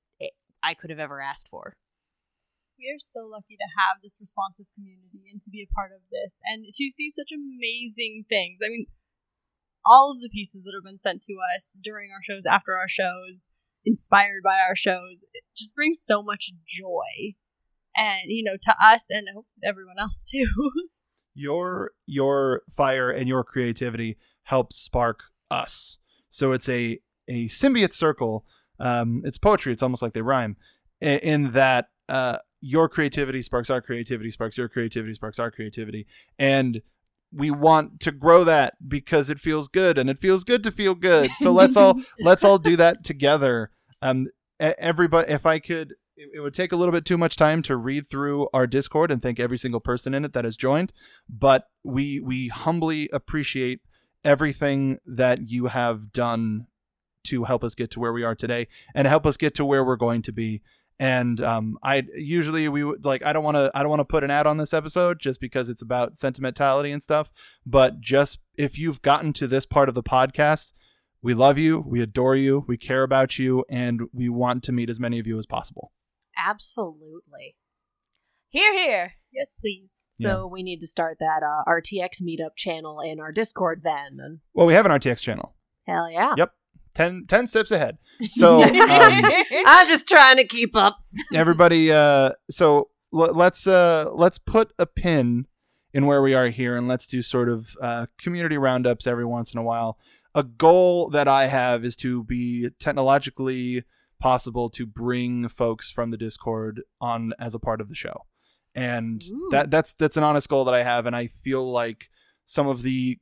I 0.62 0.74
could 0.74 0.90
have 0.90 0.98
ever 0.98 1.20
asked 1.20 1.48
for. 1.48 1.76
We 2.78 2.88
are 2.88 3.00
so 3.00 3.28
lucky 3.28 3.56
to 3.56 3.68
have 3.76 4.00
this 4.02 4.16
responsive 4.20 4.66
community 4.74 5.28
and 5.32 5.40
to 5.42 5.50
be 5.50 5.60
a 5.60 5.74
part 5.74 5.92
of 5.92 6.00
this 6.10 6.40
and 6.44 6.64
to 6.64 6.84
see 6.88 7.12
such 7.12 7.28
amazing 7.28 8.24
things. 8.28 8.60
I 8.64 8.68
mean, 8.68 8.86
all 9.86 10.12
of 10.12 10.20
the 10.20 10.28
pieces 10.28 10.64
that 10.64 10.72
have 10.76 10.84
been 10.84 10.98
sent 10.98 11.22
to 11.22 11.34
us 11.56 11.76
during 11.82 12.10
our 12.10 12.22
shows, 12.22 12.44
after 12.46 12.76
our 12.76 12.88
shows, 12.88 13.50
inspired 13.84 14.42
by 14.44 14.58
our 14.66 14.76
shows, 14.76 15.24
it 15.32 15.44
just 15.56 15.74
brings 15.74 16.00
so 16.02 16.22
much 16.22 16.52
joy. 16.66 17.34
And, 17.96 18.24
you 18.26 18.44
know, 18.44 18.56
to 18.62 18.74
us 18.82 19.06
and 19.10 19.26
everyone 19.64 19.96
else 19.98 20.24
too. 20.30 20.46
your 21.34 21.92
your 22.06 22.62
fire 22.70 23.10
and 23.10 23.28
your 23.28 23.44
creativity 23.44 24.16
helps 24.44 24.76
spark 24.76 25.20
us 25.50 25.96
so 26.28 26.50
it's 26.52 26.68
a 26.68 26.98
a 27.28 27.48
symbiote 27.48 27.92
circle 27.92 28.44
um 28.80 29.22
it's 29.24 29.38
poetry 29.38 29.72
it's 29.72 29.82
almost 29.82 30.02
like 30.02 30.12
they 30.12 30.22
rhyme 30.22 30.56
in, 31.00 31.18
in 31.20 31.52
that 31.52 31.86
uh 32.08 32.36
your 32.60 32.88
creativity 32.88 33.42
sparks 33.42 33.70
our 33.70 33.80
creativity 33.80 34.30
sparks 34.30 34.58
your 34.58 34.68
creativity 34.68 35.14
sparks 35.14 35.38
our 35.38 35.50
creativity 35.52 36.04
and 36.38 36.82
we 37.32 37.50
want 37.50 38.00
to 38.00 38.12
grow 38.12 38.44
that 38.44 38.74
because 38.86 39.30
it 39.30 39.38
feels 39.38 39.68
good 39.68 39.98
and 39.98 40.10
it 40.10 40.18
feels 40.18 40.44
good 40.44 40.62
to 40.64 40.70
feel 40.70 40.94
good. 40.94 41.30
So 41.38 41.52
let's 41.52 41.76
all 41.76 42.00
let's 42.20 42.44
all 42.44 42.58
do 42.58 42.76
that 42.76 43.04
together. 43.04 43.70
Um 44.02 44.28
everybody 44.60 45.32
if 45.32 45.46
i 45.46 45.58
could 45.58 45.94
it 46.16 46.40
would 46.40 46.52
take 46.52 46.70
a 46.70 46.76
little 46.76 46.92
bit 46.92 47.06
too 47.06 47.16
much 47.16 47.36
time 47.36 47.62
to 47.62 47.76
read 47.76 48.06
through 48.06 48.46
our 48.52 48.66
discord 48.66 49.10
and 49.10 49.22
thank 49.22 49.40
every 49.40 49.56
single 49.56 49.80
person 49.80 50.12
in 50.12 50.24
it 50.24 50.34
that 50.34 50.44
has 50.44 50.56
joined 50.56 50.92
but 51.28 51.64
we 51.82 52.20
we 52.20 52.48
humbly 52.48 53.08
appreciate 53.12 53.80
everything 54.22 54.98
that 55.06 55.48
you 55.48 55.66
have 55.66 56.12
done 56.12 56.66
to 57.24 57.44
help 57.44 57.64
us 57.64 57.74
get 57.74 57.90
to 57.90 58.00
where 58.00 58.12
we 58.12 58.22
are 58.22 58.34
today 58.34 58.66
and 58.94 59.06
help 59.06 59.26
us 59.26 59.36
get 59.36 59.54
to 59.54 59.64
where 59.64 59.84
we're 59.84 59.96
going 59.96 60.20
to 60.22 60.32
be 60.32 60.60
and 61.00 61.40
um 61.40 61.76
i 61.82 62.04
usually 62.14 62.68
we 62.68 62.84
would 62.84 63.04
like 63.04 63.24
i 63.24 63.32
don't 63.32 63.42
want 63.42 63.56
to 63.56 63.70
i 63.74 63.80
don't 63.80 63.90
want 63.90 64.00
to 64.00 64.04
put 64.04 64.22
an 64.22 64.30
ad 64.30 64.46
on 64.46 64.58
this 64.58 64.72
episode 64.72 65.18
just 65.18 65.40
because 65.40 65.68
it's 65.68 65.82
about 65.82 66.16
sentimentality 66.16 66.92
and 66.92 67.02
stuff 67.02 67.32
but 67.66 68.00
just 68.00 68.38
if 68.56 68.78
you've 68.78 69.02
gotten 69.02 69.32
to 69.32 69.48
this 69.48 69.66
part 69.66 69.88
of 69.88 69.94
the 69.94 70.02
podcast 70.02 70.72
we 71.22 71.34
love 71.34 71.58
you 71.58 71.80
we 71.80 72.00
adore 72.00 72.36
you 72.36 72.64
we 72.68 72.76
care 72.76 73.02
about 73.02 73.38
you 73.38 73.64
and 73.68 74.02
we 74.12 74.28
want 74.28 74.62
to 74.62 74.72
meet 74.72 74.90
as 74.90 75.00
many 75.00 75.18
of 75.18 75.26
you 75.26 75.38
as 75.38 75.46
possible 75.46 75.90
Absolutely. 76.40 77.56
Here, 78.48 78.72
here. 78.72 79.14
yes, 79.32 79.54
please. 79.54 80.02
So 80.10 80.46
we 80.46 80.62
need 80.62 80.80
to 80.80 80.86
start 80.86 81.18
that 81.20 81.42
uh, 81.42 81.70
RTX 81.70 82.22
meetup 82.22 82.56
channel 82.56 83.00
in 83.00 83.20
our 83.20 83.30
Discord 83.30 83.82
then. 83.84 84.40
Well 84.54 84.66
we 84.66 84.74
have 84.74 84.86
an 84.86 84.92
rtx 84.92 85.20
channel 85.20 85.54
hell 85.86 86.10
yeah. 86.10 86.34
Yep. 86.36 86.52
10, 86.94 87.26
10 87.28 87.46
steps 87.46 87.70
ahead 87.70 87.98
so 88.30 88.62
um, 88.62 88.70
I'm 89.66 89.88
just 89.88 90.08
trying 90.08 90.36
to 90.36 90.46
keep 90.46 90.76
up. 90.76 90.98
everybody 91.32 91.92
uh 91.92 92.32
so 92.50 92.88
l- 93.14 93.34
let's 93.34 93.66
uh 93.66 94.10
let's 94.12 94.38
put 94.38 94.72
a 94.78 94.86
pin 94.86 95.46
in 95.92 96.06
where 96.06 96.22
we 96.22 96.34
are 96.34 96.48
here 96.48 96.76
and 96.76 96.88
let's 96.88 97.06
do 97.06 97.22
sort 97.22 97.48
of 97.48 97.76
uh 97.80 98.06
community 98.18 98.58
roundups 98.58 99.06
every 99.06 99.24
once 99.24 99.52
in 99.52 99.58
a 99.58 99.62
while 99.62 99.98
a 100.34 100.42
goal 100.42 101.10
that 101.10 101.28
i 101.28 101.46
have 101.46 101.84
is 101.84 101.96
to 101.96 102.24
be 102.24 102.70
technologically 102.78 103.84
possible 104.20 104.68
to 104.68 104.86
bring 104.86 105.48
folks 105.48 105.90
from 105.90 106.10
the 106.10 106.16
discord 106.16 106.82
on 107.00 107.32
as 107.38 107.54
a 107.54 107.58
part 107.58 107.80
of 107.80 107.88
the 107.88 107.94
show 107.94 108.24
and 108.74 109.24
Ooh. 109.30 109.48
that 109.50 109.70
that's 109.70 109.94
that's 109.94 110.16
an 110.16 110.22
honest 110.22 110.48
goal 110.48 110.64
that 110.64 110.74
I 110.74 110.82
have, 110.82 111.06
and 111.06 111.16
I 111.16 111.26
feel 111.26 111.68
like 111.70 112.10
some 112.46 112.68
of 112.68 112.82
the 112.82 113.18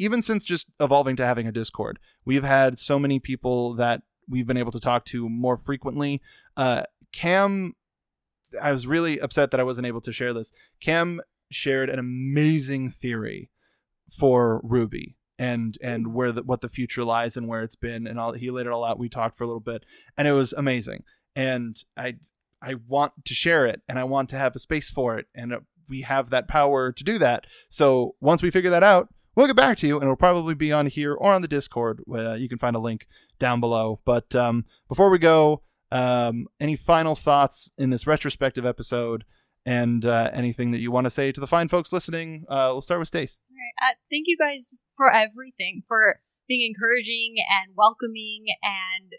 even 0.00 0.22
since 0.22 0.44
just 0.44 0.70
evolving 0.80 1.14
to 1.16 1.26
having 1.26 1.46
a 1.46 1.52
Discord, 1.52 1.98
we've 2.24 2.42
had 2.42 2.78
so 2.78 2.98
many 2.98 3.18
people 3.18 3.74
that 3.74 4.00
we've 4.26 4.46
been 4.46 4.56
able 4.56 4.72
to 4.72 4.80
talk 4.80 5.04
to 5.04 5.28
more 5.28 5.58
frequently. 5.58 6.22
Uh, 6.56 6.84
Cam, 7.12 7.74
I 8.60 8.72
was 8.72 8.86
really 8.86 9.20
upset 9.20 9.50
that 9.50 9.60
I 9.60 9.64
wasn't 9.64 9.86
able 9.86 10.00
to 10.00 10.12
share 10.12 10.32
this. 10.32 10.52
Cam 10.80 11.20
shared 11.50 11.90
an 11.90 11.98
amazing 11.98 12.90
theory 12.90 13.50
for 14.10 14.62
RWBY 14.62 15.16
and 15.38 15.76
and 15.82 16.14
where 16.14 16.32
the, 16.32 16.42
what 16.44 16.62
the 16.62 16.68
future 16.68 17.04
lies 17.04 17.36
and 17.36 17.46
where 17.46 17.62
it's 17.62 17.76
been 17.76 18.06
and 18.06 18.18
all 18.18 18.32
he 18.32 18.50
laid 18.50 18.66
it 18.66 18.72
all 18.72 18.84
out 18.84 18.98
we 18.98 19.08
talked 19.08 19.36
for 19.36 19.44
a 19.44 19.46
little 19.46 19.60
bit 19.60 19.84
and 20.18 20.28
it 20.28 20.32
was 20.32 20.52
amazing 20.52 21.02
and 21.34 21.84
i 21.96 22.14
i 22.60 22.74
want 22.86 23.12
to 23.24 23.32
share 23.32 23.64
it 23.64 23.80
and 23.88 23.98
i 23.98 24.04
want 24.04 24.28
to 24.28 24.36
have 24.36 24.54
a 24.54 24.58
space 24.58 24.90
for 24.90 25.16
it 25.16 25.26
and 25.34 25.54
we 25.88 26.02
have 26.02 26.28
that 26.28 26.46
power 26.46 26.92
to 26.92 27.02
do 27.02 27.18
that 27.18 27.46
so 27.70 28.14
once 28.20 28.42
we 28.42 28.50
figure 28.50 28.70
that 28.70 28.82
out 28.82 29.08
we'll 29.40 29.48
get 29.48 29.56
back 29.56 29.78
to 29.78 29.86
you 29.86 29.96
and 29.96 30.04
it'll 30.04 30.16
probably 30.16 30.54
be 30.54 30.70
on 30.72 30.86
here 30.86 31.14
or 31.14 31.32
on 31.32 31.42
the 31.42 31.48
discord 31.48 32.02
uh, 32.12 32.34
you 32.34 32.48
can 32.48 32.58
find 32.58 32.76
a 32.76 32.78
link 32.78 33.06
down 33.38 33.58
below 33.58 34.00
but 34.04 34.34
um, 34.34 34.64
before 34.88 35.10
we 35.10 35.18
go 35.18 35.62
um, 35.92 36.46
any 36.60 36.76
final 36.76 37.14
thoughts 37.14 37.70
in 37.78 37.90
this 37.90 38.06
retrospective 38.06 38.66
episode 38.66 39.24
and 39.66 40.04
uh, 40.04 40.30
anything 40.32 40.70
that 40.70 40.78
you 40.78 40.90
want 40.90 41.04
to 41.04 41.10
say 41.10 41.32
to 41.32 41.40
the 41.40 41.46
fine 41.46 41.68
folks 41.68 41.92
listening 41.92 42.44
uh, 42.48 42.68
we'll 42.72 42.80
start 42.80 43.00
with 43.00 43.08
stace 43.08 43.40
Uh, 43.80 43.94
thank 44.10 44.26
you 44.26 44.36
guys 44.36 44.68
just 44.68 44.84
for 44.96 45.12
everything, 45.12 45.82
for 45.88 46.20
being 46.48 46.66
encouraging 46.68 47.36
and 47.38 47.72
welcoming 47.76 48.44
and 48.62 49.16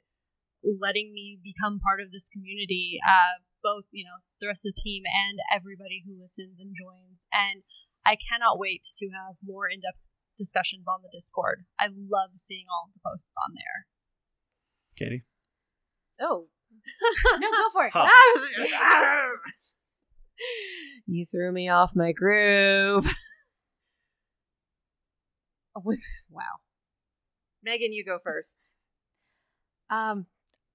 letting 0.62 1.14
me 1.14 1.40
become 1.42 1.80
part 1.80 2.02
of 2.02 2.12
this 2.12 2.30
community. 2.30 3.00
Uh, 3.02 3.42
both, 3.64 3.86
you 3.92 4.04
know, 4.04 4.22
the 4.40 4.48
rest 4.48 4.66
of 4.66 4.74
the 4.74 4.82
team 4.82 5.04
and 5.06 5.40
everybody 5.54 6.04
who 6.06 6.20
listens 6.20 6.60
and 6.60 6.76
joins. 6.76 7.26
And 7.34 7.64
I 8.06 8.16
cannot 8.16 8.60
wait 8.60 8.88
to 8.98 9.10
have 9.10 9.36
more 9.44 9.68
in 9.70 9.80
depth 9.80 10.10
discussions 10.38 10.88
on 10.88 11.02
the 11.02 11.10
Discord. 11.12 11.66
I 11.80 11.88
love 11.88 12.32
seeing 12.36 12.66
all 12.72 12.90
the 12.94 13.00
posts 13.06 13.34
on 13.48 13.54
there. 13.56 13.86
katie 14.98 15.24
Oh. 16.20 16.48
no, 17.40 17.52
go 17.52 17.70
for 17.74 17.86
it. 17.86 17.92
Huh. 17.94 18.08
you 21.06 21.26
threw 21.26 21.52
me 21.52 21.70
off 21.70 21.96
my 21.96 22.12
groove. 22.12 23.12
Oh, 25.74 25.94
wow. 26.30 26.60
Megan, 27.64 27.94
you 27.94 28.04
go 28.04 28.18
first. 28.22 28.68
Um, 29.90 30.26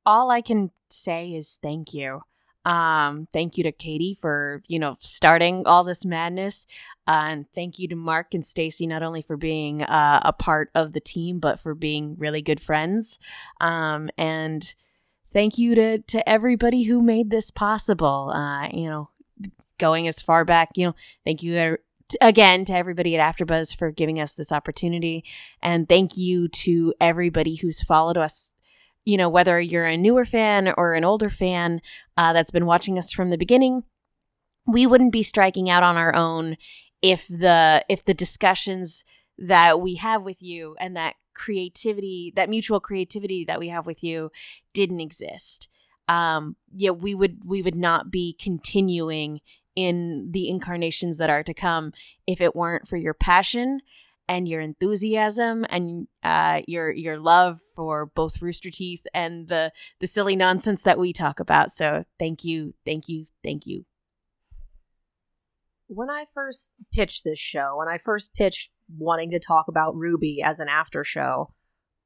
all 0.06 0.30
I 0.30 0.40
can 0.40 0.70
say 0.88 1.34
is 1.34 1.58
thank 1.60 1.92
you. 1.92 2.22
Um, 2.66 3.28
thank 3.32 3.56
you 3.56 3.62
to 3.62 3.70
Katie 3.70 4.18
for 4.20 4.60
you 4.66 4.80
know 4.80 4.96
starting 5.00 5.62
all 5.66 5.84
this 5.84 6.04
madness, 6.04 6.66
uh, 7.06 7.26
and 7.28 7.46
thank 7.54 7.78
you 7.78 7.86
to 7.86 7.94
Mark 7.94 8.34
and 8.34 8.44
Stacy 8.44 8.88
not 8.88 9.04
only 9.04 9.22
for 9.22 9.36
being 9.36 9.84
uh, 9.84 10.20
a 10.24 10.32
part 10.32 10.70
of 10.74 10.92
the 10.92 11.00
team 11.00 11.38
but 11.38 11.60
for 11.60 11.74
being 11.74 12.16
really 12.18 12.42
good 12.42 12.60
friends. 12.60 13.20
Um, 13.60 14.10
and 14.18 14.74
thank 15.32 15.58
you 15.58 15.76
to 15.76 15.98
to 15.98 16.28
everybody 16.28 16.82
who 16.82 17.00
made 17.00 17.30
this 17.30 17.52
possible. 17.52 18.32
Uh, 18.34 18.68
you 18.72 18.88
know, 18.88 19.10
going 19.78 20.08
as 20.08 20.20
far 20.20 20.44
back. 20.44 20.70
You 20.74 20.86
know, 20.86 20.94
thank 21.24 21.44
you 21.44 21.56
uh, 21.56 21.76
again 22.20 22.64
to 22.64 22.74
everybody 22.74 23.16
at 23.16 23.36
AfterBuzz 23.36 23.76
for 23.76 23.92
giving 23.92 24.20
us 24.20 24.32
this 24.32 24.50
opportunity, 24.50 25.24
and 25.62 25.88
thank 25.88 26.16
you 26.16 26.48
to 26.48 26.92
everybody 27.00 27.54
who's 27.54 27.80
followed 27.80 28.18
us 28.18 28.54
you 29.06 29.16
know, 29.16 29.28
whether 29.28 29.58
you're 29.60 29.86
a 29.86 29.96
newer 29.96 30.24
fan 30.24 30.74
or 30.76 30.94
an 30.94 31.04
older 31.04 31.30
fan 31.30 31.80
uh, 32.16 32.32
that's 32.32 32.50
been 32.50 32.66
watching 32.66 32.98
us 32.98 33.12
from 33.12 33.30
the 33.30 33.38
beginning, 33.38 33.84
we 34.66 34.86
wouldn't 34.86 35.12
be 35.12 35.22
striking 35.22 35.70
out 35.70 35.82
on 35.82 35.96
our 35.96 36.14
own 36.14 36.56
if 37.02 37.28
the 37.28 37.84
if 37.88 38.04
the 38.04 38.14
discussions 38.14 39.04
that 39.38 39.80
we 39.80 39.96
have 39.96 40.24
with 40.24 40.42
you 40.42 40.76
and 40.80 40.96
that 40.96 41.14
creativity, 41.34 42.32
that 42.34 42.48
mutual 42.48 42.80
creativity 42.80 43.44
that 43.44 43.58
we 43.58 43.68
have 43.68 43.86
with 43.86 44.02
you, 44.02 44.30
didn't 44.72 45.00
exist. 45.00 45.68
Um, 46.08 46.56
yeah, 46.72 46.90
we 46.90 47.14
would 47.14 47.40
we 47.44 47.62
would 47.62 47.74
not 47.74 48.10
be 48.10 48.36
continuing 48.40 49.40
in 49.74 50.30
the 50.30 50.48
incarnations 50.48 51.18
that 51.18 51.28
are 51.28 51.42
to 51.42 51.52
come 51.52 51.92
if 52.26 52.40
it 52.40 52.56
weren't 52.56 52.88
for 52.88 52.96
your 52.96 53.12
passion 53.12 53.82
and 54.28 54.48
your 54.48 54.60
enthusiasm 54.60 55.64
and 55.68 56.08
uh, 56.22 56.62
your 56.66 56.90
your 56.92 57.18
love 57.18 57.60
for 57.74 58.06
both 58.06 58.42
Rooster 58.42 58.70
Teeth 58.70 59.02
and 59.14 59.48
the 59.48 59.72
the 60.00 60.06
silly 60.06 60.36
nonsense 60.36 60.82
that 60.82 60.98
we 60.98 61.12
talk 61.12 61.40
about. 61.40 61.70
So 61.70 62.04
thank 62.18 62.44
you, 62.44 62.74
thank 62.84 63.08
you, 63.08 63.26
thank 63.42 63.66
you. 63.66 63.84
When 65.88 66.10
I 66.10 66.24
first 66.32 66.72
pitched 66.92 67.22
this 67.24 67.38
show, 67.38 67.76
when 67.78 67.88
I 67.88 67.98
first 67.98 68.34
pitched 68.34 68.70
wanting 68.88 69.30
to 69.30 69.38
talk 69.38 69.68
about 69.68 69.94
RWBY 69.94 70.42
as 70.42 70.58
an 70.58 70.68
after 70.68 71.04
show, 71.04 71.52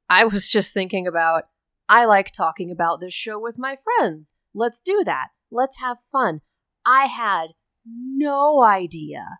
I 0.09 0.25
was 0.25 0.49
just 0.49 0.73
thinking 0.73 1.07
about 1.07 1.45
I 1.89 2.05
like 2.05 2.31
talking 2.31 2.71
about 2.71 2.99
this 2.99 3.13
show 3.13 3.39
with 3.39 3.57
my 3.57 3.75
friends. 3.75 4.33
Let's 4.53 4.81
do 4.81 5.03
that. 5.05 5.29
Let's 5.49 5.79
have 5.79 5.97
fun. 6.11 6.41
I 6.85 7.05
had 7.05 7.47
no 7.85 8.63
idea 8.63 9.39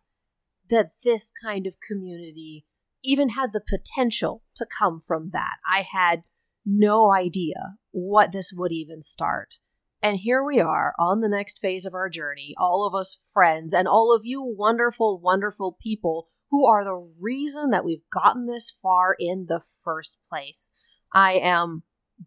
that 0.69 0.91
this 1.03 1.31
kind 1.31 1.67
of 1.67 1.75
community 1.85 2.65
even 3.03 3.29
had 3.29 3.53
the 3.53 3.61
potential 3.61 4.43
to 4.55 4.65
come 4.65 4.99
from 4.99 5.29
that. 5.31 5.57
I 5.69 5.81
had 5.89 6.23
no 6.65 7.11
idea 7.11 7.77
what 7.91 8.31
this 8.31 8.51
would 8.55 8.71
even 8.71 9.01
start. 9.01 9.55
And 10.03 10.17
here 10.17 10.43
we 10.43 10.59
are 10.59 10.93
on 10.97 11.21
the 11.21 11.29
next 11.29 11.59
phase 11.59 11.85
of 11.85 11.93
our 11.93 12.09
journey, 12.09 12.55
all 12.57 12.85
of 12.87 12.95
us 12.95 13.19
friends 13.33 13.73
and 13.73 13.87
all 13.87 14.15
of 14.15 14.21
you 14.25 14.43
wonderful, 14.43 15.19
wonderful 15.19 15.77
people 15.81 16.27
who 16.49 16.65
are 16.65 16.83
the 16.83 17.07
reason 17.19 17.69
that 17.69 17.85
we've 17.85 18.09
gotten 18.11 18.45
this 18.45 18.75
far 18.81 19.15
in 19.19 19.45
the 19.47 19.61
first 19.83 20.17
place. 20.27 20.71
I 21.13 21.33
am 21.33 21.83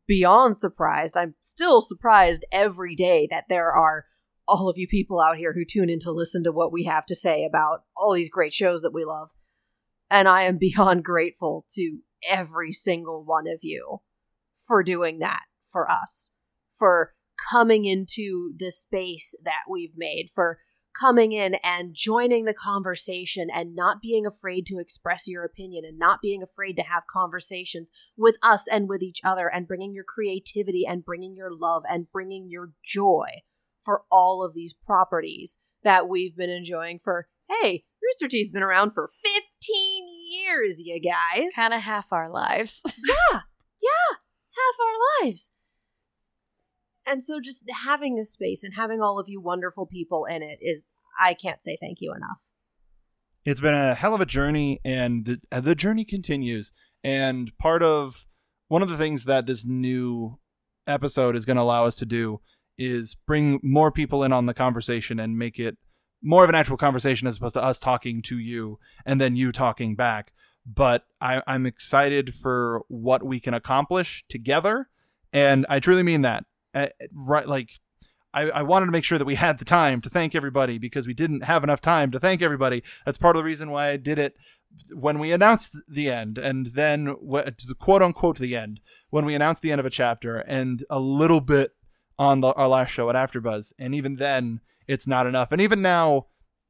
beyond 0.06 0.56
surprised. 0.56 1.16
I'm 1.16 1.34
still 1.40 1.80
surprised 1.80 2.44
every 2.52 2.94
day 2.94 3.26
that 3.30 3.44
there 3.48 3.70
are 3.72 4.06
all 4.46 4.68
of 4.68 4.78
you 4.78 4.86
people 4.86 5.20
out 5.20 5.36
here 5.36 5.54
who 5.54 5.64
tune 5.64 5.90
in 5.90 5.98
to 6.00 6.12
listen 6.12 6.44
to 6.44 6.52
what 6.52 6.72
we 6.72 6.84
have 6.84 7.06
to 7.06 7.16
say 7.16 7.44
about 7.44 7.84
all 7.96 8.12
these 8.12 8.30
great 8.30 8.52
shows 8.52 8.82
that 8.82 8.94
we 8.94 9.04
love. 9.04 9.30
And 10.10 10.28
I 10.28 10.42
am 10.42 10.58
beyond 10.60 11.04
grateful 11.04 11.64
to 11.74 11.98
every 12.28 12.72
single 12.72 13.24
one 13.24 13.46
of 13.46 13.60
you 13.62 14.00
for 14.54 14.82
doing 14.82 15.18
that 15.18 15.42
for 15.70 15.90
us, 15.90 16.30
for 16.70 17.12
coming 17.50 17.84
into 17.84 18.52
the 18.56 18.70
space 18.70 19.34
that 19.44 19.64
we've 19.68 19.96
made, 19.96 20.28
for 20.34 20.58
coming 20.98 21.32
in 21.32 21.56
and 21.62 21.94
joining 21.94 22.44
the 22.44 22.54
conversation 22.54 23.48
and 23.52 23.74
not 23.74 24.00
being 24.00 24.24
afraid 24.24 24.64
to 24.66 24.78
express 24.78 25.26
your 25.26 25.44
opinion 25.44 25.84
and 25.84 25.98
not 25.98 26.22
being 26.22 26.42
afraid 26.42 26.74
to 26.74 26.82
have 26.82 27.02
conversations 27.12 27.90
with 28.16 28.36
us 28.42 28.66
and 28.70 28.88
with 28.88 29.02
each 29.02 29.20
other 29.24 29.48
and 29.48 29.66
bringing 29.66 29.92
your 29.92 30.04
creativity 30.04 30.86
and 30.86 31.04
bringing 31.04 31.34
your 31.34 31.52
love 31.52 31.82
and 31.88 32.10
bringing 32.12 32.48
your 32.48 32.70
joy 32.84 33.26
for 33.82 34.04
all 34.10 34.42
of 34.44 34.54
these 34.54 34.72
properties 34.72 35.58
that 35.82 36.08
we've 36.08 36.36
been 36.36 36.50
enjoying 36.50 36.98
for, 36.98 37.26
hey, 37.50 37.84
Rooster 38.02 38.28
Teeth's 38.28 38.50
been 38.50 38.62
around 38.62 38.92
for 38.92 39.10
15 39.66 40.06
years, 40.30 40.80
you 40.82 41.00
guys. 41.00 41.50
Kind 41.54 41.74
of 41.74 41.82
half 41.82 42.06
our 42.12 42.30
lives. 42.30 42.82
Yeah, 43.06 43.40
yeah, 43.82 44.16
half 44.56 44.74
our 44.80 45.26
lives. 45.26 45.52
And 47.06 47.22
so 47.22 47.38
just 47.40 47.64
having 47.84 48.14
this 48.14 48.32
space 48.32 48.64
and 48.64 48.74
having 48.74 49.02
all 49.02 49.18
of 49.18 49.28
you 49.28 49.40
wonderful 49.40 49.84
people 49.86 50.24
in 50.24 50.42
it 50.42 50.58
is, 50.62 50.84
I 51.20 51.34
can't 51.34 51.62
say 51.62 51.76
thank 51.80 51.98
you 52.00 52.14
enough. 52.14 52.50
it's 53.44 53.60
been 53.60 53.74
a 53.74 53.94
hell 53.94 54.14
of 54.14 54.22
a 54.22 54.26
journey 54.26 54.80
and 54.84 55.26
the, 55.26 55.40
uh, 55.52 55.60
the 55.60 55.74
journey 55.74 56.04
continues 56.04 56.72
and 57.02 57.56
part 57.58 57.82
of 57.82 58.26
one 58.68 58.80
of 58.82 58.88
the 58.88 58.96
things 58.96 59.26
that 59.26 59.44
this 59.44 59.66
new 59.66 60.38
episode 60.86 61.36
is 61.36 61.44
going 61.44 61.56
to 61.56 61.62
allow 61.62 61.84
us 61.84 61.96
to 61.96 62.06
do 62.06 62.40
is 62.78 63.16
bring 63.26 63.60
more 63.62 63.92
people 63.92 64.24
in 64.24 64.32
on 64.32 64.46
the 64.46 64.54
conversation 64.54 65.20
and 65.20 65.36
make 65.38 65.58
it 65.58 65.76
more 66.24 66.42
of 66.42 66.48
an 66.48 66.56
actual 66.56 66.76
conversation 66.76 67.28
as 67.28 67.36
opposed 67.36 67.54
to 67.54 67.62
us 67.62 67.78
talking 67.78 68.22
to 68.22 68.38
you 68.38 68.78
and 69.04 69.20
then 69.20 69.36
you 69.36 69.52
talking 69.52 69.94
back. 69.94 70.32
But 70.66 71.04
I, 71.20 71.42
i'm 71.46 71.66
excited 71.66 72.34
for 72.34 72.82
what 72.88 73.22
we 73.22 73.38
can 73.38 73.54
accomplish 73.54 74.24
together. 74.28 74.88
And 75.32 75.66
i 75.68 75.78
truly 75.78 76.02
mean 76.02 76.22
that. 76.22 76.44
Uh, 76.74 76.88
right 77.12 77.46
like 77.46 77.78
I, 78.32 78.50
I 78.50 78.62
wanted 78.62 78.86
to 78.86 78.92
make 78.92 79.04
sure 79.04 79.18
that 79.18 79.24
we 79.24 79.36
had 79.36 79.58
the 79.58 79.64
time 79.64 80.00
to 80.00 80.10
thank 80.10 80.34
everybody 80.34 80.78
because 80.78 81.06
we 81.06 81.14
didn't 81.14 81.44
have 81.44 81.62
enough 81.62 81.80
time 81.80 82.10
to 82.10 82.18
thank 82.18 82.42
everybody. 82.42 82.82
That's 83.04 83.18
part 83.18 83.36
of 83.36 83.40
the 83.40 83.44
reason 83.44 83.70
why 83.70 83.90
I 83.90 83.96
did 83.96 84.18
it 84.18 84.36
when 84.92 85.20
we 85.20 85.30
announced 85.30 85.78
the 85.88 86.10
end, 86.10 86.36
and 86.36 86.66
then 86.66 87.04
the 87.04 87.76
quote 87.78 88.02
unquote 88.02 88.38
the 88.38 88.56
end 88.56 88.80
when 89.10 89.24
we 89.24 89.36
announced 89.36 89.62
the 89.62 89.70
end 89.70 89.78
of 89.78 89.86
a 89.86 89.90
chapter, 89.90 90.38
and 90.38 90.84
a 90.90 90.98
little 90.98 91.40
bit 91.40 91.72
on 92.18 92.40
the, 92.40 92.52
our 92.54 92.68
last 92.68 92.90
show 92.90 93.10
at 93.10 93.16
AfterBuzz, 93.16 93.72
and 93.78 93.94
even 93.94 94.16
then 94.16 94.60
it's 94.86 95.06
not 95.06 95.26
enough. 95.26 95.52
And 95.52 95.60
even 95.60 95.82
now, 95.82 96.26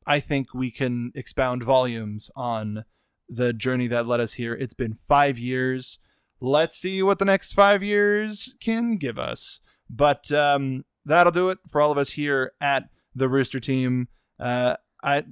I 0.07 0.21
think 0.21 0.55
we 0.55 0.71
can 0.71 1.13
expound 1.15 1.63
volumes 1.63 2.31
on 2.37 2.85
the 3.29 3.53
journey 3.53 3.87
that 3.89 4.07
led 4.07 4.21
us 4.21 4.35
here. 4.35 4.55
It's 4.55 4.75
been 4.75 4.95
five 4.95 5.39
years. 5.39 5.99
Let's 6.41 6.77
see 6.77 7.03
what 7.03 7.19
the 7.19 7.25
next 7.25 7.55
five 7.55 7.83
years 7.83 8.55
can 8.61 8.97
give 8.97 9.19
us. 9.19 9.61
But 9.89 10.31
um, 10.33 10.85
that'll 11.05 11.33
do 11.33 11.51
it 11.51 11.59
for 11.69 11.81
all 11.81 11.91
of 11.91 11.99
us 11.99 12.11
here 12.11 12.53
at 12.61 12.85
the 13.15 13.29
Rooster 13.29 13.61
Team. 13.61 14.09
uh, 14.39 14.77
I 15.03 15.25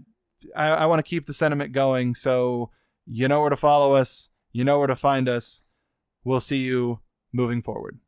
I, 0.56 0.68
I 0.68 0.86
want 0.86 0.98
to 0.98 1.08
keep 1.08 1.26
the 1.26 1.34
sentiment 1.34 1.72
going. 1.72 2.14
So 2.14 2.70
you 3.06 3.28
know 3.28 3.40
where 3.40 3.50
to 3.50 3.56
follow 3.56 3.94
us. 3.94 4.30
You 4.52 4.64
know 4.64 4.78
where 4.78 4.88
to 4.88 4.96
find 4.96 5.28
us. 5.28 5.68
We'll 6.24 6.40
see 6.40 6.58
you 6.58 7.00
moving 7.32 7.62
forward. 7.62 7.98